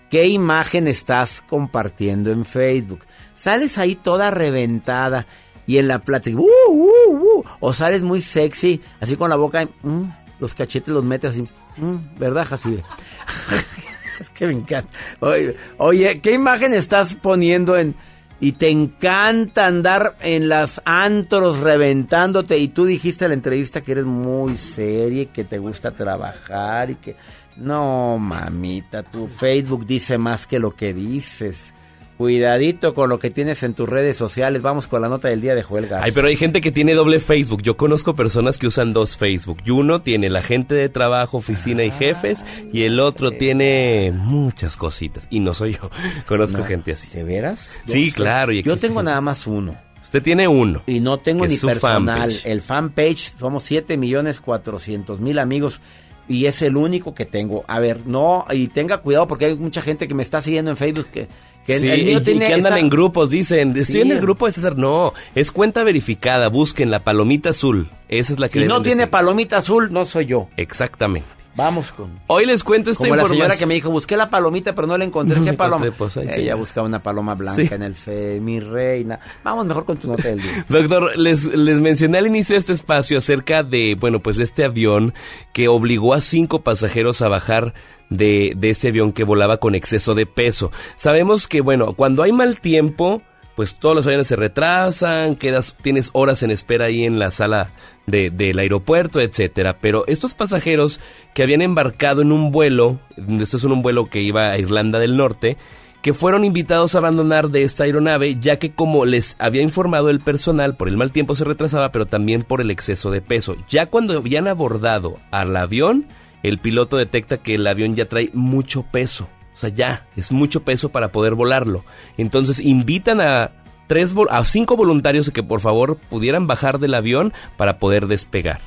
¿Qué 0.10 0.28
imagen 0.28 0.88
estás 0.88 1.44
compartiendo 1.48 2.32
en 2.32 2.46
Facebook? 2.46 3.02
Sales 3.34 3.78
ahí 3.78 3.96
toda 3.96 4.32
reventada 4.32 5.28
y 5.66 5.78
en 5.78 5.88
la 5.88 6.00
plática, 6.00 6.40
uh, 6.40 6.44
uh, 6.44 7.12
uh, 7.12 7.44
o 7.60 7.74
sales 7.74 8.02
muy 8.02 8.22
sexy, 8.22 8.82
así 9.00 9.16
con 9.16 9.30
la 9.30 9.36
boca, 9.36 9.68
mm, 9.84 10.04
los 10.40 10.54
cachetes 10.54 10.94
los 10.94 11.04
metes 11.04 11.32
así, 11.32 11.42
mm, 11.78 12.18
¿verdad, 12.18 12.46
Jacibe? 12.46 12.84
es 14.20 14.30
que 14.30 14.48
me 14.48 14.54
encanta. 14.54 14.90
Oye, 15.20 15.56
oye, 15.78 16.20
¿qué 16.22 16.34
imagen 16.34 16.74
estás 16.74 17.16
poniendo 17.16 17.78
en... 17.78 17.96
Y 18.42 18.54
te 18.54 18.70
encanta 18.70 19.68
andar 19.68 20.16
en 20.22 20.48
las 20.48 20.82
antros 20.86 21.60
reventándote. 21.60 22.58
Y 22.58 22.70
tú 22.70 22.86
dijiste 22.86 23.26
en 23.26 23.32
la 23.32 23.36
entrevista 23.36 23.82
que 23.82 23.92
eres 23.92 24.06
muy 24.06 24.56
seria 24.56 25.24
y 25.24 25.26
que 25.26 25.44
te 25.44 25.58
gusta 25.58 25.92
trabajar 25.92 26.92
y 26.92 26.96
que... 26.96 27.16
No, 27.58 28.18
mamita, 28.18 29.04
tu 29.04 29.28
Facebook 29.28 29.86
dice 29.86 30.18
más 30.18 30.48
que 30.48 30.60
lo 30.60 30.74
que 30.74 30.94
dices. 30.94 31.74
Cuidadito 32.20 32.94
con 32.94 33.08
lo 33.10 33.18
que 33.18 33.30
tienes 33.30 33.64
en 33.64 33.74
tus 33.74 33.88
redes 33.88 34.18
sociales. 34.18 34.62
Vamos 34.62 34.88
con 34.88 35.02
la 35.02 35.08
nota 35.08 35.30
del 35.30 35.40
día 35.40 35.56
de 35.56 35.64
Joel 35.64 35.88
Garza. 35.88 36.04
Ay, 36.04 36.12
pero 36.12 36.28
hay 36.28 36.36
gente 36.36 36.60
que 36.60 36.70
tiene 36.70 36.94
doble 36.94 37.22
Facebook. 37.22 37.62
Yo 37.62 37.78
conozco 37.78 38.14
personas 38.14 38.58
que 38.58 38.68
usan 38.68 38.92
dos 38.92 39.16
Facebook. 39.16 39.60
Y 39.64 39.70
uno 39.72 40.02
tiene 40.02 40.30
la 40.30 40.44
gente 40.44 40.76
de 40.76 40.90
trabajo, 40.90 41.38
oficina 41.38 41.86
y 41.86 41.92
jefes. 41.92 42.44
Y 42.74 42.84
el 42.84 43.00
otro 43.00 43.32
tiene 43.32 44.12
muchas 44.14 44.76
cositas. 44.76 45.28
Y 45.30 45.40
no 45.40 45.54
soy 45.54 45.76
yo. 45.76 45.90
Conozco 46.28 46.58
No, 46.58 46.64
gente 46.66 46.92
así. 46.92 47.10
¿De 47.10 47.24
veras? 47.24 47.80
Sí, 47.86 48.10
Yo 48.10 48.16
claro. 48.16 48.52
y 48.52 48.64
Yo 48.64 48.76
tengo 48.76 49.02
nada 49.02 49.22
más 49.22 49.48
uno. 49.48 49.78
Usted 50.04 50.22
tiene 50.22 50.46
uno. 50.46 50.84
Y 50.88 51.00
no 51.00 51.20
tengo 51.20 51.48
ni 51.48 51.56
personal. 51.56 52.20
fanpage. 52.34 52.46
El 52.46 52.60
fanpage, 52.60 53.38
somos 53.40 53.64
7 53.64 53.96
millones 53.96 54.42
400 54.42 55.22
mil 55.22 55.40
amigos. 55.40 55.80
Y 56.28 56.48
es 56.48 56.62
el 56.64 56.76
único 56.76 57.16
que 57.16 57.26
tengo. 57.26 57.64
A 57.68 57.80
ver, 57.80 58.06
no, 58.06 58.46
y 58.52 58.68
tenga 58.68 58.98
cuidado 58.98 59.26
porque 59.26 59.46
hay 59.46 59.56
mucha 59.56 59.82
gente 59.82 60.08
que 60.08 60.14
me 60.14 60.22
está 60.22 60.42
siguiendo 60.42 60.70
en 60.70 60.76
Facebook 60.78 61.08
que, 61.14 61.28
que 61.74 61.80
Sí, 61.80 61.88
el 61.88 62.06
mío 62.06 62.20
y- 62.26 62.40
que 62.40 62.54
andan 62.54 62.78
en 62.78 62.90
grupos, 62.90 63.30
dicen. 63.30 63.70
Estoy 63.78 63.94
Sí. 63.94 64.02
en 64.02 64.12
el 64.12 64.20
grupo 64.22 64.46
de 64.46 64.52
César. 64.52 64.78
No, 64.78 65.14
es 65.36 65.52
cuenta 65.52 65.84
verificada. 65.84 66.48
Busquen 66.50 66.90
la 66.92 67.04
palomita 67.04 67.50
azul. 67.52 67.90
Esa 68.08 68.34
es 68.34 68.40
la 68.40 68.50
que 68.50 68.62
Si 68.62 68.68
no 68.68 68.82
tiene 68.82 69.08
palomita 69.08 69.58
azul, 69.58 69.90
no 69.92 70.06
soy 70.06 70.26
yo. 70.26 70.48
Exactamente. 70.58 71.28
Vamos 71.60 71.92
con. 71.92 72.10
Hoy 72.28 72.46
les 72.46 72.64
cuento 72.64 72.90
esta 72.90 73.04
Como 73.04 73.16
la 73.16 73.24
señora 73.24 73.36
información. 73.36 73.60
que 73.60 73.66
me 73.66 73.74
dijo, 73.74 73.92
busqué 73.92 74.16
la 74.16 74.30
palomita, 74.30 74.74
pero 74.74 74.88
no 74.88 74.98
la 74.98 75.04
encontré. 75.04 75.38
No 75.40 75.44
¿Qué 75.46 75.52
paloma? 75.54 75.86
encontré, 75.86 76.20
pues, 76.22 76.38
Ella 76.38 76.56
buscaba 76.56 76.88
una 76.88 77.04
paloma 77.04 77.36
blanca 77.36 77.62
Sí. 77.62 77.68
en 77.74 77.84
el 77.84 77.96
fe, 77.96 78.40
mi 78.40 78.62
reina. 78.62 79.20
Vamos 79.44 79.66
mejor 79.66 79.84
con 79.84 79.98
tu 79.98 80.08
nota 80.08 80.24
del 80.30 80.42
día. 80.42 80.66
Doctor, 80.70 81.18
les, 81.18 81.46
les 81.54 81.80
mencioné 81.82 82.18
al 82.20 82.28
inicio 82.28 82.54
de 82.54 82.60
este 82.60 82.72
espacio 82.72 83.18
acerca 83.18 83.64
de, 83.64 83.98
bueno, 84.00 84.20
pues 84.22 84.38
de 84.38 84.46
este 84.46 84.64
avión 84.64 85.14
que 85.52 85.68
obligó 85.68 86.14
a 86.14 86.22
cinco 86.22 86.62
pasajeros 86.64 87.22
a 87.22 87.28
bajar 87.28 87.74
de, 88.10 88.54
de 88.56 88.70
este 88.70 88.88
avión 88.88 89.12
que 89.12 89.26
volaba 89.26 89.58
con 89.58 89.76
exceso 89.76 90.16
de 90.16 90.26
peso. 90.26 90.72
Sabemos 90.96 91.50
que, 91.50 91.60
bueno, 91.60 91.92
cuando 91.92 92.24
hay 92.24 92.32
mal 92.32 92.62
tiempo, 92.62 93.22
pues 93.60 93.76
todos 93.76 93.94
los 93.94 94.08
aviones 94.08 94.28
se 94.28 94.38
retrasan, 94.38 95.36
quedas, 95.36 95.76
tienes 95.82 96.12
horas 96.14 96.44
en 96.44 96.52
espera 96.52 96.86
ahí 96.86 97.04
en 97.04 97.20
la 97.20 97.30
sala 97.30 97.72
de- 98.08 98.30
del 98.30 98.58
aeropuerto, 98.58 99.20
etcétera. 99.20 99.80
Pero 99.82 100.06
estos 100.08 100.34
pasajeros 100.34 101.02
que 101.34 101.44
habían 101.44 101.62
embarcado 101.62 102.22
en 102.22 102.32
un 102.32 102.52
vuelo, 102.54 103.02
esto 103.18 103.58
es 103.58 103.64
un 103.66 103.82
vuelo 103.82 104.06
que 104.06 104.22
iba 104.22 104.52
a 104.52 104.58
Irlanda 104.58 104.98
del 104.98 105.18
Norte, 105.18 105.58
que 106.02 106.14
fueron 106.14 106.46
invitados 106.46 106.96
a 106.96 107.00
abandonar 107.00 107.50
de 107.50 107.64
esta 107.64 107.84
aeronave, 107.84 108.38
ya 108.40 108.60
que 108.60 108.72
como 108.72 109.04
les 109.04 109.36
había 109.40 109.62
informado 109.62 110.10
el 110.10 110.22
personal, 110.22 110.78
por 110.78 110.88
el 110.88 110.96
mal 110.96 111.12
tiempo 111.12 111.36
se 111.36 111.44
retrasaba, 111.44 111.92
pero 111.92 112.06
también 112.06 112.44
por 112.44 112.62
el 112.62 112.72
exceso 112.72 113.12
de 113.12 113.20
peso. 113.22 113.58
Ya 113.70 113.88
cuando 113.88 114.18
habían 114.18 114.48
abordado 114.48 115.18
al 115.32 115.54
avión, 115.58 116.06
el 116.44 116.60
piloto 116.60 116.96
detecta 116.96 117.40
que 117.40 117.56
el 117.56 117.68
avión 117.68 117.98
ya 117.98 118.06
trae 118.08 118.30
mucho 118.34 118.84
peso. 118.84 119.28
O 119.60 119.62
sea, 119.62 119.70
ya, 119.72 120.08
es 120.16 120.32
mucho 120.32 120.64
peso 120.64 120.88
para 120.88 121.12
poder 121.12 121.36
volarlo. 121.36 121.84
Entonces 122.18 122.62
invitan 122.62 123.20
a 123.20 123.52
tres 123.88 124.16
a 124.30 124.46
cinco 124.46 124.78
voluntarios 124.78 125.32
que 125.32 125.44
por 125.44 125.60
favor 125.60 125.98
pudieran 125.98 126.48
bajar 126.48 126.80
del 126.80 126.94
avión 126.94 127.34
para 127.58 127.78
poder 127.78 128.08
despegar. 128.08 128.62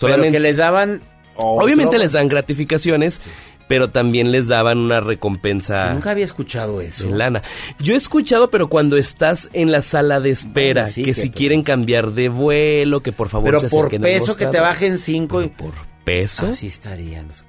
Pero 0.00 0.22
que 0.22 0.40
les 0.40 0.56
daban. 0.56 1.02
otro- 1.36 1.64
Obviamente 1.66 1.98
les 1.98 2.12
dan 2.12 2.28
gratificaciones, 2.28 3.20
pero 3.68 3.90
también 3.90 4.32
les 4.32 4.48
daban 4.48 4.78
una 4.78 5.00
recompensa. 5.00 5.92
Nunca 5.92 6.12
había 6.12 6.24
escuchado 6.24 6.80
eso. 6.80 7.08
En 7.08 7.18
lana. 7.18 7.42
Yo 7.78 7.92
he 7.92 7.98
escuchado, 7.98 8.48
pero 8.50 8.68
cuando 8.70 8.96
estás 8.96 9.50
en 9.52 9.70
la 9.70 9.82
sala 9.82 10.18
de 10.18 10.30
espera, 10.30 10.84
Bueno, 10.84 10.94
sí, 10.94 11.02
que 11.02 11.10
que 11.12 11.20
si 11.20 11.28
quieren 11.30 11.62
cambiar 11.62 12.12
de 12.12 12.30
vuelo, 12.30 13.02
que 13.02 13.12
por 13.12 13.28
favor 13.28 13.44
Pero 13.48 13.60
se 13.60 13.68
por 13.68 13.90
peso 14.00 14.34
que 14.34 14.46
te 14.46 14.60
bajen 14.60 14.98
cinco. 14.98 15.42
y 15.42 15.48
por 15.48 15.72
peso. 16.04 16.46
Así 16.46 16.68
estarían 16.68 17.28
los. 17.28 17.44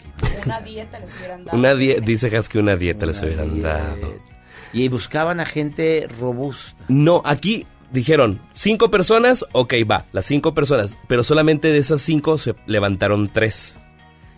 Una 0.45 0.62
dieta 0.62 1.00
les 1.00 1.16
hubieran 1.18 1.45
dado. 1.45 1.58
Una 1.58 1.76
die- 1.76 2.02
dice 2.02 2.36
Has 2.36 2.50
que 2.50 2.60
una 2.60 2.76
dieta 2.76 3.06
les 3.06 3.22
hubieran 3.22 3.62
dado. 3.62 4.16
Y 4.74 4.88
buscaban 4.88 5.40
a 5.40 5.45
gente 5.45 6.08
robusta. 6.20 6.84
No, 6.88 7.22
aquí 7.26 7.66
dijeron 7.91 8.41
cinco 8.54 8.90
personas, 8.90 9.45
ok, 9.52 9.74
va, 9.90 10.06
las 10.12 10.26
cinco 10.26 10.54
personas, 10.56 10.98
pero 11.08 11.24
solamente 11.24 11.68
de 11.68 11.78
esas 11.78 12.02
cinco 12.02 12.38
se 12.38 12.56
levantaron 12.66 13.32
tres. 13.32 13.78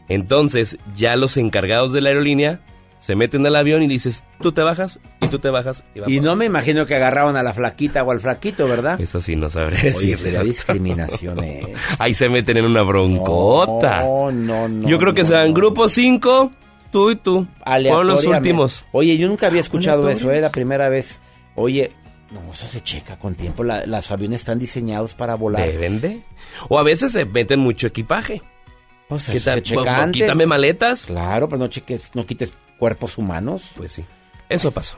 Entonces, 0.10 0.78
ya 0.96 1.16
los 1.16 1.38
encargados 1.38 1.92
de 1.94 2.02
la 2.02 2.10
aerolínea 2.10 2.60
se 3.06 3.16
meten 3.16 3.46
al 3.46 3.56
avión 3.56 3.84
y 3.84 3.88
dices, 3.88 4.26
tú 4.42 4.52
te 4.52 4.64
bajas 4.64 5.00
y 5.22 5.28
tú 5.28 5.38
te 5.38 5.52
bajas. 5.52 5.84
Y, 5.94 6.00
va 6.00 6.10
Y 6.10 6.22
no 6.22 6.36
me 6.36 6.46
imagino 6.46 6.88
que 6.88 6.96
agarraban 6.96 7.36
a 7.36 7.44
la 7.44 7.54
flaquita 7.54 8.04
o 8.04 8.10
al 8.10 8.20
flaquito, 8.20 8.68
¿verdad? 8.68 9.00
Eso 9.00 9.22
sí, 9.22 9.36
no 9.36 9.48
sabré 9.48 9.94
Oye, 9.96 10.16
discriminación 10.44 11.44
eso. 11.44 11.68
Ahí 12.00 12.16
se 12.16 12.30
meten 12.30 12.58
en 12.58 12.66
una 12.66 12.82
broncota. 12.82 14.02
No, 14.02 14.32
no, 14.32 14.68
no. 14.68 14.90
Yo 14.90 14.98
creo 14.98 15.14
que 15.14 15.22
no, 15.22 15.28
se 15.28 15.34
dan 15.36 15.50
no. 15.50 15.54
grupo 15.54 15.88
5, 15.88 16.52
tú 16.92 17.12
y 17.12 17.16
tú. 17.18 17.46
Fueron 17.64 18.08
los 18.08 18.26
últimos. 18.26 18.86
Oye, 18.92 19.20
yo 19.20 19.28
nunca 19.28 19.46
había 19.46 19.62
escuchado 19.62 20.10
eso, 20.10 20.32
¿eh? 20.32 20.42
La 20.42 20.50
primera 20.50 20.90
vez. 20.90 21.20
Oye, 21.54 21.92
no, 22.32 22.52
eso 22.52 22.66
se 22.66 22.82
checa 22.82 23.20
con 23.20 23.36
tiempo. 23.36 23.64
La- 23.64 23.86
los 23.86 24.10
aviones 24.10 24.42
están 24.42 24.58
diseñados 24.58 25.14
para 25.14 25.36
volar. 25.36 25.62
Deben 25.62 26.02
de. 26.02 26.24
O 26.70 26.80
a 26.80 26.84
veces 26.84 27.12
se 27.12 27.24
meten 27.26 27.60
mucho 27.60 27.86
equipaje. 27.86 28.42
O 29.10 29.20
sea, 29.20 29.32
¿Qué 29.34 29.38
eso 29.38 29.46
tal? 29.52 29.60
se 29.60 29.62
checa 29.62 30.02
antes. 30.02 30.24
Quítame 30.24 30.48
maletas. 30.48 31.06
Claro, 31.06 31.48
pero 31.48 31.60
no 31.60 31.68
cheques, 31.68 32.10
no 32.16 32.26
quites 32.26 32.56
cuerpos 32.78 33.18
humanos. 33.18 33.72
Pues 33.76 33.92
sí. 33.94 34.06
Eso 34.50 34.72
pasó. 34.72 34.98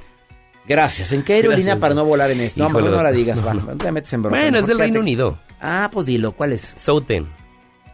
Gracias. 0.67 1.11
¿En 1.13 1.23
qué 1.23 1.35
aerolínea 1.35 1.75
Gracias, 1.75 1.79
para 1.79 1.93
no 1.95 2.03
volar 2.05 2.29
en 2.31 2.41
esto? 2.41 2.61
No, 2.61 2.69
Híjole, 2.69 2.83
mejor 2.85 2.97
no 2.97 3.03
la 3.03 3.11
digas, 3.11 3.37
No, 3.37 3.45
va. 3.45 3.53
no. 3.53 3.61
No 3.61 3.77
te 3.77 3.91
metes 3.91 4.11
en 4.13 4.21
bronca. 4.23 4.37
Bueno, 4.39 4.57
es 4.59 4.67
del 4.67 4.77
Reino 4.79 4.99
Unido. 4.99 5.39
Ah, 5.61 5.89
pues 5.91 6.05
dilo, 6.05 6.33
¿cuál 6.33 6.51
es? 6.53 6.75
Souten. 6.77 7.27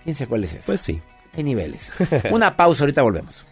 ¿Quién 0.04 0.16
sabe 0.16 0.30
cuál 0.30 0.44
es 0.44 0.54
ese? 0.54 0.64
Pues 0.66 0.82
sí. 0.82 1.02
Hay 1.36 1.44
niveles. 1.44 1.92
Una 2.32 2.56
pausa, 2.58 2.84
ahorita 2.84 3.02
volvemos. 3.04 3.46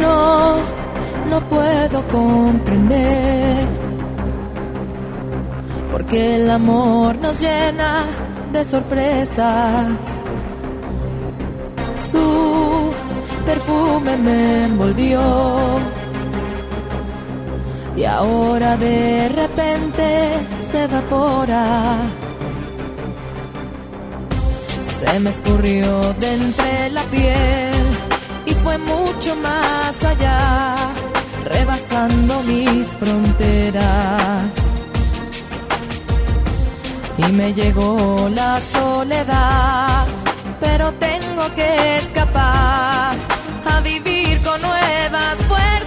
No, 0.00 0.56
no 1.30 1.40
puedo 1.48 2.02
comprender. 2.08 3.68
Porque 5.90 6.36
el 6.36 6.50
amor 6.50 7.16
nos 7.18 7.40
llena 7.40 8.06
de 8.56 8.64
sorpresas. 8.64 9.98
Su 12.10 12.90
perfume 13.44 14.16
me 14.16 14.64
envolvió. 14.64 15.20
Y 17.96 18.04
ahora 18.04 18.76
de 18.78 19.28
repente 19.28 20.06
se 20.70 20.84
evapora. 20.84 21.64
Se 25.00 25.20
me 25.20 25.30
escurrió 25.30 26.00
de 26.14 26.34
entre 26.34 26.90
la 26.90 27.02
piel 27.14 27.84
y 28.46 28.52
fue 28.54 28.78
mucho 28.78 29.36
más 29.36 30.02
allá, 30.02 30.76
rebasando 31.44 32.42
mis 32.44 32.88
fronteras. 33.00 34.65
Y 37.18 37.32
me 37.32 37.54
llegó 37.54 38.28
la 38.30 38.60
soledad, 38.60 40.06
pero 40.60 40.92
tengo 40.94 41.54
que 41.54 41.96
escapar 41.96 43.16
a 43.64 43.80
vivir 43.80 44.42
con 44.42 44.60
nuevas 44.60 45.36
fuerzas. 45.48 45.85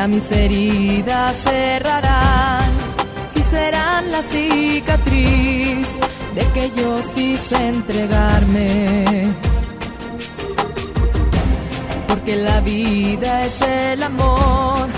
Ya 0.00 0.08
mis 0.08 0.32
heridas 0.32 1.36
cerrarán 1.44 2.70
y 3.34 3.40
serán 3.54 4.10
la 4.10 4.22
cicatriz 4.22 5.88
de 6.34 6.42
que 6.54 6.70
yo 6.74 6.96
quise 7.14 7.68
entregarme. 7.68 9.30
Porque 12.08 12.34
la 12.34 12.62
vida 12.62 13.44
es 13.44 13.60
el 13.60 14.02
amor, 14.02 14.88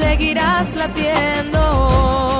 seguirás 0.00 0.74
latiendo 0.74 2.39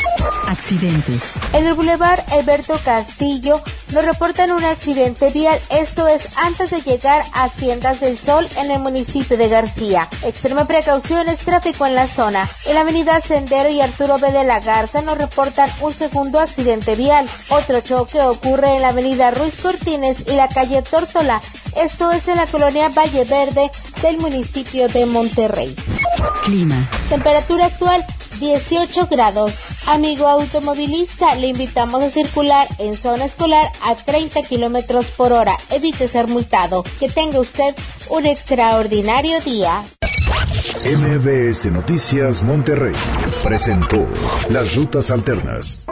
Accidentes. 0.47 1.33
En 1.53 1.67
el 1.67 1.73
Boulevard 1.73 2.19
Alberto 2.31 2.79
Castillo 2.83 3.61
nos 3.93 4.05
reportan 4.05 4.51
un 4.51 4.63
accidente 4.63 5.29
vial, 5.31 5.59
esto 5.69 6.07
es 6.07 6.29
antes 6.37 6.71
de 6.71 6.81
llegar 6.81 7.23
a 7.33 7.43
Haciendas 7.43 7.99
del 7.99 8.17
Sol 8.17 8.47
en 8.57 8.71
el 8.71 8.79
municipio 8.79 9.37
de 9.37 9.49
García. 9.49 10.07
Extrema 10.23 10.65
precaución 10.65 11.27
es 11.29 11.39
tráfico 11.39 11.85
en 11.85 11.95
la 11.95 12.07
zona. 12.07 12.49
En 12.65 12.75
la 12.75 12.81
avenida 12.81 13.19
Sendero 13.19 13.69
y 13.69 13.81
Arturo 13.81 14.17
B. 14.19 14.31
de 14.31 14.43
la 14.43 14.59
Garza 14.59 15.01
nos 15.01 15.17
reportan 15.17 15.69
un 15.81 15.93
segundo 15.93 16.39
accidente 16.39 16.95
vial. 16.95 17.27
Otro 17.49 17.81
choque 17.81 18.21
ocurre 18.21 18.75
en 18.75 18.81
la 18.81 18.89
avenida 18.89 19.31
Ruiz 19.31 19.59
Cortines 19.61 20.23
y 20.27 20.31
la 20.31 20.47
calle 20.47 20.81
Tórtola. 20.81 21.41
Esto 21.75 22.11
es 22.11 22.27
en 22.27 22.37
la 22.37 22.47
colonia 22.47 22.89
Valle 22.89 23.23
Verde 23.25 23.71
del 24.01 24.17
municipio 24.17 24.87
de 24.89 25.05
Monterrey. 25.05 25.75
Clima. 26.43 26.75
Temperatura 27.09 27.65
actual 27.65 28.05
18 28.41 29.07
grados. 29.09 29.53
Amigo 29.87 30.27
automovilista, 30.27 31.35
le 31.35 31.47
invitamos 31.47 32.03
a 32.03 32.09
circular 32.09 32.67
en 32.79 32.95
zona 32.95 33.25
escolar 33.25 33.67
a 33.83 33.93
30 33.93 34.41
kilómetros 34.41 35.11
por 35.11 35.31
hora. 35.31 35.55
Evite 35.69 36.07
ser 36.07 36.27
multado. 36.27 36.83
Que 36.99 37.07
tenga 37.07 37.39
usted 37.39 37.75
un 38.09 38.25
extraordinario 38.25 39.39
día. 39.41 39.83
MBS 40.83 41.71
Noticias 41.71 42.41
Monterrey 42.41 42.95
presentó 43.43 44.07
Las 44.49 44.75
Rutas 44.75 45.11
Alternas. 45.11 45.85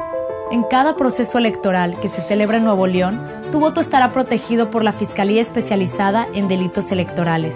En 0.51 0.63
cada 0.63 0.95
proceso 0.95 1.37
electoral 1.37 1.95
que 2.01 2.07
se 2.07 2.21
celebra 2.21 2.57
en 2.57 2.63
Nuevo 2.63 2.87
León, 2.87 3.21
tu 3.51 3.59
voto 3.59 3.79
estará 3.79 4.11
protegido 4.11 4.71
por 4.71 4.83
la 4.83 4.93
Fiscalía 4.93 5.43
Especializada 5.43 6.27
en 6.33 6.47
Delitos 6.47 6.91
Electorales. 6.91 7.55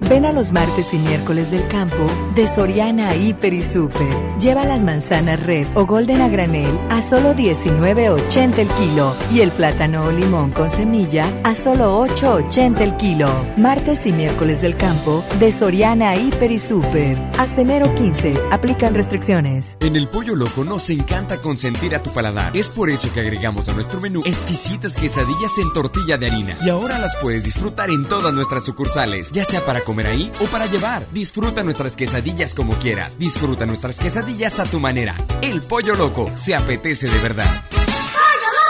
Ven 0.00 0.26
a 0.26 0.32
los 0.32 0.52
martes 0.52 0.92
y 0.92 0.98
miércoles 0.98 1.50
del 1.50 1.66
campo 1.68 2.06
de 2.34 2.46
Soriana 2.46 3.16
y 3.16 3.34
Super. 3.62 4.06
Lleva 4.38 4.64
las 4.64 4.84
manzanas 4.84 5.42
red 5.44 5.66
o 5.74 5.86
golden 5.86 6.20
a 6.20 6.28
granel 6.28 6.78
a 6.90 7.00
solo 7.00 7.34
19.80 7.34 8.58
el 8.58 8.68
kilo 8.68 9.16
y 9.32 9.40
el 9.40 9.50
plátano 9.50 10.04
o 10.04 10.12
limón 10.12 10.50
con 10.50 10.70
semilla 10.70 11.26
a 11.44 11.54
solo 11.54 12.06
8.80 12.06 12.80
el 12.80 12.96
kilo. 12.96 13.28
Martes 13.56 14.06
y 14.06 14.12
miércoles 14.12 14.60
del 14.60 14.76
campo 14.76 15.24
de 15.40 15.50
Soriana 15.50 16.14
Hiper 16.14 16.52
y 16.52 16.58
Super. 16.58 17.16
Hasta 17.38 17.62
enero 17.62 17.94
15. 17.94 18.34
Aplican 18.50 18.94
restricciones. 18.94 19.76
En 19.80 19.96
el 19.96 20.08
Pollo 20.08 20.34
Loco 20.36 20.62
nos 20.62 20.90
encanta 20.90 21.38
consentir 21.38 21.94
a 21.94 22.02
tu 22.02 22.10
paladar. 22.12 22.54
Es 22.56 22.68
por 22.68 22.90
eso 22.90 23.12
que 23.12 23.20
agregamos 23.20 23.68
a 23.68 23.72
nuestro 23.72 24.00
menú 24.00 24.22
exquisitas 24.26 24.94
quesadillas 24.96 25.56
en 25.58 25.72
tortilla 25.72 26.18
de 26.18 26.26
harina. 26.26 26.54
Y 26.64 26.68
ahora 26.68 26.98
las 26.98 27.16
puedes 27.16 27.44
disfrutar 27.44 27.88
en 27.90 28.04
todas 28.04 28.34
nuestras 28.34 28.64
sucursales, 28.64 29.32
ya 29.32 29.44
sea 29.44 29.64
para 29.64 29.85
comer 29.86 30.08
ahí 30.08 30.30
o 30.40 30.44
para 30.46 30.66
llevar. 30.66 31.06
Disfruta 31.12 31.62
nuestras 31.62 31.96
quesadillas 31.96 32.52
como 32.52 32.74
quieras. 32.74 33.18
Disfruta 33.18 33.64
nuestras 33.64 33.98
quesadillas 33.98 34.60
a 34.60 34.64
tu 34.64 34.80
manera. 34.80 35.14
El 35.40 35.62
Pollo 35.62 35.94
Loco 35.94 36.30
se 36.34 36.54
apetece 36.54 37.06
de 37.08 37.18
verdad. 37.20 37.46
¡Pollo 37.70 38.50
Loco! 38.52 38.66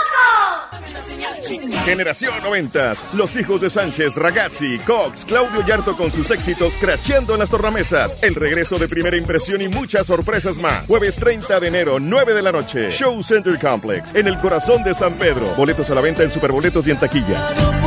Generación 1.85 2.33
90. 2.43 2.93
Los 3.13 3.35
hijos 3.37 3.61
de 3.61 3.69
Sánchez, 3.69 4.15
Ragazzi, 4.15 4.77
Cox, 4.79 5.25
Claudio 5.25 5.65
Yarto 5.65 5.95
con 5.95 6.11
sus 6.11 6.29
éxitos 6.31 6.73
cracheando 6.79 7.33
en 7.33 7.39
las 7.39 7.49
tornamesas. 7.49 8.21
El 8.21 8.35
regreso 8.35 8.77
de 8.77 8.87
primera 8.87 9.17
impresión 9.17 9.61
y 9.61 9.67
muchas 9.67 10.07
sorpresas 10.07 10.57
más. 10.57 10.85
Jueves 10.85 11.15
30 11.15 11.59
de 11.59 11.67
enero, 11.67 11.99
9 11.99 12.33
de 12.33 12.41
la 12.41 12.51
noche. 12.51 12.91
Show 12.91 13.23
Center 13.23 13.57
Complex, 13.59 14.13
en 14.13 14.27
el 14.27 14.37
corazón 14.37 14.83
de 14.83 14.93
San 14.93 15.17
Pedro. 15.17 15.55
Boletos 15.55 15.89
a 15.89 15.95
la 15.95 16.01
venta 16.01 16.23
en 16.23 16.29
Superboletos 16.29 16.85
y 16.87 16.91
en 16.91 16.99
taquilla. 16.99 17.86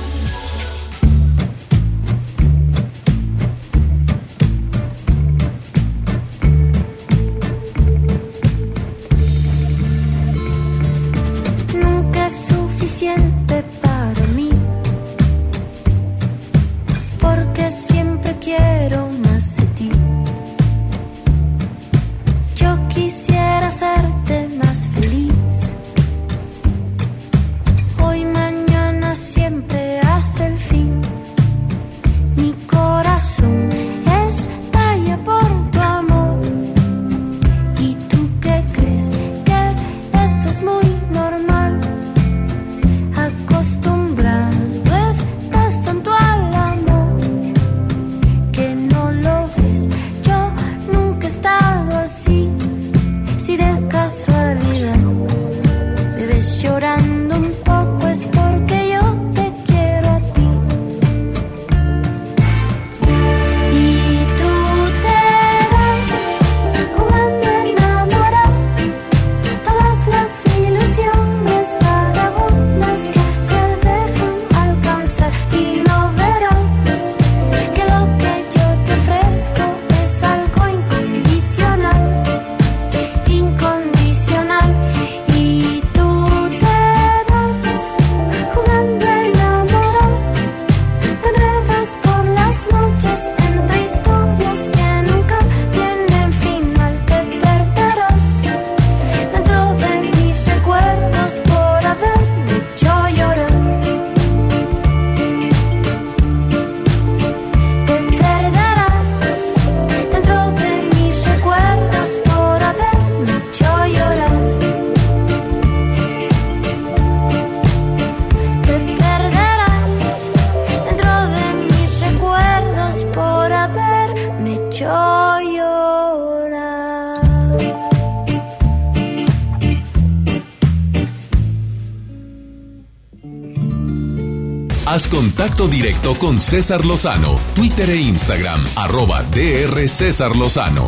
Contacto 135.41 135.67
directo 135.67 136.13
con 136.19 136.39
César 136.39 136.85
Lozano, 136.85 137.39
Twitter 137.55 137.89
e 137.89 137.95
Instagram, 137.95 138.63
arroba 138.75 139.23
DR 139.23 139.89
César 139.89 140.35
Lozano. 140.35 140.87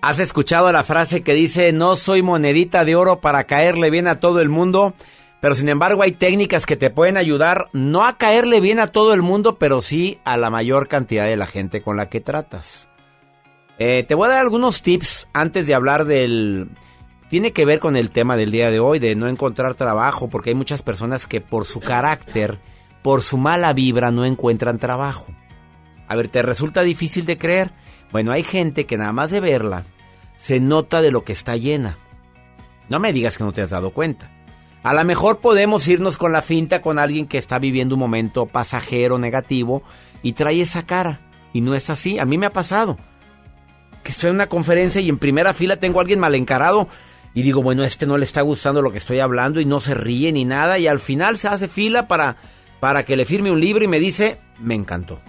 ¿Has 0.00 0.20
escuchado 0.20 0.70
la 0.70 0.84
frase 0.84 1.24
que 1.24 1.34
dice 1.34 1.72
no 1.72 1.96
soy 1.96 2.22
monedita 2.22 2.84
de 2.84 2.94
oro 2.94 3.20
para 3.20 3.42
caerle 3.42 3.90
bien 3.90 4.06
a 4.06 4.20
todo 4.20 4.40
el 4.40 4.50
mundo? 4.50 4.94
Pero 5.40 5.56
sin 5.56 5.68
embargo 5.68 6.02
hay 6.02 6.12
técnicas 6.12 6.64
que 6.64 6.76
te 6.76 6.90
pueden 6.90 7.16
ayudar 7.16 7.66
no 7.72 8.04
a 8.04 8.18
caerle 8.18 8.60
bien 8.60 8.78
a 8.78 8.86
todo 8.86 9.14
el 9.14 9.20
mundo, 9.20 9.56
pero 9.56 9.82
sí 9.82 10.20
a 10.22 10.36
la 10.36 10.50
mayor 10.50 10.86
cantidad 10.86 11.24
de 11.24 11.36
la 11.36 11.46
gente 11.46 11.82
con 11.82 11.96
la 11.96 12.08
que 12.08 12.20
tratas. 12.20 12.86
Eh, 13.80 14.04
te 14.06 14.14
voy 14.14 14.28
a 14.28 14.34
dar 14.34 14.42
algunos 14.42 14.82
tips 14.82 15.26
antes 15.32 15.66
de 15.66 15.74
hablar 15.74 16.04
del... 16.04 16.68
Tiene 17.30 17.50
que 17.50 17.64
ver 17.64 17.80
con 17.80 17.96
el 17.96 18.12
tema 18.12 18.36
del 18.36 18.52
día 18.52 18.70
de 18.70 18.78
hoy, 18.78 19.00
de 19.00 19.16
no 19.16 19.26
encontrar 19.26 19.74
trabajo, 19.74 20.30
porque 20.30 20.50
hay 20.50 20.54
muchas 20.54 20.82
personas 20.82 21.26
que 21.26 21.40
por 21.40 21.64
su 21.64 21.80
carácter, 21.80 22.60
por 23.06 23.22
su 23.22 23.36
mala 23.36 23.72
vibra, 23.72 24.10
no 24.10 24.24
encuentran 24.24 24.80
trabajo. 24.80 25.26
A 26.08 26.16
ver, 26.16 26.26
¿te 26.26 26.42
resulta 26.42 26.82
difícil 26.82 27.24
de 27.24 27.38
creer? 27.38 27.70
Bueno, 28.10 28.32
hay 28.32 28.42
gente 28.42 28.84
que 28.84 28.98
nada 28.98 29.12
más 29.12 29.30
de 29.30 29.38
verla 29.38 29.84
se 30.34 30.58
nota 30.58 31.00
de 31.00 31.12
lo 31.12 31.22
que 31.22 31.32
está 31.32 31.54
llena. 31.54 31.98
No 32.88 32.98
me 32.98 33.12
digas 33.12 33.38
que 33.38 33.44
no 33.44 33.52
te 33.52 33.62
has 33.62 33.70
dado 33.70 33.90
cuenta. 33.90 34.32
A 34.82 34.92
lo 34.92 35.04
mejor 35.04 35.38
podemos 35.38 35.86
irnos 35.86 36.16
con 36.16 36.32
la 36.32 36.42
finta 36.42 36.82
con 36.82 36.98
alguien 36.98 37.28
que 37.28 37.38
está 37.38 37.60
viviendo 37.60 37.94
un 37.94 38.00
momento 38.00 38.46
pasajero, 38.46 39.20
negativo, 39.20 39.84
y 40.24 40.32
trae 40.32 40.60
esa 40.60 40.82
cara. 40.84 41.20
Y 41.52 41.60
no 41.60 41.76
es 41.76 41.90
así. 41.90 42.18
A 42.18 42.24
mí 42.24 42.38
me 42.38 42.46
ha 42.46 42.52
pasado. 42.52 42.98
Que 44.02 44.10
estoy 44.10 44.30
en 44.30 44.34
una 44.34 44.48
conferencia 44.48 45.00
y 45.00 45.08
en 45.08 45.18
primera 45.18 45.54
fila 45.54 45.76
tengo 45.76 46.00
a 46.00 46.02
alguien 46.02 46.18
mal 46.18 46.34
encarado. 46.34 46.88
Y 47.34 47.42
digo, 47.42 47.62
bueno, 47.62 47.84
este 47.84 48.04
no 48.04 48.18
le 48.18 48.24
está 48.24 48.40
gustando 48.40 48.82
lo 48.82 48.90
que 48.90 48.98
estoy 48.98 49.20
hablando 49.20 49.60
y 49.60 49.64
no 49.64 49.78
se 49.78 49.94
ríe 49.94 50.32
ni 50.32 50.44
nada. 50.44 50.80
Y 50.80 50.88
al 50.88 50.98
final 50.98 51.38
se 51.38 51.46
hace 51.46 51.68
fila 51.68 52.08
para, 52.08 52.38
para 52.80 53.04
que 53.04 53.16
le 53.16 53.24
firme 53.24 53.50
un 53.50 53.60
libro 53.60 53.84
y 53.84 53.88
me 53.88 53.98
dice, 53.98 54.38
me 54.58 54.74
encantó. 54.74 55.20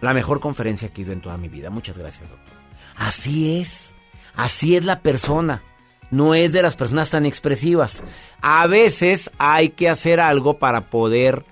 La 0.00 0.14
mejor 0.14 0.40
conferencia 0.40 0.88
que 0.88 1.02
he 1.02 1.04
ido 1.04 1.12
en 1.12 1.20
toda 1.20 1.36
mi 1.36 1.48
vida. 1.48 1.70
Muchas 1.70 1.98
gracias, 1.98 2.30
doctor. 2.30 2.54
Así 2.96 3.60
es. 3.60 3.94
Así 4.34 4.76
es 4.76 4.84
la 4.84 5.00
persona. 5.00 5.62
no 6.10 6.34
es 6.34 6.52
de 6.52 6.62
las 6.62 6.76
personas 6.76 7.10
tan 7.10 7.24
expresivas. 7.24 8.02
A 8.40 8.66
veces 8.66 9.30
hay 9.38 9.70
que 9.70 9.88
hacer 9.88 10.20
algo 10.20 10.58
para 10.58 10.90
poder, 10.90 11.44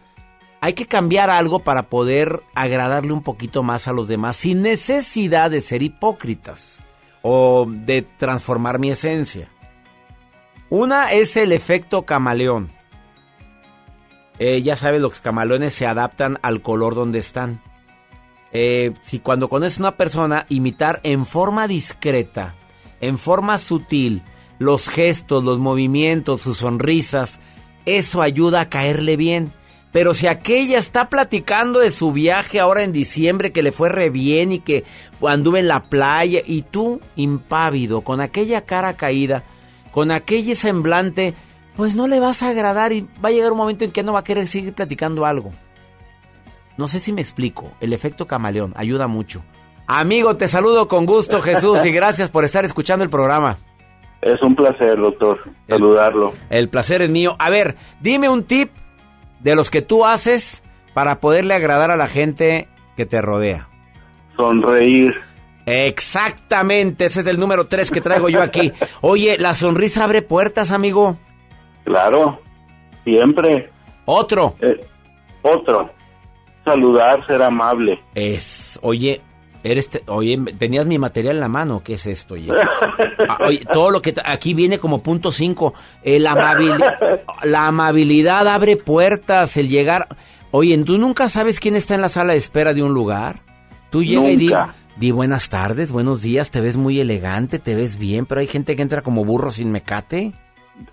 hay 0.60 0.72
que 0.74 0.86
cambiar 0.86 1.30
algo 1.30 1.60
para 1.60 1.88
poder 1.88 2.42
agradarle 2.54 3.12
un 3.12 3.22
poquito 3.22 3.62
más 3.62 3.86
a 3.86 3.92
los 3.92 4.08
demás 4.08 4.36
sin 4.36 4.62
necesidad 4.62 5.50
de 5.50 5.60
ser 5.60 5.82
hipócritas 5.82 6.80
o 7.22 7.66
de 7.68 8.02
transformar 8.02 8.78
mi 8.78 8.90
esencia. 8.90 9.48
Una 10.70 11.12
es 11.12 11.36
el 11.36 11.52
efecto 11.52 12.02
camaleón. 12.02 12.70
Eh, 14.38 14.62
ya 14.62 14.76
sabes, 14.76 15.00
los 15.00 15.20
camaleones 15.20 15.74
se 15.74 15.86
adaptan 15.86 16.38
al 16.42 16.62
color 16.62 16.94
donde 16.94 17.18
están. 17.18 17.60
Eh, 18.52 18.92
si 19.02 19.18
cuando 19.18 19.48
conoces 19.48 19.78
a 19.78 19.82
una 19.82 19.96
persona, 19.96 20.46
imitar 20.48 21.00
en 21.02 21.26
forma 21.26 21.66
discreta, 21.68 22.54
en 23.00 23.18
forma 23.18 23.58
sutil, 23.58 24.22
los 24.58 24.88
gestos, 24.88 25.44
los 25.44 25.58
movimientos, 25.58 26.42
sus 26.42 26.58
sonrisas, 26.58 27.40
eso 27.84 28.22
ayuda 28.22 28.62
a 28.62 28.68
caerle 28.68 29.16
bien. 29.16 29.52
Pero 29.92 30.12
si 30.14 30.26
aquella 30.26 30.78
está 30.78 31.08
platicando 31.08 31.80
de 31.80 31.90
su 31.90 32.12
viaje 32.12 32.60
ahora 32.60 32.82
en 32.82 32.92
diciembre 32.92 33.52
que 33.52 33.62
le 33.62 33.72
fue 33.72 33.88
re 33.88 34.10
bien 34.10 34.52
y 34.52 34.58
que 34.60 34.84
anduve 35.26 35.60
en 35.60 35.68
la 35.68 35.84
playa 35.84 36.42
y 36.44 36.62
tú 36.62 37.00
impávido, 37.16 38.02
con 38.02 38.20
aquella 38.20 38.62
cara 38.62 38.94
caída, 38.94 39.44
con 39.90 40.10
aquel 40.10 40.54
semblante, 40.56 41.34
pues 41.78 41.94
no 41.94 42.08
le 42.08 42.18
vas 42.18 42.42
a 42.42 42.48
agradar 42.48 42.92
y 42.92 43.06
va 43.24 43.28
a 43.28 43.30
llegar 43.30 43.52
un 43.52 43.58
momento 43.58 43.84
en 43.84 43.92
que 43.92 44.02
no 44.02 44.12
va 44.12 44.18
a 44.18 44.24
querer 44.24 44.48
seguir 44.48 44.72
platicando 44.72 45.24
algo. 45.24 45.52
No 46.76 46.88
sé 46.88 46.98
si 46.98 47.12
me 47.12 47.20
explico, 47.20 47.70
el 47.80 47.92
efecto 47.92 48.26
camaleón 48.26 48.74
ayuda 48.74 49.06
mucho. 49.06 49.44
Amigo, 49.86 50.36
te 50.36 50.48
saludo 50.48 50.88
con 50.88 51.06
gusto 51.06 51.40
Jesús 51.40 51.78
y 51.84 51.92
gracias 51.92 52.30
por 52.30 52.44
estar 52.44 52.64
escuchando 52.64 53.04
el 53.04 53.10
programa. 53.10 53.58
Es 54.22 54.42
un 54.42 54.56
placer, 54.56 54.98
doctor, 54.98 55.38
saludarlo. 55.68 56.34
El 56.50 56.68
placer 56.68 57.00
es 57.00 57.10
mío. 57.10 57.36
A 57.38 57.48
ver, 57.48 57.76
dime 58.00 58.28
un 58.28 58.42
tip 58.42 58.72
de 59.38 59.54
los 59.54 59.70
que 59.70 59.80
tú 59.80 60.04
haces 60.04 60.64
para 60.94 61.20
poderle 61.20 61.54
agradar 61.54 61.92
a 61.92 61.96
la 61.96 62.08
gente 62.08 62.66
que 62.96 63.06
te 63.06 63.22
rodea. 63.22 63.68
Sonreír. 64.36 65.14
Exactamente, 65.64 67.04
ese 67.04 67.20
es 67.20 67.26
el 67.28 67.38
número 67.38 67.68
tres 67.68 67.92
que 67.92 68.00
traigo 68.00 68.28
yo 68.28 68.42
aquí. 68.42 68.72
Oye, 69.00 69.38
la 69.38 69.54
sonrisa 69.54 70.02
abre 70.02 70.22
puertas, 70.22 70.72
amigo. 70.72 71.16
Claro, 71.84 72.40
siempre. 73.04 73.70
Otro. 74.04 74.54
Eh, 74.60 74.84
otro. 75.42 75.90
Saludar, 76.64 77.26
ser 77.26 77.42
amable. 77.42 77.98
Es, 78.14 78.78
oye, 78.82 79.22
Eres 79.64 79.90
oye, 80.06 80.38
tenías 80.56 80.86
mi 80.86 80.98
material 80.98 81.36
en 81.36 81.40
la 81.40 81.48
mano, 81.48 81.82
¿qué 81.82 81.94
es 81.94 82.06
esto? 82.06 82.36
Ah, 83.28 83.38
oye, 83.40 83.64
todo 83.72 83.90
lo 83.90 84.00
que 84.00 84.14
aquí 84.24 84.54
viene 84.54 84.78
como 84.78 85.02
punto 85.02 85.32
5, 85.32 85.74
la 86.04 87.66
amabilidad 87.66 88.46
abre 88.46 88.76
puertas, 88.76 89.56
el 89.56 89.68
llegar. 89.68 90.08
Oye, 90.52 90.78
tú 90.84 90.96
nunca 90.96 91.28
sabes 91.28 91.58
quién 91.58 91.74
está 91.74 91.96
en 91.96 92.02
la 92.02 92.08
sala 92.08 92.32
de 92.32 92.38
espera 92.38 92.72
de 92.72 92.82
un 92.84 92.94
lugar. 92.94 93.42
Tú 93.90 94.04
llegas 94.04 94.30
y 94.30 94.36
di, 94.36 94.52
di, 94.96 95.10
buenas 95.10 95.48
tardes, 95.48 95.90
buenos 95.90 96.22
días, 96.22 96.50
te 96.52 96.60
ves 96.60 96.76
muy 96.76 97.00
elegante, 97.00 97.58
te 97.58 97.74
ves 97.74 97.98
bien, 97.98 98.26
pero 98.26 98.40
hay 98.40 98.46
gente 98.46 98.76
que 98.76 98.82
entra 98.82 99.02
como 99.02 99.24
burro 99.24 99.50
sin 99.50 99.72
mecate. 99.72 100.34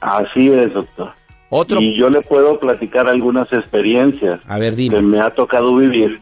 Así 0.01 0.51
es, 0.51 0.73
doctor. 0.73 1.11
Otro. 1.49 1.79
Y 1.79 1.95
yo 1.95 2.09
le 2.09 2.21
puedo 2.21 2.59
platicar 2.59 3.07
algunas 3.07 3.51
experiencias. 3.53 4.41
A 4.47 4.57
ver, 4.57 4.75
dime. 4.75 4.97
Que 4.97 5.01
me 5.01 5.19
ha 5.19 5.29
tocado 5.29 5.75
vivir 5.75 6.21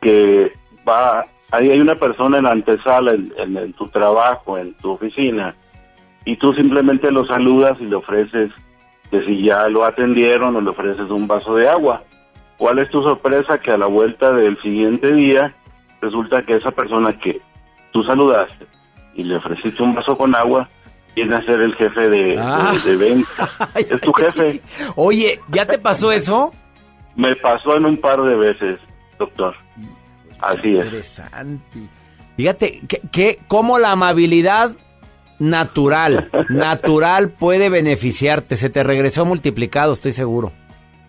que 0.00 0.52
va 0.88 1.26
ahí 1.50 1.70
hay 1.70 1.80
una 1.80 1.96
persona 1.96 2.38
en 2.38 2.44
la 2.44 2.52
antesala, 2.52 3.12
en, 3.12 3.72
tu 3.74 3.88
trabajo, 3.88 4.58
en 4.58 4.74
tu 4.74 4.92
oficina, 4.92 5.54
y 6.24 6.36
tú 6.36 6.52
simplemente 6.52 7.10
lo 7.10 7.24
saludas 7.26 7.72
y 7.80 7.86
le 7.86 7.96
ofreces 7.96 8.50
que 9.10 9.24
si 9.24 9.42
ya 9.42 9.68
lo 9.68 9.84
atendieron 9.84 10.56
o 10.56 10.60
le 10.60 10.70
ofreces 10.70 11.10
un 11.10 11.26
vaso 11.28 11.54
de 11.54 11.68
agua. 11.68 12.02
¿Cuál 12.56 12.78
es 12.80 12.90
tu 12.90 13.02
sorpresa? 13.02 13.58
Que 13.58 13.70
a 13.70 13.78
la 13.78 13.86
vuelta 13.86 14.32
del 14.32 14.60
siguiente 14.60 15.12
día 15.12 15.54
resulta 16.00 16.42
que 16.42 16.56
esa 16.56 16.72
persona 16.72 17.16
que 17.18 17.40
tú 17.92 18.02
saludaste 18.02 18.66
y 19.14 19.22
le 19.22 19.36
ofreciste 19.36 19.82
un 19.82 19.94
vaso 19.94 20.16
con 20.16 20.34
agua 20.34 20.68
viene 21.16 21.34
a 21.34 21.42
ser 21.42 21.60
el 21.62 21.74
jefe 21.74 22.08
de, 22.08 22.38
ah. 22.38 22.74
venta. 22.98 23.50
es 23.74 24.00
tu 24.00 24.12
jefe. 24.12 24.60
Oye, 24.94 25.40
¿ya 25.48 25.66
te 25.66 25.78
pasó 25.78 26.12
eso? 26.12 26.52
Me 27.16 27.34
pasó 27.36 27.76
en 27.76 27.86
un 27.86 27.96
par 27.96 28.22
de 28.22 28.36
veces, 28.36 28.78
doctor. 29.18 29.54
Así 30.40 30.76
es. 30.76 30.84
Interesante. 30.84 31.80
Fíjate, 32.36 32.82
que, 33.10 33.38
cómo 33.48 33.78
la 33.78 33.92
amabilidad 33.92 34.76
natural, 35.38 36.30
natural 36.50 37.30
puede 37.30 37.70
beneficiarte. 37.70 38.56
Se 38.56 38.68
te 38.68 38.82
regresó 38.82 39.24
multiplicado, 39.24 39.94
estoy 39.94 40.12
seguro. 40.12 40.52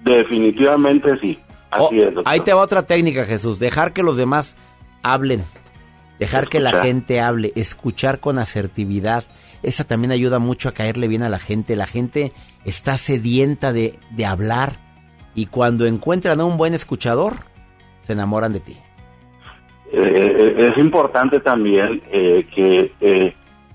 Definitivamente 0.06 1.20
sí. 1.20 1.38
Así 1.70 2.00
oh, 2.00 2.08
es. 2.08 2.14
Ahí 2.24 2.40
te 2.40 2.54
va 2.54 2.62
otra 2.62 2.84
técnica, 2.84 3.26
Jesús. 3.26 3.60
Dejar 3.60 3.92
que 3.92 4.04
los 4.04 4.16
demás 4.16 4.56
hablen. 5.04 5.44
Dejar 6.18 6.48
que 6.48 6.62
la 6.62 6.82
gente 6.82 7.20
hable. 7.20 7.52
Escuchar 7.56 8.22
con 8.22 8.40
asertividad. 8.40 9.26
Esa 9.64 9.84
también 9.84 10.12
ayuda 10.12 10.40
mucho 10.40 10.70
a 10.70 10.74
caerle 10.74 11.08
bien 11.08 11.24
a 11.24 11.30
la 11.30 11.40
gente. 11.40 11.76
La 11.76 11.88
gente 11.88 12.32
está 12.66 12.98
sedienta 12.98 13.74
de, 13.74 14.00
de 14.12 14.26
hablar. 14.26 14.74
Y 15.36 15.48
cuando 15.48 15.86
encuentran 15.86 16.40
a 16.40 16.46
un 16.46 16.58
buen 16.58 16.74
escuchador, 16.74 17.34
se 18.02 18.14
enamoran 18.14 18.54
de 18.54 18.60
ti. 18.60 18.78
Eh, 19.92 20.56
es 20.58 20.78
importante 20.78 21.40
también 21.40 22.02
eh, 22.12 22.46
que 22.54 22.92
eh, 23.00 23.34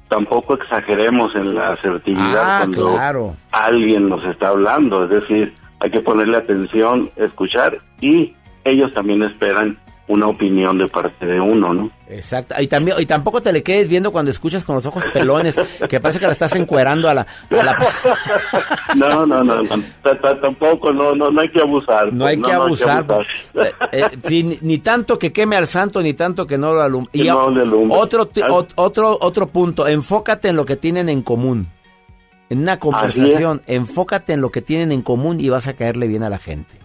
tampoco 0.08 0.54
exageremos 0.54 1.34
en 1.34 1.54
la 1.54 1.70
asertividad 1.70 2.42
ah, 2.42 2.58
cuando 2.60 3.34
alguien 3.50 4.08
nos 4.10 4.22
está 4.26 4.48
hablando, 4.48 5.04
es 5.04 5.10
decir, 5.10 5.54
hay 5.80 5.90
que 5.90 6.00
ponerle 6.00 6.36
atención, 6.36 7.10
escuchar 7.16 7.78
y 8.00 8.34
ellos 8.64 8.92
también 8.92 9.22
esperan 9.22 9.78
una 10.12 10.26
opinión 10.26 10.78
de 10.78 10.86
parte 10.88 11.26
de 11.26 11.40
uno, 11.40 11.72
¿no? 11.72 11.90
Exacto. 12.08 12.54
Y 12.60 12.66
también 12.66 12.98
y 13.00 13.06
tampoco 13.06 13.40
te 13.40 13.52
le 13.52 13.62
quedes 13.62 13.88
viendo 13.88 14.12
cuando 14.12 14.30
escuchas 14.30 14.64
con 14.64 14.74
los 14.74 14.84
ojos 14.84 15.04
pelones, 15.12 15.58
que 15.88 16.00
parece 16.00 16.20
que 16.20 16.26
la 16.26 16.32
estás 16.32 16.54
encuerando 16.54 17.08
a 17.08 17.14
la... 17.14 17.26
no, 18.96 19.26
no, 19.26 19.42
no, 19.42 19.62
tampoco, 20.40 20.92
no, 20.92 21.14
no, 21.14 21.30
no 21.30 21.40
hay 21.40 21.50
que 21.50 21.60
abusar. 21.60 22.12
No 22.12 22.26
hay 22.26 22.40
que 22.40 22.52
abusar. 22.52 23.06
Eh, 23.54 23.72
eh, 23.92 24.58
ni 24.60 24.78
tanto 24.78 25.18
que 25.18 25.32
queme 25.32 25.56
al 25.56 25.66
santo, 25.66 26.02
ni 26.02 26.12
tanto 26.12 26.46
que 26.46 26.58
no 26.58 26.74
lo 26.74 26.82
alumbre. 26.82 27.10
Y 27.14 27.28
otro, 27.30 28.28
otro, 28.76 29.18
otro 29.20 29.46
punto, 29.48 29.88
enfócate 29.88 30.48
en 30.48 30.56
lo 30.56 30.66
que 30.66 30.76
tienen 30.76 31.08
en 31.08 31.22
común. 31.22 31.68
En 32.50 32.58
una 32.58 32.78
conversación, 32.78 33.62
enfócate 33.66 34.34
en 34.34 34.42
lo 34.42 34.50
que 34.50 34.60
tienen 34.60 34.92
en 34.92 35.00
común 35.00 35.40
y 35.40 35.48
vas 35.48 35.68
a 35.68 35.72
caerle 35.72 36.06
bien 36.06 36.22
a 36.22 36.28
la 36.28 36.38
gente. 36.38 36.76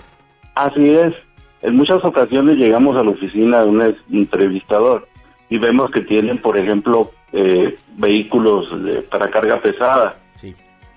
Así 0.55 0.89
es. 0.89 1.13
En 1.61 1.75
muchas 1.75 2.03
ocasiones 2.03 2.57
llegamos 2.57 2.95
a 2.95 3.03
la 3.03 3.11
oficina 3.11 3.61
de 3.61 3.69
un 3.69 3.95
entrevistador 4.11 5.07
y 5.49 5.57
vemos 5.57 5.91
que 5.91 6.01
tienen, 6.01 6.39
por 6.41 6.57
ejemplo, 6.57 7.11
eh, 7.33 7.75
vehículos 7.95 8.69
para 9.09 9.29
carga 9.29 9.59
pesada. 9.59 10.17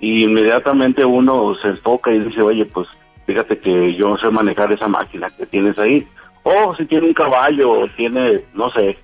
Y 0.01 0.25
inmediatamente 0.25 1.05
uno 1.05 1.55
se 1.57 1.69
enfoca 1.69 2.13
y 2.13 2.21
dice, 2.21 2.41
oye, 2.41 2.65
pues 2.67 2.89
fíjate 3.27 3.59
que 3.59 3.95
yo 3.95 4.17
sé 4.17 4.31
manejar 4.31 4.73
esa 4.73 4.89
máquina 4.89 5.29
que 5.31 5.47
tienes 5.47 5.79
ahí. 5.79 6.07
O 6.43 6.75
si 6.75 6.87
tiene 6.87 7.09
un 7.09 7.15
caballo 7.15 7.71
o 7.71 7.89
tiene, 7.89 8.45
no 8.55 8.71
sé, 8.71 8.97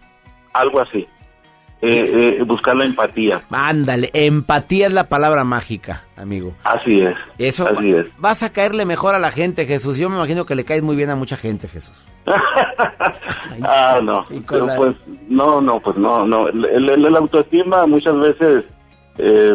algo 0.54 0.80
así. 0.80 1.06
Eh, 1.82 2.39
eh, 2.39 2.43
buscar 2.43 2.74
la 2.74 2.85
empatía. 2.85 3.40
Ándale, 3.51 4.11
empatía 4.15 4.86
es 4.86 4.93
la 4.93 5.09
palabra 5.09 5.44
mágica, 5.44 6.05
amigo. 6.16 6.55
Así 6.65 7.01
es. 7.01 7.15
Eso 7.39 7.69
así 7.69 7.93
es. 7.93 8.07
Vas 8.19 8.43
a 8.43 8.51
caerle 8.51 8.86
mejor 8.86 9.15
a 9.15 9.19
la 9.19 9.31
gente, 9.31 9.66
Jesús. 9.66 9.98
Yo 9.98 10.09
me 10.09 10.16
imagino 10.16 10.47
que 10.47 10.55
le 10.55 10.65
caes 10.65 10.82
muy 10.82 10.97
bien 10.97 11.11
a 11.11 11.16
mucha 11.16 11.36
gente, 11.36 11.69
Jesús. 11.69 11.94
ah, 13.62 14.01
no. 14.03 14.24
pues, 14.47 14.97
no, 15.28 15.61
no, 15.61 15.78
pues 15.81 15.97
no, 15.97 16.27
no. 16.27 16.48
El, 16.48 17.16
autoestima 17.16 17.86
muchas 17.86 18.19
veces 18.19 18.65
eh, 19.19 19.55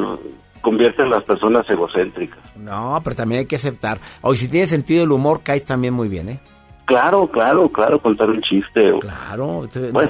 convierte 0.62 1.02
a 1.02 1.08
las 1.08 1.24
personas 1.24 1.68
egocéntricas. 1.70 2.40
No, 2.56 3.02
pero 3.04 3.16
también 3.16 3.40
hay 3.40 3.46
que 3.48 3.56
aceptar. 3.56 3.98
Hoy, 4.22 4.38
si 4.38 4.48
tienes 4.48 4.70
sentido 4.70 5.04
el 5.04 5.12
humor, 5.12 5.42
caes 5.44 5.66
también 5.66 5.96
muy 5.96 6.08
bien, 6.08 6.30
¿eh? 6.30 6.40
Claro, 6.86 7.28
claro, 7.28 7.70
claro, 7.70 8.00
contar 8.00 8.30
un 8.30 8.42
chiste. 8.42 8.94
Claro, 9.00 9.68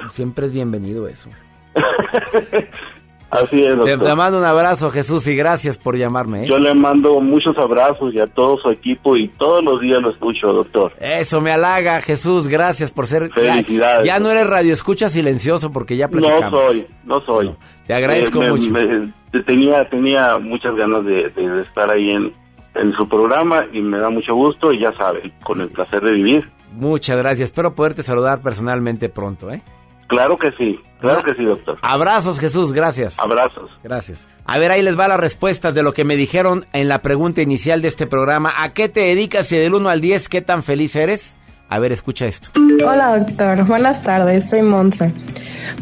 siempre 0.09 0.47
es 0.47 0.53
bienvenido 0.53 1.07
eso. 1.07 1.29
Así 3.31 3.63
es, 3.63 3.77
doctor. 3.77 3.99
Te, 4.09 4.15
mando 4.15 4.39
un 4.39 4.43
abrazo, 4.43 4.91
Jesús, 4.91 5.25
y 5.27 5.35
gracias 5.35 5.77
por 5.77 5.95
llamarme. 5.95 6.43
¿eh? 6.43 6.47
Yo 6.47 6.59
le 6.59 6.75
mando 6.75 7.21
muchos 7.21 7.57
abrazos 7.57 8.13
y 8.13 8.19
a 8.19 8.27
todo 8.27 8.57
su 8.57 8.69
equipo 8.69 9.15
y 9.15 9.29
todos 9.29 9.63
los 9.63 9.79
días 9.79 10.01
lo 10.01 10.11
escucho, 10.11 10.51
doctor. 10.51 10.91
Eso 10.99 11.39
me 11.39 11.51
halaga, 11.53 12.01
Jesús, 12.01 12.49
gracias 12.49 12.91
por 12.91 13.07
ser... 13.07 13.31
Felicidades. 13.31 14.05
Ya, 14.05 14.19
no 14.19 14.29
eres 14.29 14.47
radio 14.47 14.73
escucha 14.73 15.07
silencioso 15.07 15.71
porque 15.71 15.95
ya 15.95 16.09
platicamos. 16.09 16.51
No 16.51 16.59
soy, 16.59 16.87
no 17.05 17.21
soy. 17.21 17.55
te 17.87 17.93
agradezco 17.93 18.41
mucho. 18.41 18.69
tenía, 19.45 19.89
tenía 19.89 20.37
muchas 20.37 20.75
ganas 20.75 21.05
de, 21.05 21.31
estar 21.61 21.89
ahí 21.89 22.11
en, 22.11 22.33
en 22.75 22.91
su 22.97 23.07
programa 23.07 23.65
y 23.71 23.79
me 23.81 23.97
da 23.97 24.09
mucho 24.09 24.35
gusto 24.35 24.73
y 24.73 24.81
ya 24.81 24.91
saben, 24.97 25.31
con 25.43 25.61
el 25.61 25.69
placer 25.69 26.03
de 26.03 26.11
vivir. 26.11 26.49
Muchas 26.73 27.17
gracias, 27.17 27.45
espero 27.45 27.75
poderte 27.75 28.03
saludar 28.03 28.41
personalmente 28.41 29.07
pronto, 29.07 29.49
¿eh? 29.51 29.61
Claro 30.11 30.37
que 30.37 30.51
sí, 30.57 30.77
claro 30.99 31.23
que 31.23 31.33
sí, 31.35 31.45
doctor. 31.45 31.77
Abrazos, 31.81 32.37
Jesús, 32.37 32.73
gracias. 32.73 33.17
Abrazos. 33.17 33.71
Gracias. 33.81 34.27
A 34.43 34.59
ver, 34.59 34.69
ahí 34.69 34.81
les 34.81 34.99
va 34.99 35.07
la 35.07 35.15
respuesta 35.15 35.71
de 35.71 35.83
lo 35.83 35.93
que 35.93 36.03
me 36.03 36.17
dijeron 36.17 36.65
en 36.73 36.89
la 36.89 37.01
pregunta 37.01 37.41
inicial 37.41 37.81
de 37.81 37.87
este 37.87 38.07
programa. 38.07 38.53
¿A 38.57 38.73
qué 38.73 38.89
te 38.89 38.99
dedicas 38.99 39.49
y 39.53 39.57
del 39.57 39.73
1 39.73 39.87
al 39.87 40.01
10 40.01 40.27
qué 40.27 40.41
tan 40.41 40.63
feliz 40.63 40.97
eres? 40.97 41.37
A 41.71 41.79
ver, 41.79 41.93
escucha 41.93 42.25
esto. 42.25 42.49
Hola 42.85 43.17
doctor, 43.17 43.65
buenas 43.65 44.03
tardes, 44.03 44.49
soy 44.49 44.61
Monse. 44.61 45.13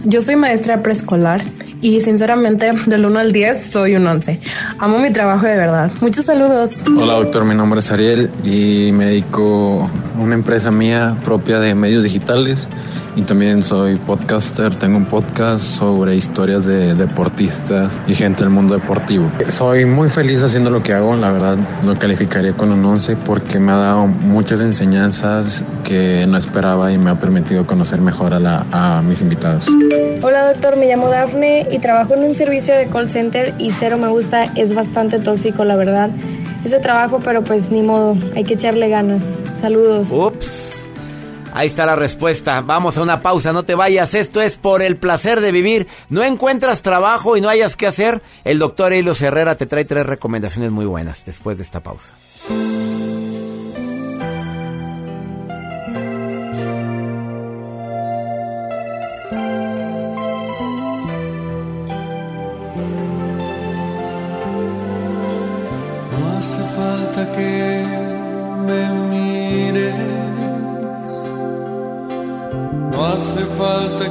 Yo 0.05 0.21
soy 0.21 0.35
maestra 0.35 0.83
preescolar 0.83 1.41
y 1.81 2.01
sinceramente 2.01 2.71
del 2.85 3.07
1 3.07 3.19
al 3.19 3.31
10 3.31 3.71
soy 3.71 3.95
un 3.95 4.05
11. 4.05 4.39
Amo 4.77 4.99
mi 4.99 5.11
trabajo 5.11 5.47
de 5.47 5.57
verdad. 5.57 5.89
Muchos 5.99 6.25
saludos. 6.25 6.83
Hola 6.95 7.13
doctor, 7.13 7.43
mi 7.43 7.55
nombre 7.55 7.79
es 7.79 7.89
Ariel 7.89 8.29
y 8.43 8.91
me 8.91 9.07
dedico 9.07 9.89
a 10.15 10.21
una 10.21 10.35
empresa 10.35 10.69
mía 10.69 11.17
propia 11.23 11.59
de 11.59 11.73
medios 11.73 12.03
digitales 12.03 12.67
y 13.15 13.23
también 13.23 13.61
soy 13.61 13.97
podcaster. 13.97 14.75
Tengo 14.75 14.97
un 14.97 15.05
podcast 15.05 15.63
sobre 15.63 16.15
historias 16.15 16.65
de 16.65 16.95
deportistas 16.95 17.99
y 18.07 18.15
gente 18.15 18.43
del 18.43 18.51
mundo 18.51 18.75
deportivo. 18.75 19.29
Soy 19.47 19.85
muy 19.85 20.09
feliz 20.09 20.41
haciendo 20.43 20.69
lo 20.69 20.81
que 20.81 20.93
hago, 20.93 21.15
la 21.15 21.31
verdad 21.31 21.57
lo 21.83 21.95
calificaría 21.97 22.53
con 22.53 22.71
un 22.71 22.85
11 22.85 23.17
porque 23.17 23.59
me 23.59 23.71
ha 23.71 23.77
dado 23.77 24.07
muchas 24.07 24.61
enseñanzas 24.61 25.63
que 25.83 26.25
no 26.27 26.37
esperaba 26.37 26.91
y 26.91 26.97
me 26.97 27.09
ha 27.09 27.19
permitido 27.19 27.65
conocer 27.65 28.01
mejor 28.01 28.33
a, 28.33 28.39
la, 28.39 28.65
a 28.71 29.01
mis 29.01 29.21
invitados. 29.21 29.65
Hola 30.21 30.53
doctor, 30.53 30.77
me 30.77 30.87
llamo 30.87 31.09
Dafne 31.09 31.67
y 31.71 31.79
trabajo 31.79 32.13
en 32.13 32.23
un 32.23 32.33
servicio 32.33 32.75
de 32.75 32.87
call 32.87 33.09
center 33.09 33.53
y 33.57 33.71
cero 33.71 33.97
me 33.97 34.07
gusta, 34.07 34.43
es 34.55 34.73
bastante 34.73 35.19
tóxico 35.19 35.63
la 35.63 35.75
verdad. 35.75 36.09
Ese 36.63 36.79
trabajo, 36.79 37.19
pero 37.23 37.43
pues 37.43 37.71
ni 37.71 37.81
modo, 37.81 38.17
hay 38.35 38.43
que 38.43 38.55
echarle 38.55 38.89
ganas. 38.89 39.23
Saludos. 39.57 40.09
Ups. 40.11 40.75
Ahí 41.53 41.67
está 41.67 41.85
la 41.85 41.95
respuesta. 41.95 42.61
Vamos 42.61 42.97
a 42.97 43.01
una 43.01 43.21
pausa, 43.21 43.53
no 43.53 43.63
te 43.63 43.75
vayas. 43.75 44.13
Esto 44.13 44.41
es 44.41 44.57
por 44.57 44.81
el 44.81 44.97
placer 44.97 45.41
de 45.41 45.51
vivir. 45.51 45.87
No 46.09 46.23
encuentras 46.23 46.81
trabajo 46.81 47.37
y 47.37 47.41
no 47.41 47.49
hayas 47.49 47.75
que 47.75 47.87
hacer. 47.87 48.21
El 48.43 48.59
doctor 48.59 48.93
Helios 48.93 49.21
Herrera 49.21 49.55
te 49.55 49.65
trae 49.65 49.85
tres 49.85 50.05
recomendaciones 50.05 50.71
muy 50.71 50.85
buenas 50.85 51.25
después 51.25 51.57
de 51.57 51.63
esta 51.63 51.79
pausa. 51.79 52.13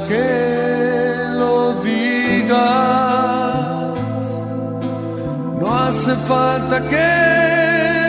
Que 0.09 1.27
lo 1.41 1.55
digas, 1.83 2.57
no 5.59 5.67
hace 5.83 6.13
falta 6.31 6.75
que 6.93 7.11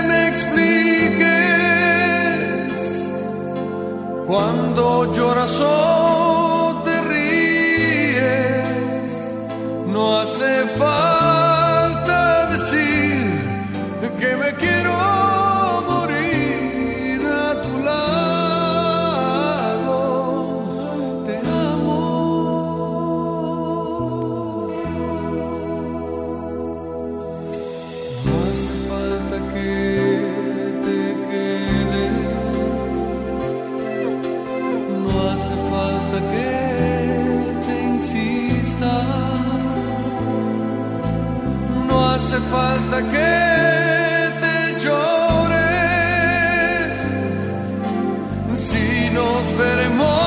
me 0.08 0.28
expliques 0.28 1.18
cuando 4.26 5.12
lloras 5.12 5.60
o 5.60 5.99
falta 42.50 42.98
que 43.12 43.36
te 44.42 44.56
llore. 44.82 45.70
Si 48.66 49.10
nos 49.16 49.42
veremos 49.58 50.19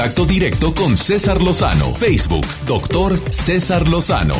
contacto 0.00 0.24
directo 0.24 0.74
con 0.74 0.96
César 0.96 1.42
Lozano. 1.42 1.94
Facebook, 1.94 2.46
doctor 2.66 3.18
César 3.30 3.86
Lozano. 3.86 4.34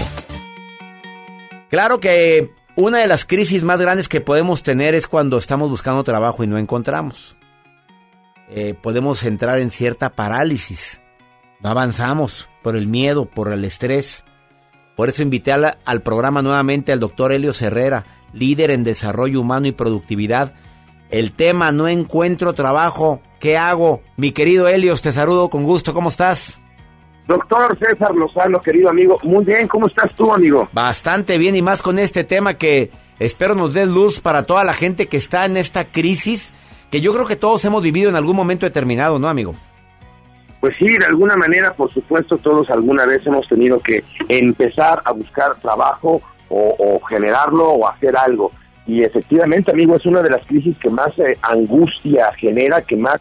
Claro 1.69 2.01
que 2.01 2.55
una 2.77 3.01
de 3.01 3.07
las 3.07 3.27
crisis 3.27 3.63
más 3.63 3.79
grandes 3.79 4.09
que 4.09 4.23
podemos 4.23 4.63
tener 4.63 4.95
es 4.95 5.07
cuando 5.07 5.37
estamos 5.37 5.69
buscando 5.69 6.03
trabajo 6.03 6.43
y 6.43 6.47
no 6.47 6.57
encontramos. 6.57 7.37
Eh, 8.49 8.75
podemos 8.81 9.23
entrar 9.23 9.59
en 9.59 9.71
cierta 9.71 10.09
parálisis. 10.15 11.03
No 11.61 11.69
avanzamos 11.69 12.49
por 12.63 12.75
el 12.75 12.87
miedo, 12.87 13.27
por 13.27 13.53
el 13.53 13.63
estrés. 13.67 14.25
Por 14.97 15.11
eso 15.11 15.23
invité 15.23 15.53
al, 15.53 15.77
al 15.85 16.01
programa 16.01 16.41
nuevamente 16.41 16.91
al 16.91 17.01
doctor 17.01 17.33
Helio 17.33 17.53
Herrera, 17.61 18.07
líder 18.33 18.71
en 18.71 18.83
desarrollo 18.83 19.43
humano 19.43 19.67
y 19.67 19.73
productividad. 19.73 20.55
El 21.11 21.33
tema 21.33 21.71
no 21.71 21.87
encuentro 21.87 22.55
trabajo. 22.55 23.21
¿Qué 23.41 23.57
hago? 23.57 24.03
Mi 24.19 24.33
querido 24.33 24.69
Helios, 24.69 25.01
te 25.01 25.13
saludo 25.13 25.49
con 25.49 25.65
gusto. 25.65 25.95
¿Cómo 25.95 26.11
estás? 26.11 26.61
Doctor 27.27 27.77
César 27.79 28.15
Lozano, 28.15 28.61
querido 28.61 28.91
amigo, 28.91 29.19
muy 29.23 29.45
bien, 29.45 29.67
¿cómo 29.69 29.87
estás 29.87 30.13
tú, 30.15 30.33
amigo? 30.33 30.69
Bastante 30.73 31.39
bien 31.39 31.55
y 31.55 31.63
más 31.63 31.81
con 31.81 31.99
este 31.99 32.25
tema 32.25 32.55
que 32.55 32.91
espero 33.19 33.55
nos 33.55 33.73
dé 33.73 33.87
luz 33.87 34.21
para 34.21 34.43
toda 34.43 34.65
la 34.65 34.75
gente 34.75 35.07
que 35.07 35.17
está 35.17 35.47
en 35.47 35.57
esta 35.57 35.85
crisis 35.85 36.53
que 36.91 37.01
yo 37.01 37.13
creo 37.13 37.27
que 37.27 37.37
todos 37.37 37.65
hemos 37.65 37.83
vivido 37.83 38.11
en 38.11 38.17
algún 38.17 38.35
momento 38.35 38.67
determinado, 38.67 39.19
¿no, 39.21 39.29
amigo? 39.29 39.55
Pues 40.61 40.77
sí, 40.77 40.87
de 40.99 41.07
alguna 41.07 41.37
manera, 41.37 41.73
por 41.73 41.91
supuesto, 41.95 42.37
todos 42.37 42.69
alguna 42.69 43.07
vez 43.07 43.25
hemos 43.25 43.49
tenido 43.49 43.79
que 43.81 44.03
empezar 44.29 45.01
a 45.05 45.13
buscar 45.13 45.55
trabajo 45.63 46.21
o, 46.49 46.75
o 46.79 47.01
generarlo 47.07 47.71
o 47.71 47.89
hacer 47.89 48.17
algo. 48.17 48.51
Y 48.87 49.05
efectivamente, 49.05 49.71
amigo, 49.71 49.95
es 49.95 50.05
una 50.05 50.21
de 50.21 50.31
las 50.31 50.45
crisis 50.47 50.77
que 50.79 50.91
más 50.91 51.17
eh, 51.19 51.39
angustia 51.43 52.33
genera, 52.33 52.83
que 52.83 52.97
más, 52.97 53.21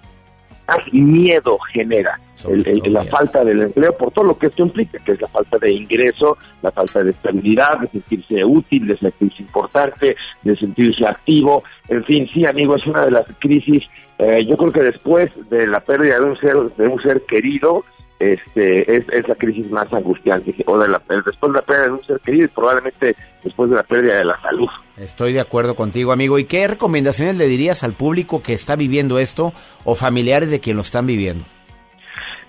más 0.69 0.93
miedo 0.93 1.57
genera. 1.73 2.19
El- 2.47 2.65
el- 2.65 2.93
la 2.93 3.03
falta 3.03 3.43
del 3.43 3.61
empleo, 3.63 3.97
por 3.97 4.11
todo 4.11 4.25
lo 4.25 4.37
que 4.37 4.47
esto 4.47 4.63
implica, 4.63 4.97
que 4.99 5.11
es 5.11 5.21
la 5.21 5.27
falta 5.27 5.57
de 5.57 5.71
ingreso, 5.73 6.37
la 6.61 6.71
falta 6.71 7.03
de 7.03 7.11
estabilidad, 7.11 7.79
de 7.79 7.87
sentirse 7.89 8.45
útil, 8.45 8.87
de 8.87 8.97
sentirse 8.97 9.41
importante, 9.43 10.15
de 10.43 10.55
sentirse 10.55 11.05
activo. 11.05 11.63
En 11.89 12.03
fin, 12.05 12.29
sí, 12.33 12.45
amigo, 12.45 12.75
es 12.75 12.85
una 12.87 13.05
de 13.05 13.11
las 13.11 13.25
crisis. 13.39 13.83
eh, 14.21 14.45
yo 14.45 14.57
creo 14.57 14.71
que 14.73 14.81
después 14.83 15.29
de 15.49 15.65
la 15.65 15.79
pérdida 15.79 16.19
de 16.19 16.25
un 16.25 16.37
ser, 16.37 16.55
de 16.77 16.87
un 16.89 17.01
ser 17.01 17.21
querido, 17.21 17.85
este 18.19 18.97
es, 18.97 19.05
es 19.11 19.27
la 19.27 19.35
crisis 19.35 19.69
más 19.71 19.91
angustiante, 19.93 20.53
o 20.65 20.77
de 20.77 20.89
la, 20.89 21.01
después 21.25 21.53
de 21.53 21.59
la 21.59 21.61
pérdida 21.61 21.85
de 21.85 21.91
un 21.91 22.03
ser 22.03 22.19
querido, 22.19 22.45
y 22.45 22.49
probablemente 22.49 23.15
después 23.43 23.69
de 23.69 23.77
la 23.77 23.83
pérdida 23.83 24.17
de 24.17 24.25
la 24.25 24.39
salud. 24.41 24.67
Estoy 24.97 25.33
de 25.33 25.39
acuerdo 25.39 25.75
contigo, 25.75 26.11
amigo. 26.11 26.37
¿Y 26.37 26.45
qué 26.45 26.67
recomendaciones 26.67 27.37
le 27.37 27.47
dirías 27.47 27.83
al 27.83 27.93
público 27.93 28.43
que 28.43 28.53
está 28.53 28.75
viviendo 28.75 29.19
esto 29.19 29.53
o 29.85 29.95
familiares 29.95 30.49
de 30.49 30.59
quien 30.59 30.75
lo 30.75 30.81
están 30.81 31.07
viviendo? 31.07 31.45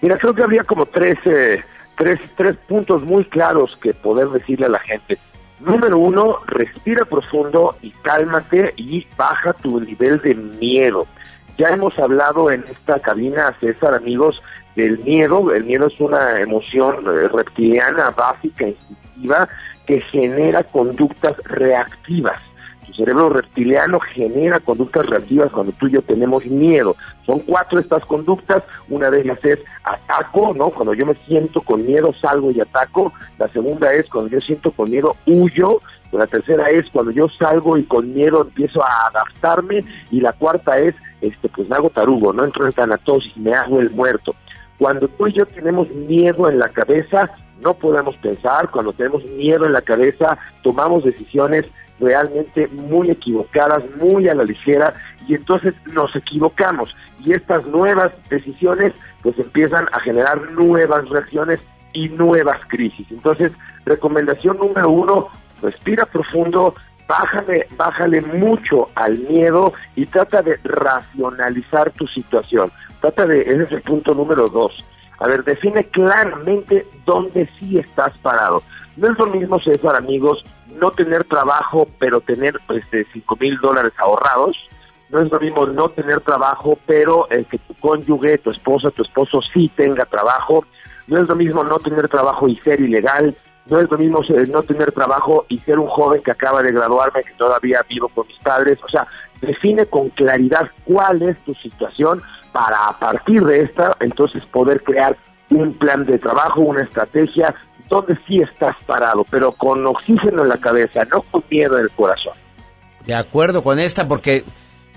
Mira, 0.00 0.16
creo 0.18 0.34
que 0.34 0.42
habría 0.42 0.64
como 0.64 0.86
tres, 0.86 1.16
eh, 1.26 1.62
tres, 1.96 2.18
tres 2.36 2.56
puntos 2.68 3.02
muy 3.02 3.24
claros 3.24 3.78
que 3.82 3.94
poder 3.94 4.28
decirle 4.30 4.66
a 4.66 4.70
la 4.70 4.80
gente. 4.80 5.18
Número 5.60 5.98
uno, 5.98 6.38
respira 6.46 7.04
profundo 7.04 7.76
y 7.82 7.90
cálmate 7.90 8.72
y 8.76 9.06
baja 9.16 9.52
tu 9.52 9.78
nivel 9.78 10.20
de 10.22 10.34
miedo. 10.34 11.06
Ya 11.58 11.68
hemos 11.68 11.98
hablado 11.98 12.50
en 12.50 12.64
esta 12.70 12.98
cabina, 13.00 13.54
César, 13.60 13.94
amigos, 13.94 14.42
del 14.80 14.98
miedo. 15.00 15.52
El 15.52 15.64
miedo 15.64 15.86
es 15.86 16.00
una 16.00 16.40
emoción 16.40 17.04
eh, 17.06 17.28
reptiliana, 17.28 18.10
básica, 18.10 18.68
instintiva, 18.68 19.48
que 19.86 20.00
genera 20.00 20.62
conductas 20.64 21.36
reactivas. 21.44 22.40
Tu 22.86 22.94
cerebro 22.94 23.28
reptiliano 23.28 24.00
genera 24.00 24.58
conductas 24.58 25.06
reactivas 25.06 25.52
cuando 25.52 25.72
tú 25.72 25.86
y 25.86 25.92
yo 25.92 26.02
tenemos 26.02 26.44
miedo. 26.46 26.96
Son 27.26 27.40
cuatro 27.40 27.78
estas 27.78 28.04
conductas. 28.06 28.62
Una 28.88 29.10
de 29.10 29.20
ellas 29.20 29.38
es 29.44 29.58
ataco, 29.84 30.52
¿no? 30.54 30.70
Cuando 30.70 30.94
yo 30.94 31.06
me 31.06 31.14
siento 31.26 31.60
con 31.60 31.86
miedo, 31.86 32.12
salgo 32.14 32.50
y 32.50 32.60
ataco. 32.60 33.12
La 33.38 33.48
segunda 33.48 33.92
es 33.92 34.08
cuando 34.08 34.30
yo 34.30 34.40
siento 34.40 34.72
con 34.72 34.90
miedo, 34.90 35.16
huyo. 35.26 35.80
La 36.10 36.26
tercera 36.26 36.68
es 36.70 36.90
cuando 36.90 37.12
yo 37.12 37.28
salgo 37.28 37.76
y 37.78 37.84
con 37.84 38.12
miedo 38.12 38.42
empiezo 38.42 38.82
a 38.82 39.06
adaptarme. 39.08 39.84
Y 40.10 40.20
la 40.20 40.32
cuarta 40.32 40.78
es, 40.78 40.94
este, 41.20 41.48
pues 41.48 41.68
me 41.68 41.76
hago 41.76 41.90
tarugo, 41.90 42.32
¿no? 42.32 42.44
Entro 42.44 42.66
en 42.66 42.72
tanatosis, 42.72 43.36
me 43.36 43.54
hago 43.54 43.80
el 43.80 43.90
muerto. 43.90 44.34
Cuando 44.80 45.08
tú 45.08 45.26
y 45.26 45.34
yo 45.34 45.44
tenemos 45.44 45.90
miedo 45.90 46.48
en 46.48 46.58
la 46.58 46.70
cabeza, 46.70 47.30
no 47.60 47.74
podemos 47.74 48.16
pensar. 48.16 48.70
Cuando 48.70 48.94
tenemos 48.94 49.22
miedo 49.26 49.66
en 49.66 49.74
la 49.74 49.82
cabeza, 49.82 50.38
tomamos 50.62 51.04
decisiones 51.04 51.66
realmente 52.00 52.66
muy 52.68 53.10
equivocadas, 53.10 53.82
muy 54.00 54.26
a 54.30 54.34
la 54.34 54.42
ligera, 54.42 54.94
y 55.28 55.34
entonces 55.34 55.74
nos 55.92 56.16
equivocamos. 56.16 56.96
Y 57.22 57.34
estas 57.34 57.66
nuevas 57.66 58.10
decisiones 58.30 58.94
pues 59.20 59.38
empiezan 59.38 59.84
a 59.92 60.00
generar 60.00 60.50
nuevas 60.52 61.06
reacciones 61.10 61.60
y 61.92 62.08
nuevas 62.08 62.58
crisis. 62.68 63.06
Entonces, 63.10 63.52
recomendación 63.84 64.56
número 64.56 64.88
uno, 64.88 65.28
respira 65.60 66.06
profundo, 66.06 66.74
bájale, 67.06 67.66
bájale 67.76 68.22
mucho 68.22 68.88
al 68.94 69.18
miedo 69.18 69.74
y 69.94 70.06
trata 70.06 70.40
de 70.40 70.58
racionalizar 70.64 71.90
tu 71.90 72.06
situación. 72.06 72.72
Trata 73.00 73.26
de, 73.26 73.40
ese 73.42 73.62
es 73.64 73.72
el 73.72 73.82
punto 73.82 74.14
número 74.14 74.48
dos. 74.48 74.84
A 75.18 75.28
ver, 75.28 75.44
define 75.44 75.84
claramente 75.84 76.86
dónde 77.04 77.48
sí 77.58 77.78
estás 77.78 78.16
parado. 78.18 78.62
No 78.96 79.10
es 79.10 79.18
lo 79.18 79.26
mismo, 79.26 79.60
César, 79.60 79.96
amigos, 79.96 80.44
no 80.80 80.90
tener 80.90 81.24
trabajo, 81.24 81.88
pero 81.98 82.20
tener 82.20 82.58
este, 82.70 83.06
cinco 83.12 83.36
mil 83.36 83.58
dólares 83.58 83.92
ahorrados. 83.98 84.56
No 85.10 85.20
es 85.20 85.30
lo 85.30 85.40
mismo 85.40 85.66
no 85.66 85.88
tener 85.88 86.20
trabajo, 86.20 86.78
pero 86.86 87.26
eh, 87.30 87.44
que 87.50 87.58
tu 87.58 87.74
cónyuge, 87.74 88.38
tu 88.38 88.50
esposa, 88.50 88.90
tu 88.90 89.02
esposo 89.02 89.40
sí 89.42 89.70
tenga 89.76 90.04
trabajo. 90.04 90.64
No 91.06 91.18
es 91.18 91.28
lo 91.28 91.34
mismo 91.34 91.64
no 91.64 91.78
tener 91.78 92.08
trabajo 92.08 92.48
y 92.48 92.56
ser 92.56 92.80
ilegal. 92.80 93.36
No 93.66 93.80
es 93.80 93.90
lo 93.90 93.98
mismo 93.98 94.22
eh, 94.22 94.46
no 94.50 94.62
tener 94.62 94.92
trabajo 94.92 95.44
y 95.48 95.58
ser 95.60 95.78
un 95.78 95.88
joven 95.88 96.22
que 96.22 96.30
acaba 96.30 96.62
de 96.62 96.72
graduarme, 96.72 97.24
que 97.24 97.34
todavía 97.34 97.84
vivo 97.88 98.08
con 98.08 98.26
mis 98.26 98.38
padres. 98.38 98.78
O 98.84 98.88
sea, 98.88 99.06
define 99.40 99.86
con 99.86 100.08
claridad 100.10 100.70
cuál 100.84 101.22
es 101.22 101.38
tu 101.44 101.54
situación 101.54 102.22
para 102.52 102.88
a 102.88 102.98
partir 102.98 103.44
de 103.44 103.62
esta, 103.62 103.96
entonces 104.00 104.44
poder 104.46 104.82
crear 104.82 105.16
un 105.50 105.72
plan 105.74 106.04
de 106.04 106.18
trabajo, 106.18 106.60
una 106.60 106.82
estrategia, 106.82 107.54
donde 107.88 108.16
sí 108.26 108.40
estás 108.40 108.76
parado, 108.86 109.24
pero 109.28 109.52
con 109.52 109.84
oxígeno 109.86 110.42
en 110.42 110.48
la 110.48 110.58
cabeza, 110.58 111.04
no 111.06 111.22
con 111.22 111.42
miedo 111.50 111.76
en 111.76 111.84
el 111.84 111.90
corazón. 111.90 112.34
De 113.04 113.14
acuerdo 113.14 113.62
con 113.62 113.78
esta, 113.78 114.06
porque 114.06 114.44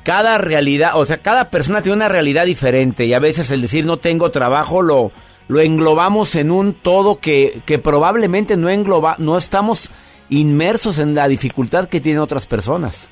cada 0.04 0.38
realidad, 0.38 0.92
o 0.96 1.06
sea, 1.06 1.18
cada 1.18 1.50
persona 1.50 1.82
tiene 1.82 1.96
una 1.96 2.10
realidad 2.10 2.46
diferente 2.46 3.06
y 3.06 3.14
a 3.14 3.20
veces 3.20 3.50
el 3.52 3.62
decir 3.62 3.86
no 3.86 3.98
tengo 3.98 4.30
trabajo 4.32 4.82
lo, 4.82 5.12
lo 5.48 5.60
englobamos 5.60 6.36
en 6.36 6.52
un 6.52 6.74
todo 6.74 7.20
que, 7.20 7.62
que 7.66 7.80
probablemente 7.80 8.56
no 8.58 8.70
engloba, 8.70 9.16
no 9.18 9.38
estamos 9.38 9.90
inmersos 10.30 11.00
en 11.00 11.16
la 11.16 11.28
dificultad 11.28 11.88
que 11.88 12.02
tienen 12.02 12.22
otras 12.22 12.46
personas. 12.46 13.10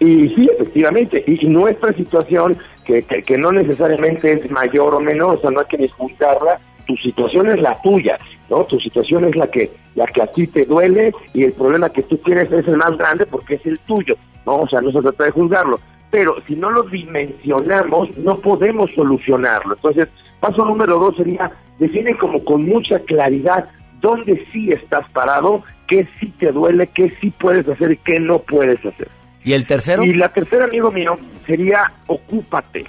Y 0.00 0.28
sí, 0.28 0.48
efectivamente, 0.54 1.24
y, 1.26 1.44
y 1.44 1.48
nuestra 1.48 1.92
situación, 1.92 2.56
que, 2.88 3.38
no 3.38 3.52
necesariamente 3.52 4.32
es 4.32 4.50
mayor 4.50 4.94
o 4.94 5.00
menor, 5.00 5.36
o 5.36 5.38
sea, 5.38 5.50
no 5.50 5.60
hay 5.60 5.66
que 5.66 5.78
ni 5.78 5.88
juzgarla, 5.88 6.58
tu 6.86 6.96
situación 6.96 7.48
es 7.48 7.60
la 7.60 7.80
tuya, 7.82 8.18
¿no? 8.48 8.64
Tu 8.64 8.80
situación 8.80 9.26
es 9.26 9.36
la 9.36 9.46
que, 9.48 9.70
la 9.94 10.06
que 10.06 10.22
a 10.22 10.26
ti 10.26 10.46
te 10.46 10.64
duele 10.64 11.12
y 11.34 11.44
el 11.44 11.52
problema 11.52 11.90
que 11.90 12.02
tú 12.02 12.16
tienes 12.16 12.50
es 12.50 12.66
el 12.66 12.78
más 12.78 12.96
grande 12.96 13.26
porque 13.26 13.56
es 13.56 13.66
el 13.66 13.78
tuyo, 13.80 14.16
¿no? 14.46 14.60
O 14.60 14.68
sea, 14.68 14.80
no 14.80 14.90
se 14.90 15.02
trata 15.02 15.24
de 15.24 15.30
juzgarlo. 15.30 15.78
Pero 16.10 16.36
si 16.46 16.56
no 16.56 16.70
lo 16.70 16.84
dimensionamos, 16.84 18.16
no 18.16 18.38
podemos 18.38 18.90
solucionarlo. 18.94 19.74
Entonces, 19.74 20.08
paso 20.40 20.64
número 20.64 20.98
dos 20.98 21.16
sería, 21.16 21.52
define 21.78 22.16
como 22.16 22.42
con 22.42 22.64
mucha 22.64 22.98
claridad 23.00 23.68
dónde 24.00 24.42
sí 24.50 24.72
estás 24.72 25.06
parado, 25.10 25.62
qué 25.86 26.08
sí 26.18 26.32
te 26.38 26.52
duele, 26.52 26.86
qué 26.86 27.12
sí 27.20 27.30
puedes 27.38 27.68
hacer 27.68 27.92
y 27.92 27.96
qué 27.98 28.18
no 28.18 28.38
puedes 28.38 28.78
hacer. 28.78 29.08
¿Y 29.48 29.54
el 29.54 29.64
tercero? 29.64 30.04
Y 30.04 30.12
la 30.12 30.28
tercera, 30.28 30.66
amigo 30.66 30.92
mío, 30.92 31.18
sería 31.46 31.90
ocúpate. 32.06 32.84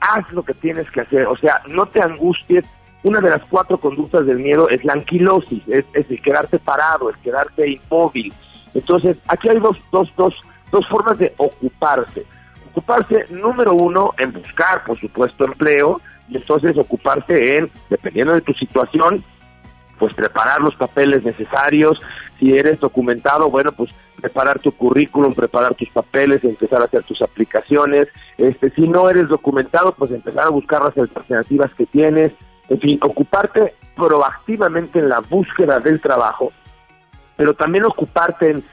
Haz 0.00 0.30
lo 0.32 0.42
que 0.42 0.52
tienes 0.52 0.90
que 0.90 1.00
hacer. 1.00 1.26
O 1.26 1.36
sea, 1.38 1.62
no 1.66 1.86
te 1.86 2.02
angusties. 2.02 2.62
Una 3.04 3.22
de 3.22 3.30
las 3.30 3.42
cuatro 3.48 3.80
conductas 3.80 4.26
del 4.26 4.38
miedo 4.38 4.68
es 4.68 4.84
la 4.84 4.92
anquilosis, 4.92 5.62
es, 5.66 5.86
es 5.94 6.10
el 6.10 6.20
quedarte 6.20 6.58
parado, 6.58 7.08
el 7.08 7.16
quedarte 7.20 7.70
inmóvil. 7.70 8.34
Entonces, 8.74 9.16
aquí 9.28 9.48
hay 9.48 9.58
dos, 9.58 9.78
dos, 9.92 10.12
dos, 10.18 10.34
dos 10.70 10.86
formas 10.88 11.16
de 11.16 11.32
ocuparse. 11.38 12.26
Ocuparse, 12.72 13.24
número 13.30 13.72
uno, 13.72 14.12
en 14.18 14.30
buscar, 14.30 14.84
por 14.84 15.00
supuesto, 15.00 15.46
empleo, 15.46 16.02
y 16.28 16.36
entonces 16.36 16.76
ocuparse 16.76 17.56
en, 17.56 17.70
dependiendo 17.88 18.34
de 18.34 18.42
tu 18.42 18.52
situación, 18.52 19.24
pues 20.04 20.12
preparar 20.12 20.60
los 20.60 20.76
papeles 20.76 21.24
necesarios. 21.24 21.98
Si 22.38 22.54
eres 22.54 22.78
documentado, 22.78 23.48
bueno, 23.48 23.72
pues 23.72 23.90
preparar 24.20 24.58
tu 24.58 24.70
currículum, 24.72 25.34
preparar 25.34 25.74
tus 25.76 25.88
papeles, 25.88 26.44
empezar 26.44 26.82
a 26.82 26.84
hacer 26.84 27.04
tus 27.04 27.22
aplicaciones. 27.22 28.08
Este, 28.36 28.68
si 28.72 28.86
no 28.86 29.08
eres 29.08 29.28
documentado, 29.28 29.94
pues 29.94 30.10
empezar 30.10 30.44
a 30.44 30.50
buscar 30.50 30.82
las 30.82 30.98
alternativas 30.98 31.72
que 31.72 31.86
tienes. 31.86 32.32
En 32.68 32.78
fin, 32.80 32.98
ocuparte 33.00 33.76
proactivamente 33.96 34.98
en 34.98 35.08
la 35.08 35.20
búsqueda 35.20 35.80
del 35.80 36.02
trabajo, 36.02 36.52
pero 37.38 37.54
también 37.54 37.86
ocuparte 37.86 38.50
en 38.50 38.64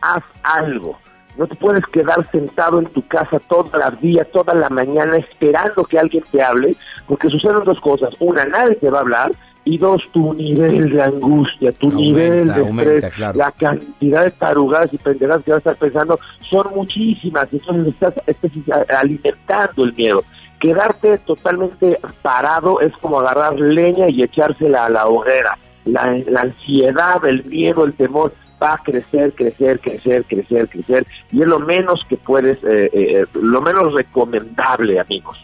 haz 0.00 0.24
algo. 0.42 0.98
No 1.36 1.46
te 1.46 1.54
puedes 1.54 1.86
quedar 1.86 2.28
sentado 2.32 2.80
en 2.80 2.86
tu 2.86 3.06
casa 3.06 3.38
toda 3.48 3.78
la 3.78 3.92
día, 3.92 4.24
toda 4.24 4.54
la 4.54 4.68
mañana 4.70 5.18
esperando 5.18 5.84
que 5.84 6.00
alguien 6.00 6.24
te 6.32 6.42
hable, 6.42 6.74
porque 7.06 7.30
suceden 7.30 7.62
dos 7.62 7.80
cosas. 7.80 8.12
Una, 8.18 8.44
nadie 8.44 8.74
te 8.74 8.90
va 8.90 8.98
a 8.98 9.02
hablar 9.02 9.30
y 9.70 9.78
dos, 9.78 10.02
tu 10.10 10.34
nivel 10.34 10.90
de 10.90 11.00
angustia, 11.00 11.70
tu 11.72 11.86
Aumenta, 11.86 12.02
nivel 12.02 12.46
de 12.48 12.60
aumenta, 12.60 12.92
estrés, 12.94 13.14
claro. 13.14 13.38
la 13.38 13.52
cantidad 13.52 14.24
de 14.24 14.30
tarugadas 14.32 14.92
y 14.92 14.98
pendejadas 14.98 15.44
que 15.44 15.52
vas 15.52 15.56
a 15.66 15.70
estar 15.70 15.76
pensando 15.76 16.18
son 16.40 16.66
muchísimas. 16.74 17.46
Entonces 17.52 17.94
estás, 17.94 18.14
estás 18.26 18.50
alimentando 18.98 19.84
el 19.84 19.94
miedo. 19.94 20.24
Quedarte 20.58 21.18
totalmente 21.18 22.00
parado 22.20 22.80
es 22.80 22.92
como 22.96 23.20
agarrar 23.20 23.58
leña 23.60 24.08
y 24.08 24.22
echársela 24.24 24.86
a 24.86 24.90
la 24.90 25.06
hoguera. 25.06 25.56
La, 25.84 26.20
la 26.26 26.40
ansiedad, 26.40 27.24
el 27.24 27.44
miedo, 27.44 27.84
el 27.84 27.94
temor 27.94 28.32
va 28.60 28.74
a 28.74 28.78
crecer, 28.78 29.32
crecer, 29.34 29.80
crecer, 29.80 30.24
crecer, 30.24 30.68
crecer 30.68 31.06
y 31.32 31.42
es 31.42 31.48
lo 31.48 31.60
menos 31.60 32.04
que 32.08 32.16
puedes, 32.16 32.58
eh, 32.64 32.90
eh, 32.92 33.24
lo 33.40 33.62
menos 33.62 33.94
recomendable, 33.94 34.98
amigos. 34.98 35.38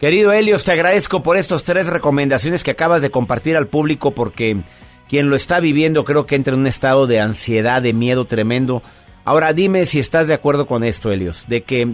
Querido 0.00 0.32
Helios, 0.32 0.64
te 0.64 0.72
agradezco 0.72 1.22
por 1.22 1.36
estas 1.36 1.64
tres 1.64 1.86
recomendaciones 1.86 2.62
que 2.64 2.72
acabas 2.72 3.00
de 3.00 3.10
compartir 3.10 3.56
al 3.56 3.68
público 3.68 4.10
porque 4.10 4.58
quien 5.08 5.30
lo 5.30 5.36
está 5.36 5.60
viviendo 5.60 6.04
creo 6.04 6.26
que 6.26 6.34
entra 6.36 6.52
en 6.54 6.60
un 6.60 6.66
estado 6.66 7.06
de 7.06 7.20
ansiedad, 7.20 7.80
de 7.80 7.92
miedo 7.92 8.26
tremendo. 8.26 8.82
Ahora 9.24 9.52
dime 9.52 9.86
si 9.86 9.98
estás 10.00 10.28
de 10.28 10.34
acuerdo 10.34 10.66
con 10.66 10.84
esto, 10.84 11.10
Helios, 11.10 11.46
de 11.48 11.62
que 11.62 11.88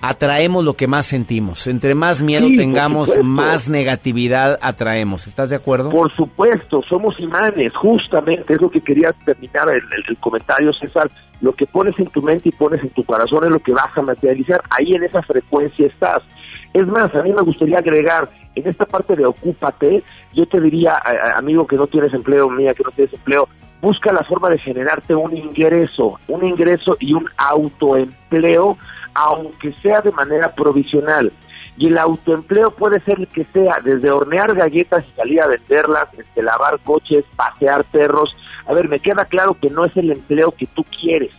atraemos 0.00 0.62
lo 0.64 0.74
que 0.74 0.86
más 0.86 1.06
sentimos. 1.06 1.66
Entre 1.66 1.94
más 1.96 2.20
miedo 2.20 2.46
Sí, 2.48 2.56
tengamos, 2.56 3.10
más 3.24 3.68
negatividad 3.68 4.58
atraemos. 4.62 5.26
¿Estás 5.26 5.50
de 5.50 5.56
acuerdo? 5.56 5.90
Por 5.90 6.14
supuesto, 6.14 6.82
somos 6.88 7.18
imanes, 7.18 7.74
justamente, 7.74 8.54
es 8.54 8.60
lo 8.60 8.70
que 8.70 8.80
quería 8.82 9.10
terminar 9.24 9.68
el, 9.70 9.76
el- 9.76 10.04
el 10.08 10.16
comentario, 10.18 10.72
César. 10.72 11.10
Lo 11.40 11.52
que 11.54 11.66
pones 11.66 11.98
en 11.98 12.06
tu 12.06 12.22
mente 12.22 12.50
y 12.50 12.52
pones 12.52 12.80
en 12.82 12.90
tu 12.90 13.04
corazón 13.04 13.44
es 13.44 13.50
lo 13.50 13.58
que 13.58 13.72
vas 13.72 13.88
a 13.96 14.02
materializar. 14.02 14.62
Ahí 14.70 14.92
en 14.94 15.02
esa 15.02 15.22
frecuencia 15.22 15.86
estás. 15.86 16.22
Es 16.76 16.86
más, 16.86 17.14
a 17.14 17.22
mí 17.22 17.32
me 17.32 17.40
gustaría 17.40 17.78
agregar, 17.78 18.28
en 18.54 18.68
esta 18.68 18.84
parte 18.84 19.16
de 19.16 19.24
ocúpate, 19.24 20.04
yo 20.34 20.46
te 20.46 20.60
diría, 20.60 21.00
amigo 21.34 21.66
que 21.66 21.76
no 21.76 21.86
tienes 21.86 22.12
empleo, 22.12 22.50
mía 22.50 22.74
que 22.74 22.82
no 22.84 22.90
tienes 22.90 23.14
empleo, 23.14 23.48
busca 23.80 24.12
la 24.12 24.22
forma 24.24 24.50
de 24.50 24.58
generarte 24.58 25.14
un 25.14 25.34
ingreso, 25.34 26.20
un 26.28 26.44
ingreso 26.44 26.94
y 27.00 27.14
un 27.14 27.26
autoempleo, 27.38 28.76
aunque 29.14 29.72
sea 29.80 30.02
de 30.02 30.12
manera 30.12 30.54
provisional. 30.54 31.32
Y 31.78 31.88
el 31.88 31.96
autoempleo 31.96 32.70
puede 32.72 33.00
ser 33.00 33.20
el 33.20 33.28
que 33.28 33.46
sea, 33.54 33.78
desde 33.82 34.10
hornear 34.10 34.54
galletas 34.54 35.02
y 35.10 35.16
salir 35.16 35.40
a 35.40 35.46
venderlas, 35.46 36.08
este, 36.18 36.42
lavar 36.42 36.78
coches, 36.84 37.24
pasear 37.36 37.84
perros. 37.84 38.36
A 38.66 38.74
ver, 38.74 38.90
me 38.90 39.00
queda 39.00 39.24
claro 39.24 39.56
que 39.58 39.70
no 39.70 39.86
es 39.86 39.96
el 39.96 40.12
empleo 40.12 40.50
que 40.50 40.66
tú 40.66 40.84
quieres, 41.00 41.32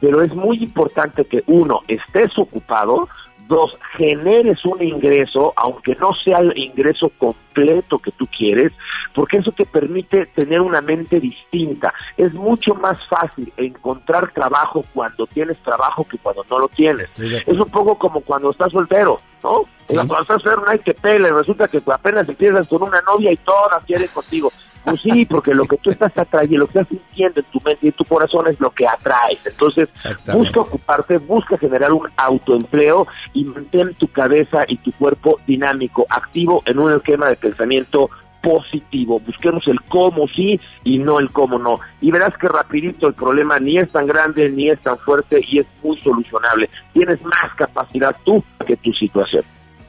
pero 0.00 0.20
es 0.20 0.34
muy 0.34 0.56
importante 0.56 1.24
que 1.26 1.44
uno, 1.46 1.82
estés 1.86 2.36
ocupado, 2.36 3.08
dos, 3.50 3.76
generes 3.98 4.64
un 4.64 4.82
ingreso, 4.82 5.52
aunque 5.56 5.94
no 5.96 6.14
sea 6.14 6.38
el 6.38 6.56
ingreso 6.56 7.10
completo 7.18 7.49
que 7.54 8.12
tú 8.12 8.26
quieres, 8.26 8.72
porque 9.14 9.38
eso 9.38 9.52
te 9.52 9.66
permite 9.66 10.26
tener 10.26 10.60
una 10.60 10.80
mente 10.80 11.20
distinta. 11.20 11.92
Es 12.16 12.32
mucho 12.32 12.74
más 12.74 12.96
fácil 13.08 13.52
encontrar 13.56 14.32
trabajo 14.32 14.84
cuando 14.94 15.26
tienes 15.26 15.58
trabajo 15.58 16.04
que 16.04 16.18
cuando 16.18 16.44
no 16.50 16.58
lo 16.60 16.68
tienes. 16.68 17.10
Es 17.18 17.58
un 17.58 17.70
poco 17.70 17.96
como 17.96 18.20
cuando 18.20 18.50
estás 18.50 18.72
soltero, 18.72 19.18
¿no? 19.42 19.64
Cuando 19.86 20.20
estás 20.20 20.42
soltero 20.42 20.62
no 20.64 20.70
hay 20.70 20.78
que 20.78 20.94
pele, 20.94 21.30
resulta 21.30 21.68
que 21.68 21.82
apenas 21.92 22.28
empiezas 22.28 22.66
con 22.68 22.82
una 22.82 23.00
novia 23.02 23.32
y 23.32 23.36
todas 23.38 23.84
quieren 23.84 24.08
contigo. 24.08 24.52
Pues 24.84 25.02
sí, 25.02 25.26
porque 25.26 25.54
lo 25.54 25.66
que 25.66 25.76
tú 25.76 25.90
estás 25.90 26.16
atrayendo, 26.16 26.60
lo 26.60 26.66
que 26.66 26.78
estás 26.80 26.88
sintiendo 26.88 27.40
en 27.40 27.46
tu 27.46 27.60
mente 27.64 27.80
y 27.82 27.88
en 27.88 27.92
tu 27.92 28.04
corazón 28.04 28.48
es 28.48 28.58
lo 28.60 28.70
que 28.70 28.86
atraes. 28.86 29.38
Entonces, 29.44 29.88
busca 30.32 30.60
ocuparte, 30.60 31.18
busca 31.18 31.58
generar 31.58 31.92
un 31.92 32.08
autoempleo 32.16 33.06
y 33.34 33.44
mantén 33.44 33.94
tu 33.94 34.08
cabeza 34.08 34.64
y 34.68 34.78
tu 34.78 34.92
cuerpo 34.92 35.38
dinámico, 35.46 36.06
activo 36.08 36.62
en 36.64 36.78
un 36.78 36.92
esquema 36.92 37.28
de 37.28 37.36
pensamiento 37.40 38.10
positivo. 38.42 39.20
Busquemos 39.20 39.66
el 39.68 39.80
cómo 39.82 40.26
sí 40.28 40.60
y 40.84 40.98
no 40.98 41.18
el 41.18 41.30
cómo 41.30 41.58
no. 41.58 41.80
Y 42.00 42.10
verás 42.10 42.36
que 42.38 42.48
rapidito 42.48 43.08
el 43.08 43.14
problema 43.14 43.58
ni 43.58 43.78
es 43.78 43.90
tan 43.90 44.06
grande 44.06 44.48
ni 44.48 44.70
es 44.70 44.80
tan 44.80 44.98
fuerte 44.98 45.44
y 45.46 45.58
es 45.58 45.66
muy 45.82 45.98
solucionable. 45.98 46.70
Tienes 46.92 47.22
más 47.22 47.54
capacidad 47.56 48.16
tú 48.24 48.42
que 48.66 48.76
tu 48.76 48.92
situación. 48.92 49.44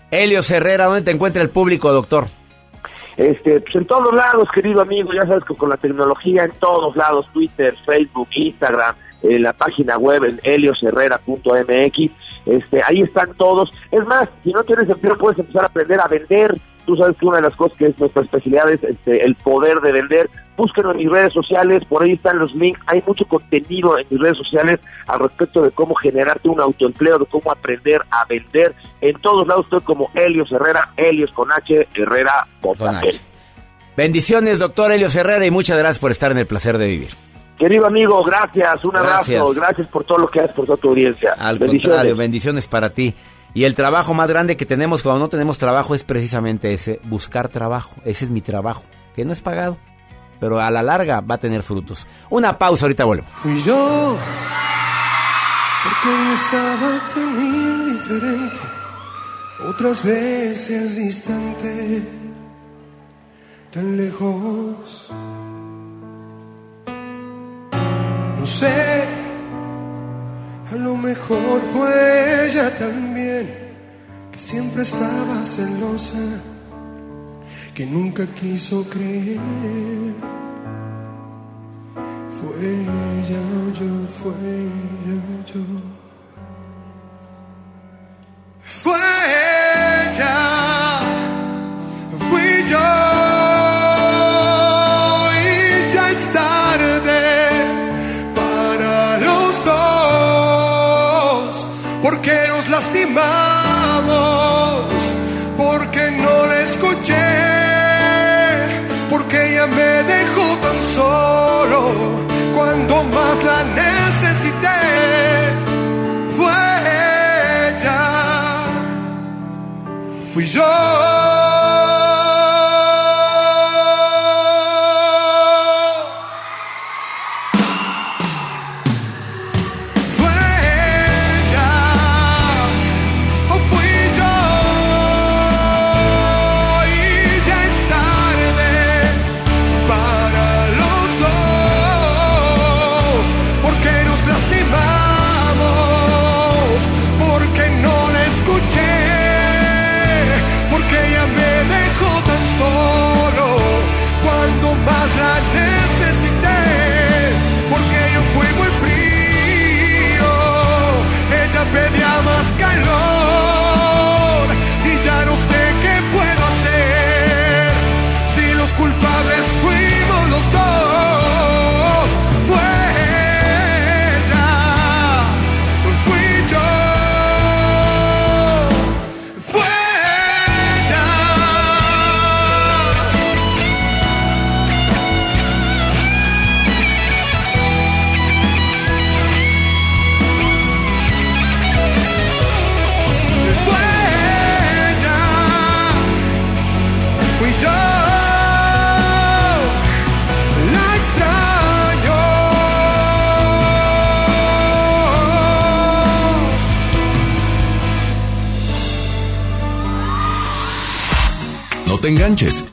Helios 0.09 0.51
Herrera, 0.51 0.85
¿dónde 0.85 1.03
te 1.03 1.11
encuentra 1.11 1.41
el 1.41 1.49
público, 1.49 1.91
doctor? 1.91 2.25
Este, 3.17 3.61
pues 3.61 3.75
en 3.75 3.85
todos 3.85 4.13
lados, 4.13 4.47
querido 4.53 4.81
amigo, 4.81 5.11
ya 5.13 5.25
sabes 5.27 5.43
que 5.43 5.55
con 5.55 5.69
la 5.69 5.77
tecnología 5.77 6.43
en 6.43 6.51
todos 6.59 6.95
lados, 6.95 7.27
Twitter, 7.33 7.75
Facebook, 7.85 8.27
Instagram, 8.31 8.95
en 9.23 9.43
la 9.43 9.53
página 9.53 9.97
web 9.97 10.23
en 10.23 10.39
heliosherrera.mx, 10.43 12.11
este, 12.45 12.81
ahí 12.83 13.01
están 13.01 13.33
todos. 13.35 13.71
Es 13.91 14.03
más, 14.05 14.27
si 14.43 14.51
no 14.51 14.63
tienes 14.63 14.89
empleo 14.89 15.17
puedes 15.17 15.39
empezar 15.39 15.63
a 15.63 15.67
aprender 15.67 15.99
a 15.99 16.07
vender. 16.07 16.59
Tú 16.85 16.95
sabes 16.95 17.15
que 17.17 17.25
una 17.25 17.37
de 17.37 17.43
las 17.43 17.55
cosas 17.55 17.77
que 17.77 17.87
es 17.87 17.99
nuestra 17.99 18.23
especialidad 18.23 18.69
es 18.71 18.83
este, 18.83 19.23
el 19.25 19.35
poder 19.35 19.79
de 19.81 19.91
vender. 19.91 20.29
Búsquenlo 20.57 20.91
en 20.91 20.97
mis 20.97 21.09
redes 21.09 21.33
sociales, 21.33 21.83
por 21.85 22.03
ahí 22.03 22.11
están 22.13 22.37
los 22.39 22.53
links. 22.53 22.79
Hay 22.87 23.01
mucho 23.07 23.25
contenido 23.25 23.97
en 23.97 24.05
mis 24.09 24.19
redes 24.19 24.37
sociales 24.37 24.79
al 25.07 25.19
respecto 25.21 25.61
de 25.63 25.71
cómo 25.71 25.95
generarte 25.95 26.49
un 26.49 26.59
autoempleo, 26.59 27.17
de 27.19 27.25
cómo 27.25 27.51
aprender 27.51 28.01
a 28.11 28.25
vender. 28.25 28.75
En 29.01 29.19
todos 29.21 29.47
lados 29.47 29.65
estoy 29.65 29.81
como 29.81 30.11
Helios 30.13 30.51
Herrera, 30.51 30.91
Helios 30.97 31.31
con 31.31 31.51
H, 31.51 31.87
Herrera 31.95 32.47
con 32.61 32.77
H. 32.81 33.19
Bendiciones, 33.97 34.59
doctor 34.59 34.91
Helios 34.91 35.15
Herrera, 35.15 35.45
y 35.45 35.51
muchas 35.51 35.77
gracias 35.77 35.99
por 35.99 36.11
estar 36.11 36.31
en 36.31 36.37
el 36.37 36.45
placer 36.47 36.77
de 36.77 36.87
vivir. 36.87 37.09
Querido 37.57 37.85
amigo, 37.85 38.23
gracias, 38.23 38.83
un 38.83 38.91
Gracias. 38.91 39.39
abrazo, 39.39 39.53
gracias 39.59 39.87
por 39.87 40.03
todo 40.03 40.17
lo 40.19 40.27
que 40.27 40.39
haces 40.39 40.55
por 40.55 40.65
toda 40.65 40.77
tu 40.77 40.89
audiencia. 40.89 41.33
Al 41.37 41.59
Bendiciones. 41.59 41.83
contrario, 41.97 42.15
bendiciones 42.15 42.67
para 42.67 42.89
ti. 42.89 43.13
Y 43.53 43.65
el 43.65 43.75
trabajo 43.75 44.13
más 44.13 44.29
grande 44.29 44.55
que 44.55 44.65
tenemos 44.65 45.03
cuando 45.03 45.19
no 45.19 45.29
tenemos 45.29 45.57
trabajo 45.57 45.93
es 45.93 46.03
precisamente 46.03 46.73
ese, 46.73 47.01
buscar 47.03 47.49
trabajo. 47.49 47.95
Ese 48.05 48.25
es 48.25 48.31
mi 48.31 48.41
trabajo, 48.41 48.83
que 49.15 49.25
no 49.25 49.33
es 49.33 49.41
pagado, 49.41 49.77
pero 50.39 50.61
a 50.61 50.71
la 50.71 50.81
larga 50.81 51.19
va 51.19 51.35
a 51.35 51.39
tener 51.39 51.61
frutos. 51.61 52.07
Una 52.29 52.57
pausa, 52.57 52.85
ahorita 52.85 53.03
vuelvo. 53.03 53.25
Fui 53.41 53.61
yo, 53.61 54.17
porque 55.83 56.33
estaba 56.33 57.09
tan 57.13 57.41
indiferente, 57.41 58.59
otras 59.67 60.05
veces 60.05 60.95
distante, 60.95 62.01
tan 63.71 63.97
lejos. 63.97 65.11
No 68.39 68.47
sé, 68.47 69.20
a 70.71 70.75
lo 70.75 70.95
mejor 70.95 71.61
fue 71.73 72.47
ella 72.47 72.73
también, 72.77 73.49
que 74.31 74.39
siempre 74.39 74.83
estaba 74.83 75.43
celosa, 75.43 76.41
que 77.75 77.85
nunca 77.85 78.25
quiso 78.25 78.83
creer. 78.89 79.39
Fue 82.37 82.55
ella 82.57 83.41
yo, 83.79 84.07
fue 84.07 84.33
ella 84.41 85.45
yo. 85.53 86.00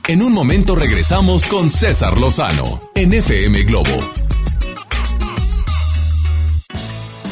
En 0.07 0.23
un 0.23 0.33
momento 0.33 0.75
regresamos 0.75 1.45
con 1.45 1.69
César 1.69 2.17
Lozano 2.17 2.63
en 2.95 3.13
FM 3.13 3.65
Globo. 3.65 3.91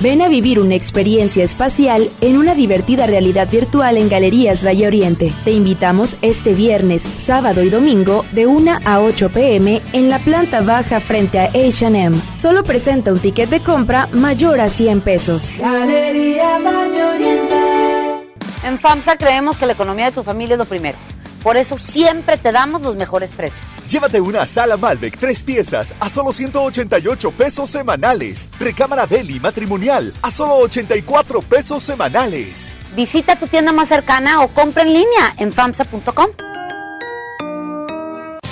Ven 0.03 0.21
a 0.21 0.29
vivir 0.29 0.61
una 0.61 0.75
experiencia 0.75 1.43
espacial 1.43 2.11
en 2.21 2.37
una 2.37 2.55
divertida 2.55 3.07
realidad 3.07 3.49
virtual 3.51 3.97
en 3.97 4.11
Galerías 4.11 4.67
Valle 4.67 4.87
Oriente. 4.87 5.33
Te 5.47 5.53
invitamos 5.53 6.19
este 6.21 6.53
viernes, 6.53 7.01
sábado 7.03 7.63
y 7.63 7.71
domingo 7.71 8.27
de 8.33 8.47
1 8.47 8.81
a 8.85 9.01
8 9.01 9.31
pm 9.31 9.81
en 9.95 10.11
la 10.11 10.19
planta 10.19 10.61
baja 10.61 11.01
frente 11.01 11.41
a 11.41 11.45
H&M. 11.47 12.15
Solo 12.37 12.65
presenta 12.65 13.15
un 13.15 13.19
ticket 13.19 13.49
de 13.49 13.61
compra 13.61 14.09
mayor 14.13 14.61
a 14.61 14.69
100 14.69 15.01
pesos. 15.01 15.57
Galerías 15.59 16.63
Valle 16.63 17.03
Oriente. 17.03 17.55
En 18.63 18.79
FAMSA 18.79 19.17
creemos 19.17 19.57
que 19.57 19.65
la 19.65 19.73
economía 19.73 20.07
de 20.07 20.13
tu 20.13 20.23
familia 20.23 20.57
es 20.57 20.59
lo 20.59 20.67
primero. 20.67 20.99
Por 21.47 21.57
eso 21.57 21.79
siempre 21.79 22.39
te 22.39 22.51
damos 22.51 22.83
los 22.83 22.97
mejores 22.97 23.31
precios. 23.31 23.63
Llévate 23.89 24.21
una 24.21 24.45
sala 24.47 24.77
Malbec 24.77 25.17
tres 25.17 25.45
piezas 25.45 25.95
a 26.01 26.11
solo 26.11 26.33
188 26.33 27.31
pesos 27.31 27.71
semanales. 27.71 28.49
Recámara 28.59 29.07
Deli 29.07 29.39
matrimonial 29.39 30.13
a 30.23 30.33
solo 30.33 30.57
84 30.57 31.43
pesos 31.43 31.85
semanales. 31.85 32.77
Visita 32.97 33.37
tu 33.37 33.47
tienda 33.47 33.71
más 33.71 33.89
cercana 33.89 34.43
o 34.43 34.49
compra 34.49 34.83
en 34.83 34.93
línea 34.93 35.35
en 35.37 35.53
famsa.com. 35.53 36.56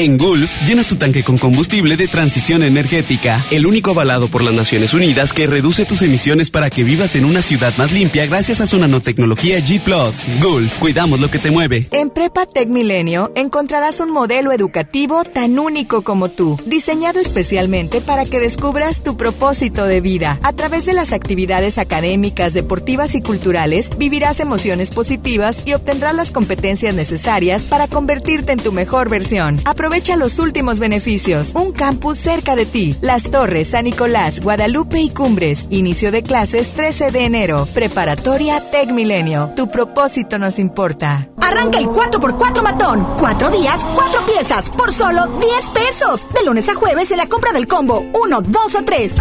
En 0.00 0.16
Gulf, 0.16 0.50
llenas 0.66 0.88
tu 0.88 0.96
tanque 0.96 1.22
con 1.22 1.36
combustible 1.36 1.94
de 1.98 2.08
transición 2.08 2.62
energética, 2.62 3.44
el 3.50 3.66
único 3.66 3.90
avalado 3.90 4.30
por 4.30 4.42
las 4.42 4.54
Naciones 4.54 4.94
Unidas 4.94 5.34
que 5.34 5.46
reduce 5.46 5.84
tus 5.84 6.00
emisiones 6.00 6.50
para 6.50 6.70
que 6.70 6.84
vivas 6.84 7.16
en 7.16 7.26
una 7.26 7.42
ciudad 7.42 7.76
más 7.76 7.92
limpia 7.92 8.24
gracias 8.24 8.62
a 8.62 8.66
su 8.66 8.78
nanotecnología 8.78 9.58
G⁇ 9.58 9.84
Gulf, 10.42 10.78
cuidamos 10.78 11.20
lo 11.20 11.30
que 11.30 11.38
te 11.38 11.50
mueve. 11.50 11.86
En 11.90 12.08
Prepa 12.08 12.46
Tech 12.46 12.66
Milenio 12.66 13.30
encontrarás 13.36 14.00
un 14.00 14.10
modelo 14.10 14.52
educativo 14.52 15.22
tan 15.24 15.58
único 15.58 16.00
como 16.00 16.30
tú, 16.30 16.58
diseñado 16.64 17.20
especialmente 17.20 18.00
para 18.00 18.24
que 18.24 18.40
descubras 18.40 19.02
tu 19.02 19.18
propósito 19.18 19.84
de 19.84 20.00
vida. 20.00 20.38
A 20.42 20.54
través 20.54 20.86
de 20.86 20.94
las 20.94 21.12
actividades 21.12 21.76
académicas, 21.76 22.54
deportivas 22.54 23.14
y 23.14 23.20
culturales, 23.20 23.90
vivirás 23.98 24.40
emociones 24.40 24.88
positivas 24.92 25.58
y 25.66 25.74
obtendrás 25.74 26.14
las 26.14 26.32
competencias 26.32 26.94
necesarias 26.94 27.64
para 27.64 27.86
convertirte 27.86 28.52
en 28.52 28.60
tu 28.60 28.72
mejor 28.72 29.10
versión. 29.10 29.60
Aprovecha 29.90 30.14
los 30.14 30.38
últimos 30.38 30.78
beneficios. 30.78 31.50
Un 31.52 31.72
campus 31.72 32.16
cerca 32.16 32.54
de 32.54 32.64
ti. 32.64 32.94
Las 33.00 33.24
Torres, 33.24 33.70
San 33.70 33.86
Nicolás, 33.86 34.38
Guadalupe 34.38 35.00
y 35.00 35.10
Cumbres. 35.10 35.66
Inicio 35.68 36.12
de 36.12 36.22
clases 36.22 36.70
13 36.74 37.10
de 37.10 37.24
enero. 37.24 37.66
Preparatoria 37.74 38.60
Tech 38.70 38.88
Milenio. 38.92 39.50
Tu 39.56 39.68
propósito 39.68 40.38
nos 40.38 40.60
importa. 40.60 41.28
Arranca 41.40 41.78
el 41.78 41.86
4x4 41.88 42.62
matón. 42.62 43.04
Cuatro 43.18 43.50
días, 43.50 43.84
cuatro 43.96 44.24
piezas, 44.26 44.70
por 44.70 44.92
solo 44.92 45.26
10 45.26 45.68
pesos. 45.70 46.24
De 46.32 46.44
lunes 46.44 46.68
a 46.68 46.76
jueves 46.76 47.10
en 47.10 47.16
la 47.16 47.28
compra 47.28 47.50
del 47.50 47.66
combo 47.66 48.04
1, 48.14 48.42
2 48.42 48.74
o 48.76 48.84
3. 48.84 49.16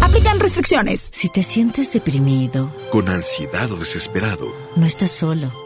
Aplican 0.00 0.40
restricciones. 0.40 1.10
Si 1.12 1.28
te 1.28 1.42
sientes 1.42 1.92
deprimido, 1.92 2.72
Con 2.90 3.10
ansiedad 3.10 3.70
o 3.70 3.76
desesperado, 3.76 4.56
no 4.74 4.86
estás 4.86 5.10
solo. 5.10 5.65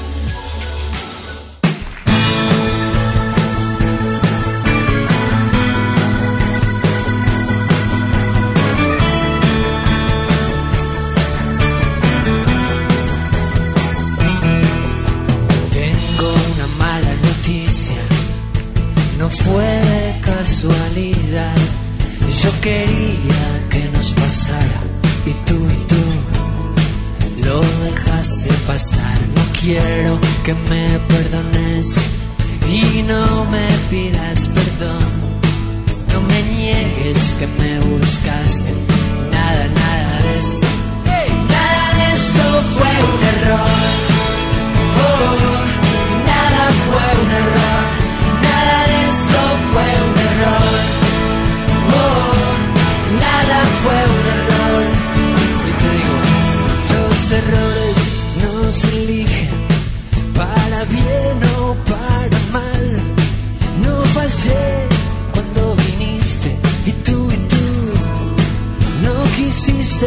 Quiero 29.61 30.19
que 30.43 30.53
me 30.53 30.99
perdones 31.07 31.95
y 32.67 33.03
no 33.03 33.45
me 33.45 33.67
pidas 33.89 34.47
perdón. 34.47 35.03
No 36.11 36.21
me 36.21 36.41
niegues 36.43 37.33
que 37.37 37.47
me 37.59 37.79
buscaste. 37.79 38.73
Nada, 39.31 39.67
nada 39.67 40.21
de 40.23 40.39
esto. 40.39 40.67
Nada 41.47 41.85
de 41.97 42.15
esto 42.15 42.43
fue 42.75 43.30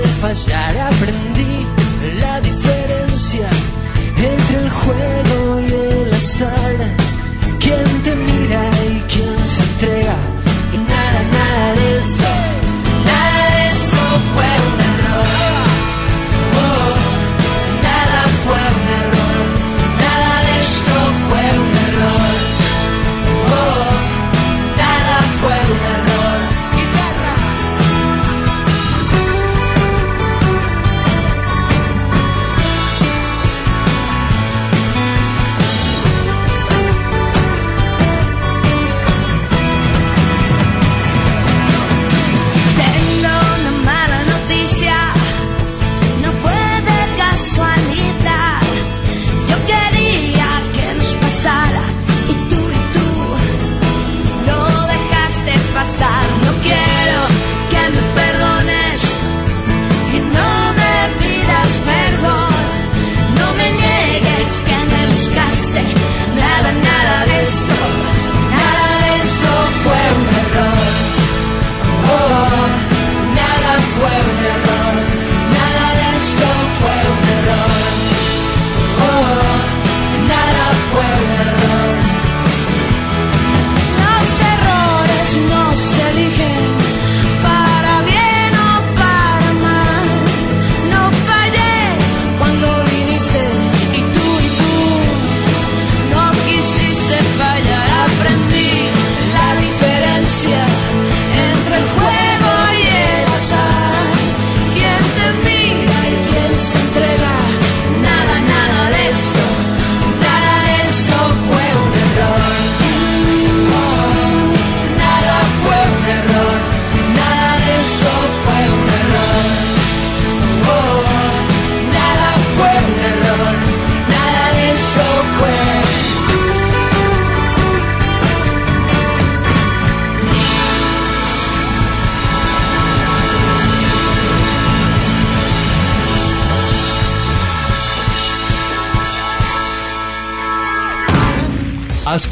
de 0.01 0.09
fallar 0.21 0.77
aprendí 0.77 1.67
la 2.21 2.41
diferencia 2.41 3.49
entre 4.19 4.59
el 4.59 4.71
juego 4.71 5.24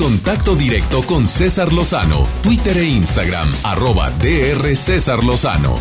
contacto 0.03 0.57
directo 0.57 1.05
con 1.07 1.29
César 1.29 1.73
Lozano, 1.73 2.27
Twitter 2.43 2.77
e 2.77 2.87
Instagram, 2.87 3.47
arroba 3.63 4.11
DR 4.11 4.75
César 4.75 5.23
Lozano. 5.23 5.77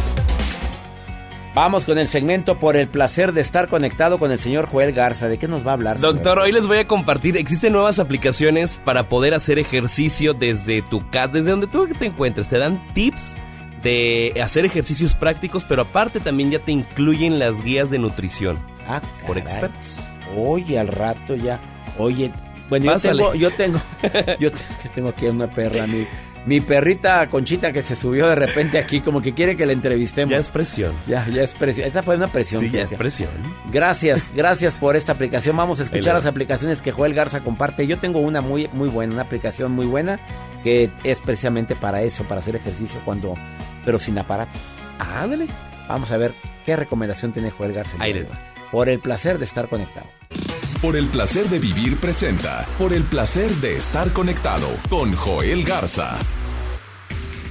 Vamos 1.56 1.86
con 1.86 1.98
el 1.98 2.08
segmento 2.08 2.60
por 2.60 2.76
el 2.76 2.88
placer 2.88 3.34
de 3.34 3.42
estar 3.42 3.68
conectado 3.68 4.20
con 4.20 4.32
el 4.32 4.38
señor 4.38 4.68
Joel 4.68 4.94
Garza. 4.94 5.28
¿De 5.28 5.40
qué 5.40 5.48
nos 5.48 5.66
va 5.66 5.72
a 5.72 5.74
hablar? 5.74 5.98
señor? 5.98 6.14
Doctor, 6.14 6.38
hoy 6.38 6.52
les 6.52 6.68
voy 6.68 6.78
a 6.78 6.88
compartir, 6.88 7.36
existen 7.36 7.74
nuevas 7.74 7.98
aplicaciones 7.98 8.80
para 8.86 9.10
poder 9.10 9.34
hacer 9.34 9.58
ejercicio 9.58 10.36
desde 10.36 10.84
tu 10.84 11.00
casa, 11.10 11.30
desde 11.30 11.50
donde 11.50 11.66
tú 11.66 11.88
te 11.88 12.06
encuentres. 12.06 12.48
Te 12.48 12.60
dan 12.60 12.80
tips 12.94 13.36
de 13.82 14.40
hacer 14.40 14.66
ejercicios 14.66 15.16
prácticos, 15.16 15.66
pero 15.66 15.82
aparte 15.82 16.20
también 16.20 16.52
ya 16.52 16.60
te 16.60 16.72
incluyen 16.72 17.40
las 17.40 17.64
guías 17.64 17.90
de 17.90 17.98
nutrición. 17.98 18.60
Ah, 18.86 19.02
por 19.26 19.40
expertos. 19.40 19.98
Oye, 20.38 20.78
al 20.78 20.90
rato 20.90 21.36
ya. 21.36 21.60
Oye, 21.98 22.32
bueno, 22.72 22.86
yo 22.86 23.00
tengo, 23.00 23.34
yo 23.36 23.52
tengo, 23.52 23.82
yo 24.40 24.50
tengo 24.96 25.10
aquí 25.10 25.26
una 25.26 25.54
perra, 25.54 25.86
mi, 25.88 26.08
mi 26.46 26.62
perrita 26.62 27.28
Conchita 27.28 27.74
que 27.74 27.84
se 27.84 27.98
subió 27.98 28.30
de 28.30 28.36
repente 28.36 28.78
aquí, 28.78 29.02
como 29.02 29.22
que 29.22 29.34
quiere 29.34 29.58
que 29.58 29.66
la 29.66 29.74
entrevistemos. 29.74 30.32
Ya 30.32 30.38
es 30.38 30.48
presión. 30.48 30.94
Ya, 31.06 31.28
ya 31.28 31.44
es 31.44 31.54
presión. 31.54 31.86
Esa 31.90 32.02
fue 32.02 32.16
una 32.16 32.30
presión. 32.30 32.62
Sí, 32.62 32.72
ya 32.72 32.84
es 32.84 32.94
presión. 32.94 33.30
Gracias, 33.74 34.30
gracias 34.36 34.78
por 34.78 34.96
esta 34.96 35.12
aplicación. 35.12 35.58
Vamos 35.58 35.82
a 35.82 35.84
escuchar 35.84 36.14
va. 36.14 36.20
las 36.20 36.26
aplicaciones 36.26 36.82
que 36.82 36.94
Joel 36.94 37.14
Garza 37.14 37.42
comparte. 37.42 37.86
Yo 37.86 37.98
tengo 37.98 38.20
una 38.20 38.40
muy, 38.40 38.70
muy 38.72 38.88
buena, 38.88 39.16
una 39.16 39.24
aplicación 39.24 39.74
muy 39.74 39.86
buena 39.86 40.22
que 40.64 40.90
es 41.04 41.22
precisamente 41.22 41.76
para 41.76 42.04
eso, 42.04 42.24
para 42.24 42.40
hacer 42.40 42.56
ejercicio 42.56 43.02
cuando, 43.04 43.36
pero 43.84 44.00
sin 44.00 44.18
aparato. 44.18 44.58
Ándale. 44.98 45.48
Vamos 45.90 46.10
a 46.12 46.16
ver 46.16 46.32
qué 46.66 46.78
recomendación 46.78 47.34
tiene 47.34 47.52
Joel 47.52 47.74
Garza. 47.74 47.98
Ahí 48.00 48.14
les 48.14 48.30
hoy. 48.30 48.38
Por 48.72 48.88
el 48.88 49.02
placer 49.02 49.40
de 49.40 49.44
estar 49.44 49.68
conectado. 49.68 50.08
Por 50.82 50.96
el 50.96 51.06
placer 51.10 51.48
de 51.48 51.60
vivir 51.60 51.98
presenta. 51.98 52.66
Por 52.80 52.92
el 52.92 53.04
placer 53.04 53.52
de 53.58 53.76
estar 53.78 54.12
conectado 54.14 54.68
con 54.90 55.14
Joel 55.14 55.64
Garza. 55.64 56.18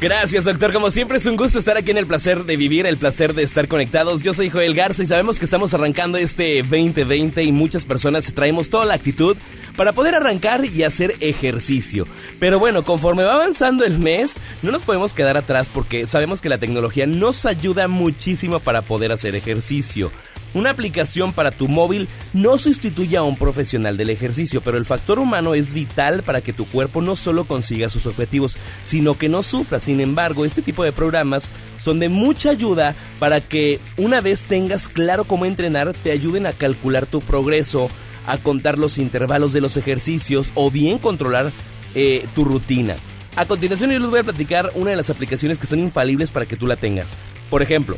Gracias, 0.01 0.47
doctor. 0.47 0.73
Como 0.73 0.91
siempre 0.91 1.19
es 1.19 1.27
un 1.27 1.37
gusto 1.37 1.61
estar 1.61 1.77
aquí 1.77 1.93
en 1.93 1.99
el 1.99 2.07
placer 2.07 2.45
de 2.45 2.57
vivir, 2.57 2.87
el 2.87 2.97
placer 2.97 3.35
de 3.35 3.45
estar 3.45 3.69
conectados. 3.69 4.23
Yo 4.23 4.33
soy 4.33 4.51
Joel 4.51 4.75
Garza 4.75 5.05
y 5.05 5.07
sabemos 5.07 5.39
que 5.39 5.45
estamos 5.45 5.73
arrancando 5.75 6.19
este 6.19 6.63
2020 6.63 7.45
y 7.45 7.53
muchas 7.53 7.85
personas 7.85 8.33
traemos 8.35 8.69
toda 8.69 8.85
la 8.85 8.95
actitud 8.95 9.37
para 9.77 9.93
poder 9.93 10.17
arrancar 10.17 10.65
y 10.65 10.83
hacer 10.83 11.15
ejercicio. 11.21 12.09
Pero 12.41 12.59
bueno, 12.59 12.83
conforme 12.83 13.23
va 13.23 13.35
avanzando 13.35 13.85
el 13.85 14.01
mes, 14.01 14.39
no 14.63 14.73
nos 14.73 14.83
podemos 14.83 15.15
quedar 15.15 15.37
atrás 15.37 15.71
porque 15.73 16.09
sabemos 16.09 16.41
que 16.41 16.49
la 16.49 16.59
tecnología 16.59 17.07
nos 17.07 17.47
ayuda 17.47 17.87
muchísimo 17.87 18.59
para 18.59 18.83
poder 18.83 19.13
hacer 19.13 19.37
ejercicio. 19.37 20.11
Una 20.53 20.71
aplicación 20.71 21.33
para 21.33 21.53
tu 21.53 21.69
móvil 21.69 22.09
no 22.33 22.59
sustituye 22.59 23.17
a 23.17 23.23
un 23.23 23.37
profesional 23.37 23.97
del 23.97 24.11
ejercicio, 24.11 24.61
pero 24.61 24.79
el 24.79 24.85
factor 24.85 25.21
humano 25.21 25.55
es 25.55 25.73
vital 25.73 26.23
para 26.25 26.41
que 26.41 26.53
tu 26.53 26.67
cuerpo 26.67 27.03
no 27.03 27.15
solo 27.15 27.45
consiga 27.45 27.89
sus 27.89 28.07
objetivos, 28.07 28.57
sino 28.85 29.15
que 29.15 29.29
no 29.29 29.45
sufra. 29.45 29.79
Sin 29.79 30.01
embargo, 30.01 30.45
este 30.45 30.63
tipo 30.63 30.83
de 30.83 30.93
programas 30.93 31.49
son 31.79 32.01
de 32.01 32.09
mucha 32.09 32.51
ayuda 32.51 32.95
para 33.21 33.41
que 33.41 33.79
una 33.97 34.21
vez 34.21 34.45
tengas 34.45 34.89
claro 34.89 35.25
cómo 35.25 35.47
entrenar, 35.47 35.93
te 35.93 36.11
ayuden 36.11 36.47
a 36.47 36.53
calcular 36.53 37.07
tu 37.07 37.21
progreso, 37.21 37.89
a 38.27 38.37
contar 38.37 38.77
los 38.77 38.99
intervalos 38.99 39.53
de 39.53 39.61
los 39.61 39.77
ejercicios 39.77 40.51
o 40.55 40.71
bien 40.71 40.99
controlar 40.99 41.53
eh, 41.95 42.27
tu 42.35 42.45
rutina. 42.45 42.97
A 43.37 43.47
continuación 43.47 43.93
yo 43.93 44.01
les 44.01 44.11
voy 44.11 44.21
a 44.21 44.25
platicar 44.25 44.73
una 44.75 44.91
de 44.91 44.97
las 44.97 45.11
aplicaciones 45.11 45.61
que 45.61 45.69
son 45.69 45.79
infalibles 45.79 46.31
para 46.31 46.47
que 46.47 46.57
tú 46.57 46.67
la 46.67 46.77
tengas. 46.77 47.07
Por 47.49 47.63
ejemplo, 47.63 47.97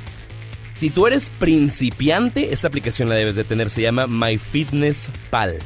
si 0.82 0.90
tú 0.90 1.06
eres 1.06 1.30
principiante, 1.38 2.52
esta 2.52 2.66
aplicación 2.66 3.09
la 3.09 3.14
debes 3.14 3.36
de 3.36 3.44
tener, 3.44 3.70
se 3.70 3.82
llama 3.82 4.09
MyFitnessPal. 4.09 5.60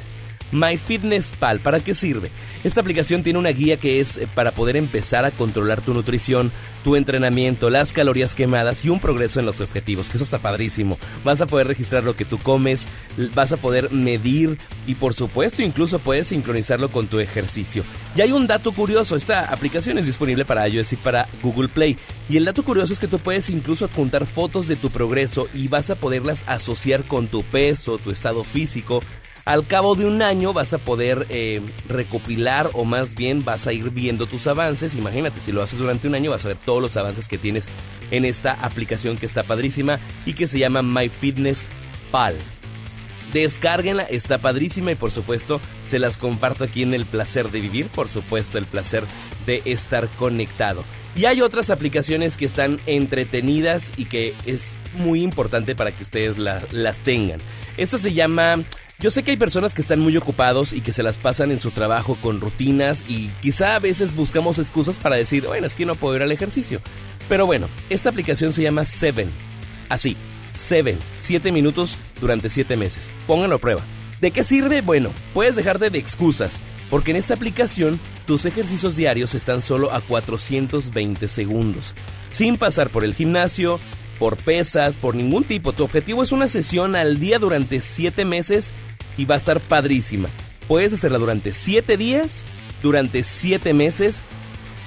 MyFitnessPal, 0.52 1.60
¿para 1.60 1.80
qué 1.80 1.94
sirve? 1.94 2.30
Esta 2.64 2.80
aplicación 2.80 3.22
tiene 3.22 3.38
una 3.38 3.50
guía 3.50 3.76
que 3.76 4.00
es 4.00 4.18
eh, 4.18 4.28
para 4.34 4.50
poder 4.50 4.76
empezar 4.76 5.24
a 5.24 5.30
controlar 5.30 5.80
tu 5.80 5.94
nutrición, 5.94 6.50
tu 6.84 6.96
entrenamiento, 6.96 7.70
las 7.70 7.92
calorías 7.92 8.34
quemadas 8.34 8.84
y 8.84 8.88
un 8.88 9.00
progreso 9.00 9.40
en 9.40 9.46
los 9.46 9.60
objetivos, 9.60 10.08
que 10.08 10.16
eso 10.16 10.24
está 10.24 10.38
padrísimo. 10.38 10.98
Vas 11.24 11.40
a 11.40 11.46
poder 11.46 11.66
registrar 11.66 12.04
lo 12.04 12.16
que 12.16 12.24
tú 12.24 12.38
comes, 12.38 12.86
vas 13.34 13.52
a 13.52 13.56
poder 13.56 13.92
medir 13.92 14.58
y 14.86 14.94
por 14.94 15.14
supuesto 15.14 15.62
incluso 15.62 15.98
puedes 15.98 16.28
sincronizarlo 16.28 16.88
con 16.90 17.06
tu 17.06 17.20
ejercicio. 17.20 17.84
Y 18.16 18.20
hay 18.20 18.32
un 18.32 18.46
dato 18.46 18.72
curioso, 18.72 19.16
esta 19.16 19.44
aplicación 19.52 19.98
es 19.98 20.06
disponible 20.06 20.44
para 20.44 20.68
iOS 20.68 20.94
y 20.94 20.96
para 20.96 21.28
Google 21.42 21.68
Play. 21.68 21.96
Y 22.28 22.36
el 22.36 22.44
dato 22.44 22.64
curioso 22.64 22.92
es 22.92 22.98
que 22.98 23.08
tú 23.08 23.18
puedes 23.18 23.50
incluso 23.50 23.84
adjuntar 23.84 24.26
fotos 24.26 24.66
de 24.66 24.76
tu 24.76 24.90
progreso 24.90 25.48
y 25.54 25.68
vas 25.68 25.90
a 25.90 25.96
poderlas 25.96 26.44
asociar 26.46 27.04
con 27.04 27.28
tu 27.28 27.42
peso, 27.42 27.98
tu 27.98 28.10
estado 28.10 28.42
físico. 28.42 29.00
Al 29.46 29.64
cabo 29.64 29.94
de 29.94 30.04
un 30.04 30.22
año 30.22 30.52
vas 30.52 30.72
a 30.72 30.78
poder 30.78 31.24
eh, 31.30 31.62
recopilar 31.88 32.68
o 32.72 32.84
más 32.84 33.14
bien 33.14 33.44
vas 33.44 33.68
a 33.68 33.72
ir 33.72 33.90
viendo 33.90 34.26
tus 34.26 34.48
avances. 34.48 34.96
Imagínate, 34.96 35.40
si 35.40 35.52
lo 35.52 35.62
haces 35.62 35.78
durante 35.78 36.08
un 36.08 36.16
año 36.16 36.32
vas 36.32 36.44
a 36.44 36.48
ver 36.48 36.56
todos 36.56 36.82
los 36.82 36.96
avances 36.96 37.28
que 37.28 37.38
tienes 37.38 37.66
en 38.10 38.24
esta 38.24 38.54
aplicación 38.54 39.16
que 39.16 39.24
está 39.24 39.44
padrísima 39.44 40.00
y 40.24 40.34
que 40.34 40.48
se 40.48 40.58
llama 40.58 40.82
MyFitnessPal. 40.82 42.34
Descárguenla, 43.32 44.02
está 44.02 44.38
padrísima 44.38 44.90
y 44.90 44.94
por 44.96 45.12
supuesto 45.12 45.60
se 45.88 46.00
las 46.00 46.18
comparto 46.18 46.64
aquí 46.64 46.82
en 46.82 46.92
el 46.92 47.04
placer 47.06 47.50
de 47.52 47.60
vivir, 47.60 47.86
por 47.86 48.08
supuesto 48.08 48.58
el 48.58 48.64
placer 48.64 49.04
de 49.46 49.62
estar 49.64 50.08
conectado. 50.18 50.82
Y 51.14 51.26
hay 51.26 51.40
otras 51.40 51.70
aplicaciones 51.70 52.36
que 52.36 52.46
están 52.46 52.80
entretenidas 52.86 53.92
y 53.96 54.06
que 54.06 54.34
es 54.44 54.74
muy 54.96 55.22
importante 55.22 55.76
para 55.76 55.92
que 55.92 56.02
ustedes 56.02 56.36
la- 56.36 56.64
las 56.72 56.98
tengan. 56.98 57.38
Esta 57.76 57.96
se 57.98 58.12
llama... 58.12 58.56
Yo 58.98 59.10
sé 59.10 59.22
que 59.22 59.32
hay 59.32 59.36
personas 59.36 59.74
que 59.74 59.82
están 59.82 60.00
muy 60.00 60.16
ocupados 60.16 60.72
y 60.72 60.80
que 60.80 60.92
se 60.92 61.02
las 61.02 61.18
pasan 61.18 61.50
en 61.50 61.60
su 61.60 61.70
trabajo 61.70 62.16
con 62.22 62.40
rutinas 62.40 63.04
y 63.06 63.28
quizá 63.42 63.76
a 63.76 63.78
veces 63.78 64.16
buscamos 64.16 64.58
excusas 64.58 64.98
para 64.98 65.16
decir, 65.16 65.46
bueno, 65.46 65.66
es 65.66 65.74
que 65.74 65.84
no 65.84 65.94
puedo 65.96 66.16
ir 66.16 66.22
al 66.22 66.32
ejercicio. 66.32 66.80
Pero 67.28 67.44
bueno, 67.44 67.68
esta 67.90 68.08
aplicación 68.08 68.54
se 68.54 68.62
llama 68.62 68.86
Seven. 68.86 69.28
Así, 69.90 70.16
Seven, 70.50 70.98
7 71.20 71.52
minutos 71.52 71.98
durante 72.22 72.48
7 72.48 72.74
meses. 72.76 73.10
Pónganlo 73.26 73.56
a 73.56 73.60
prueba. 73.60 73.82
¿De 74.22 74.30
qué 74.30 74.44
sirve? 74.44 74.80
Bueno, 74.80 75.10
puedes 75.34 75.56
dejarte 75.56 75.90
de 75.90 75.98
excusas, 75.98 76.52
porque 76.88 77.10
en 77.10 77.18
esta 77.18 77.34
aplicación 77.34 78.00
tus 78.26 78.46
ejercicios 78.46 78.96
diarios 78.96 79.34
están 79.34 79.60
solo 79.60 79.92
a 79.92 80.00
420 80.00 81.28
segundos, 81.28 81.94
sin 82.30 82.56
pasar 82.56 82.88
por 82.88 83.04
el 83.04 83.14
gimnasio, 83.14 83.78
por 84.18 84.36
pesas, 84.36 84.96
por 84.96 85.14
ningún 85.14 85.44
tipo. 85.44 85.72
Tu 85.72 85.84
objetivo 85.84 86.22
es 86.22 86.32
una 86.32 86.48
sesión 86.48 86.96
al 86.96 87.18
día 87.18 87.38
durante 87.38 87.80
7 87.80 88.24
meses 88.24 88.72
y 89.16 89.24
va 89.24 89.34
a 89.34 89.38
estar 89.38 89.60
padrísima. 89.60 90.28
Puedes 90.68 90.92
hacerla 90.92 91.18
durante 91.18 91.52
7 91.52 91.96
días, 91.96 92.44
durante 92.82 93.22
7 93.22 93.72
meses. 93.74 94.20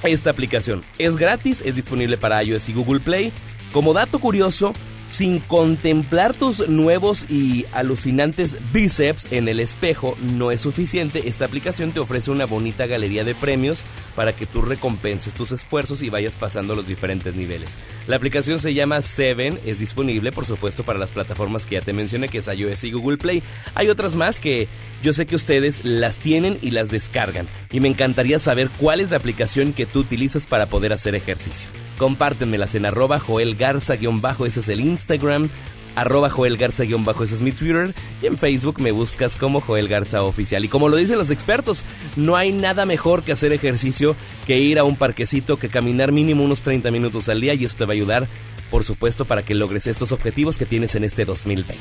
Esta 0.03 0.29
aplicación 0.29 0.83
es 0.97 1.17
gratis, 1.17 1.61
es 1.65 1.75
disponible 1.75 2.17
para 2.17 2.43
iOS 2.43 2.69
y 2.69 2.73
Google 2.73 2.99
Play. 2.99 3.31
Como 3.71 3.93
dato 3.93 4.19
curioso, 4.19 4.73
sin 5.11 5.39
contemplar 5.39 6.33
tus 6.33 6.67
nuevos 6.69 7.25
y 7.29 7.65
alucinantes 7.73 8.57
bíceps 8.71 9.31
en 9.31 9.47
el 9.47 9.59
espejo 9.59 10.15
no 10.21 10.51
es 10.51 10.61
suficiente. 10.61 11.27
Esta 11.27 11.45
aplicación 11.45 11.91
te 11.91 11.99
ofrece 11.99 12.31
una 12.31 12.45
bonita 12.45 12.85
galería 12.85 13.23
de 13.23 13.35
premios 13.35 13.79
para 14.15 14.33
que 14.33 14.45
tú 14.45 14.61
recompenses 14.61 15.33
tus 15.33 15.51
esfuerzos 15.51 16.01
y 16.01 16.09
vayas 16.09 16.35
pasando 16.35 16.75
los 16.75 16.87
diferentes 16.87 17.35
niveles. 17.35 17.71
La 18.07 18.17
aplicación 18.17 18.59
se 18.59 18.73
llama 18.73 19.01
Seven, 19.01 19.59
es 19.65 19.79
disponible 19.79 20.31
por 20.31 20.45
supuesto 20.45 20.83
para 20.83 20.99
las 20.99 21.11
plataformas 21.11 21.65
que 21.65 21.75
ya 21.75 21.81
te 21.81 21.93
mencioné, 21.93 22.27
que 22.27 22.39
es 22.39 22.47
iOS 22.47 22.83
y 22.83 22.91
Google 22.91 23.17
Play. 23.17 23.43
Hay 23.75 23.89
otras 23.89 24.15
más 24.15 24.39
que 24.39 24.67
yo 25.01 25.13
sé 25.13 25.25
que 25.25 25.35
ustedes 25.35 25.85
las 25.85 26.19
tienen 26.19 26.57
y 26.61 26.71
las 26.71 26.91
descargan. 26.91 27.47
Y 27.71 27.79
me 27.79 27.87
encantaría 27.87 28.39
saber 28.39 28.69
cuál 28.79 28.99
es 28.99 29.11
la 29.11 29.17
aplicación 29.17 29.73
que 29.73 29.85
tú 29.85 29.99
utilizas 29.99 30.45
para 30.45 30.65
poder 30.65 30.93
hacer 30.93 31.15
ejercicio. 31.15 31.67
Compártenmelas 31.99 32.75
en 32.75 32.85
arroba 32.85 33.19
Joel 33.19 33.57
Garza-bajo, 33.57 34.45
ese 34.45 34.61
es 34.61 34.69
el 34.69 34.79
Instagram. 34.79 35.49
Arroba 35.95 36.29
Joel 36.29 36.55
Garza-bajo, 36.55 37.25
ese 37.25 37.35
es 37.35 37.41
mi 37.41 37.51
Twitter. 37.51 37.93
Y 38.21 38.27
en 38.27 38.37
Facebook 38.37 38.79
me 38.79 38.93
buscas 38.93 39.35
como 39.35 39.59
Joel 39.59 39.89
Garza 39.89 40.23
Oficial. 40.23 40.63
Y 40.63 40.69
como 40.69 40.87
lo 40.87 40.95
dicen 40.95 41.17
los 41.17 41.29
expertos, 41.29 41.83
no 42.15 42.37
hay 42.37 42.53
nada 42.53 42.85
mejor 42.85 43.23
que 43.23 43.33
hacer 43.33 43.51
ejercicio 43.51 44.15
que 44.47 44.57
ir 44.57 44.79
a 44.79 44.85
un 44.85 44.95
parquecito, 44.95 45.57
que 45.57 45.67
caminar 45.67 46.13
mínimo 46.13 46.41
unos 46.41 46.61
30 46.61 46.89
minutos 46.89 47.27
al 47.27 47.41
día. 47.41 47.53
Y 47.53 47.65
esto 47.65 47.79
te 47.79 47.85
va 47.85 47.91
a 47.91 47.95
ayudar, 47.95 48.27
por 48.71 48.85
supuesto, 48.85 49.25
para 49.25 49.43
que 49.43 49.53
logres 49.53 49.85
estos 49.85 50.13
objetivos 50.13 50.57
que 50.57 50.65
tienes 50.65 50.95
en 50.95 51.03
este 51.03 51.25
2020. 51.25 51.75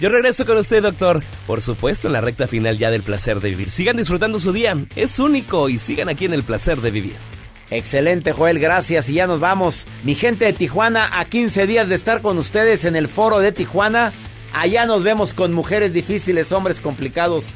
Yo 0.00 0.10
regreso 0.10 0.46
con 0.46 0.58
usted, 0.58 0.80
doctor. 0.80 1.24
Por 1.48 1.60
supuesto, 1.60 2.06
en 2.06 2.12
la 2.12 2.20
recta 2.20 2.46
final 2.46 2.78
ya 2.78 2.92
del 2.92 3.02
placer 3.02 3.40
de 3.40 3.48
vivir. 3.48 3.72
Sigan 3.72 3.96
disfrutando 3.96 4.38
su 4.38 4.52
día. 4.52 4.76
Es 4.94 5.18
único 5.18 5.68
y 5.68 5.80
sigan 5.80 6.08
aquí 6.08 6.26
en 6.26 6.34
el 6.34 6.44
placer 6.44 6.80
de 6.80 6.92
vivir. 6.92 7.35
Excelente, 7.70 8.32
Joel, 8.32 8.58
gracias. 8.58 9.08
Y 9.08 9.14
ya 9.14 9.26
nos 9.26 9.40
vamos. 9.40 9.86
Mi 10.04 10.14
gente 10.14 10.44
de 10.44 10.52
Tijuana, 10.52 11.08
a 11.18 11.24
15 11.24 11.66
días 11.66 11.88
de 11.88 11.96
estar 11.96 12.22
con 12.22 12.38
ustedes 12.38 12.84
en 12.84 12.96
el 12.96 13.08
foro 13.08 13.40
de 13.40 13.52
Tijuana. 13.52 14.12
Allá 14.52 14.86
nos 14.86 15.02
vemos 15.02 15.34
con 15.34 15.52
mujeres 15.52 15.92
difíciles, 15.92 16.52
hombres 16.52 16.80
complicados, 16.80 17.52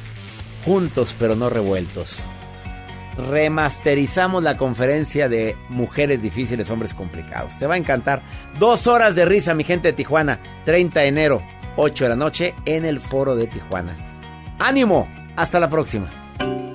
juntos 0.65 1.15
pero 1.17 1.35
no 1.35 1.49
revueltos. 1.49 2.19
Remasterizamos 3.29 4.43
la 4.43 4.57
conferencia 4.57 5.27
de 5.27 5.55
mujeres 5.69 6.21
difíciles, 6.21 6.69
hombres 6.69 6.93
complicados. 6.93 7.57
Te 7.57 7.67
va 7.67 7.75
a 7.75 7.77
encantar. 7.77 8.23
Dos 8.59 8.87
horas 8.87 9.15
de 9.15 9.25
risa, 9.25 9.53
mi 9.53 9.63
gente 9.63 9.89
de 9.89 9.93
Tijuana. 9.93 10.39
30 10.65 10.99
de 10.99 11.07
enero, 11.07 11.43
8 11.75 12.05
de 12.05 12.09
la 12.09 12.15
noche, 12.15 12.53
en 12.65 12.85
el 12.85 12.99
foro 12.99 13.35
de 13.35 13.47
Tijuana. 13.47 13.95
¡Ánimo! 14.59 15.07
Hasta 15.35 15.59
la 15.59 15.69
próxima. 15.69 16.20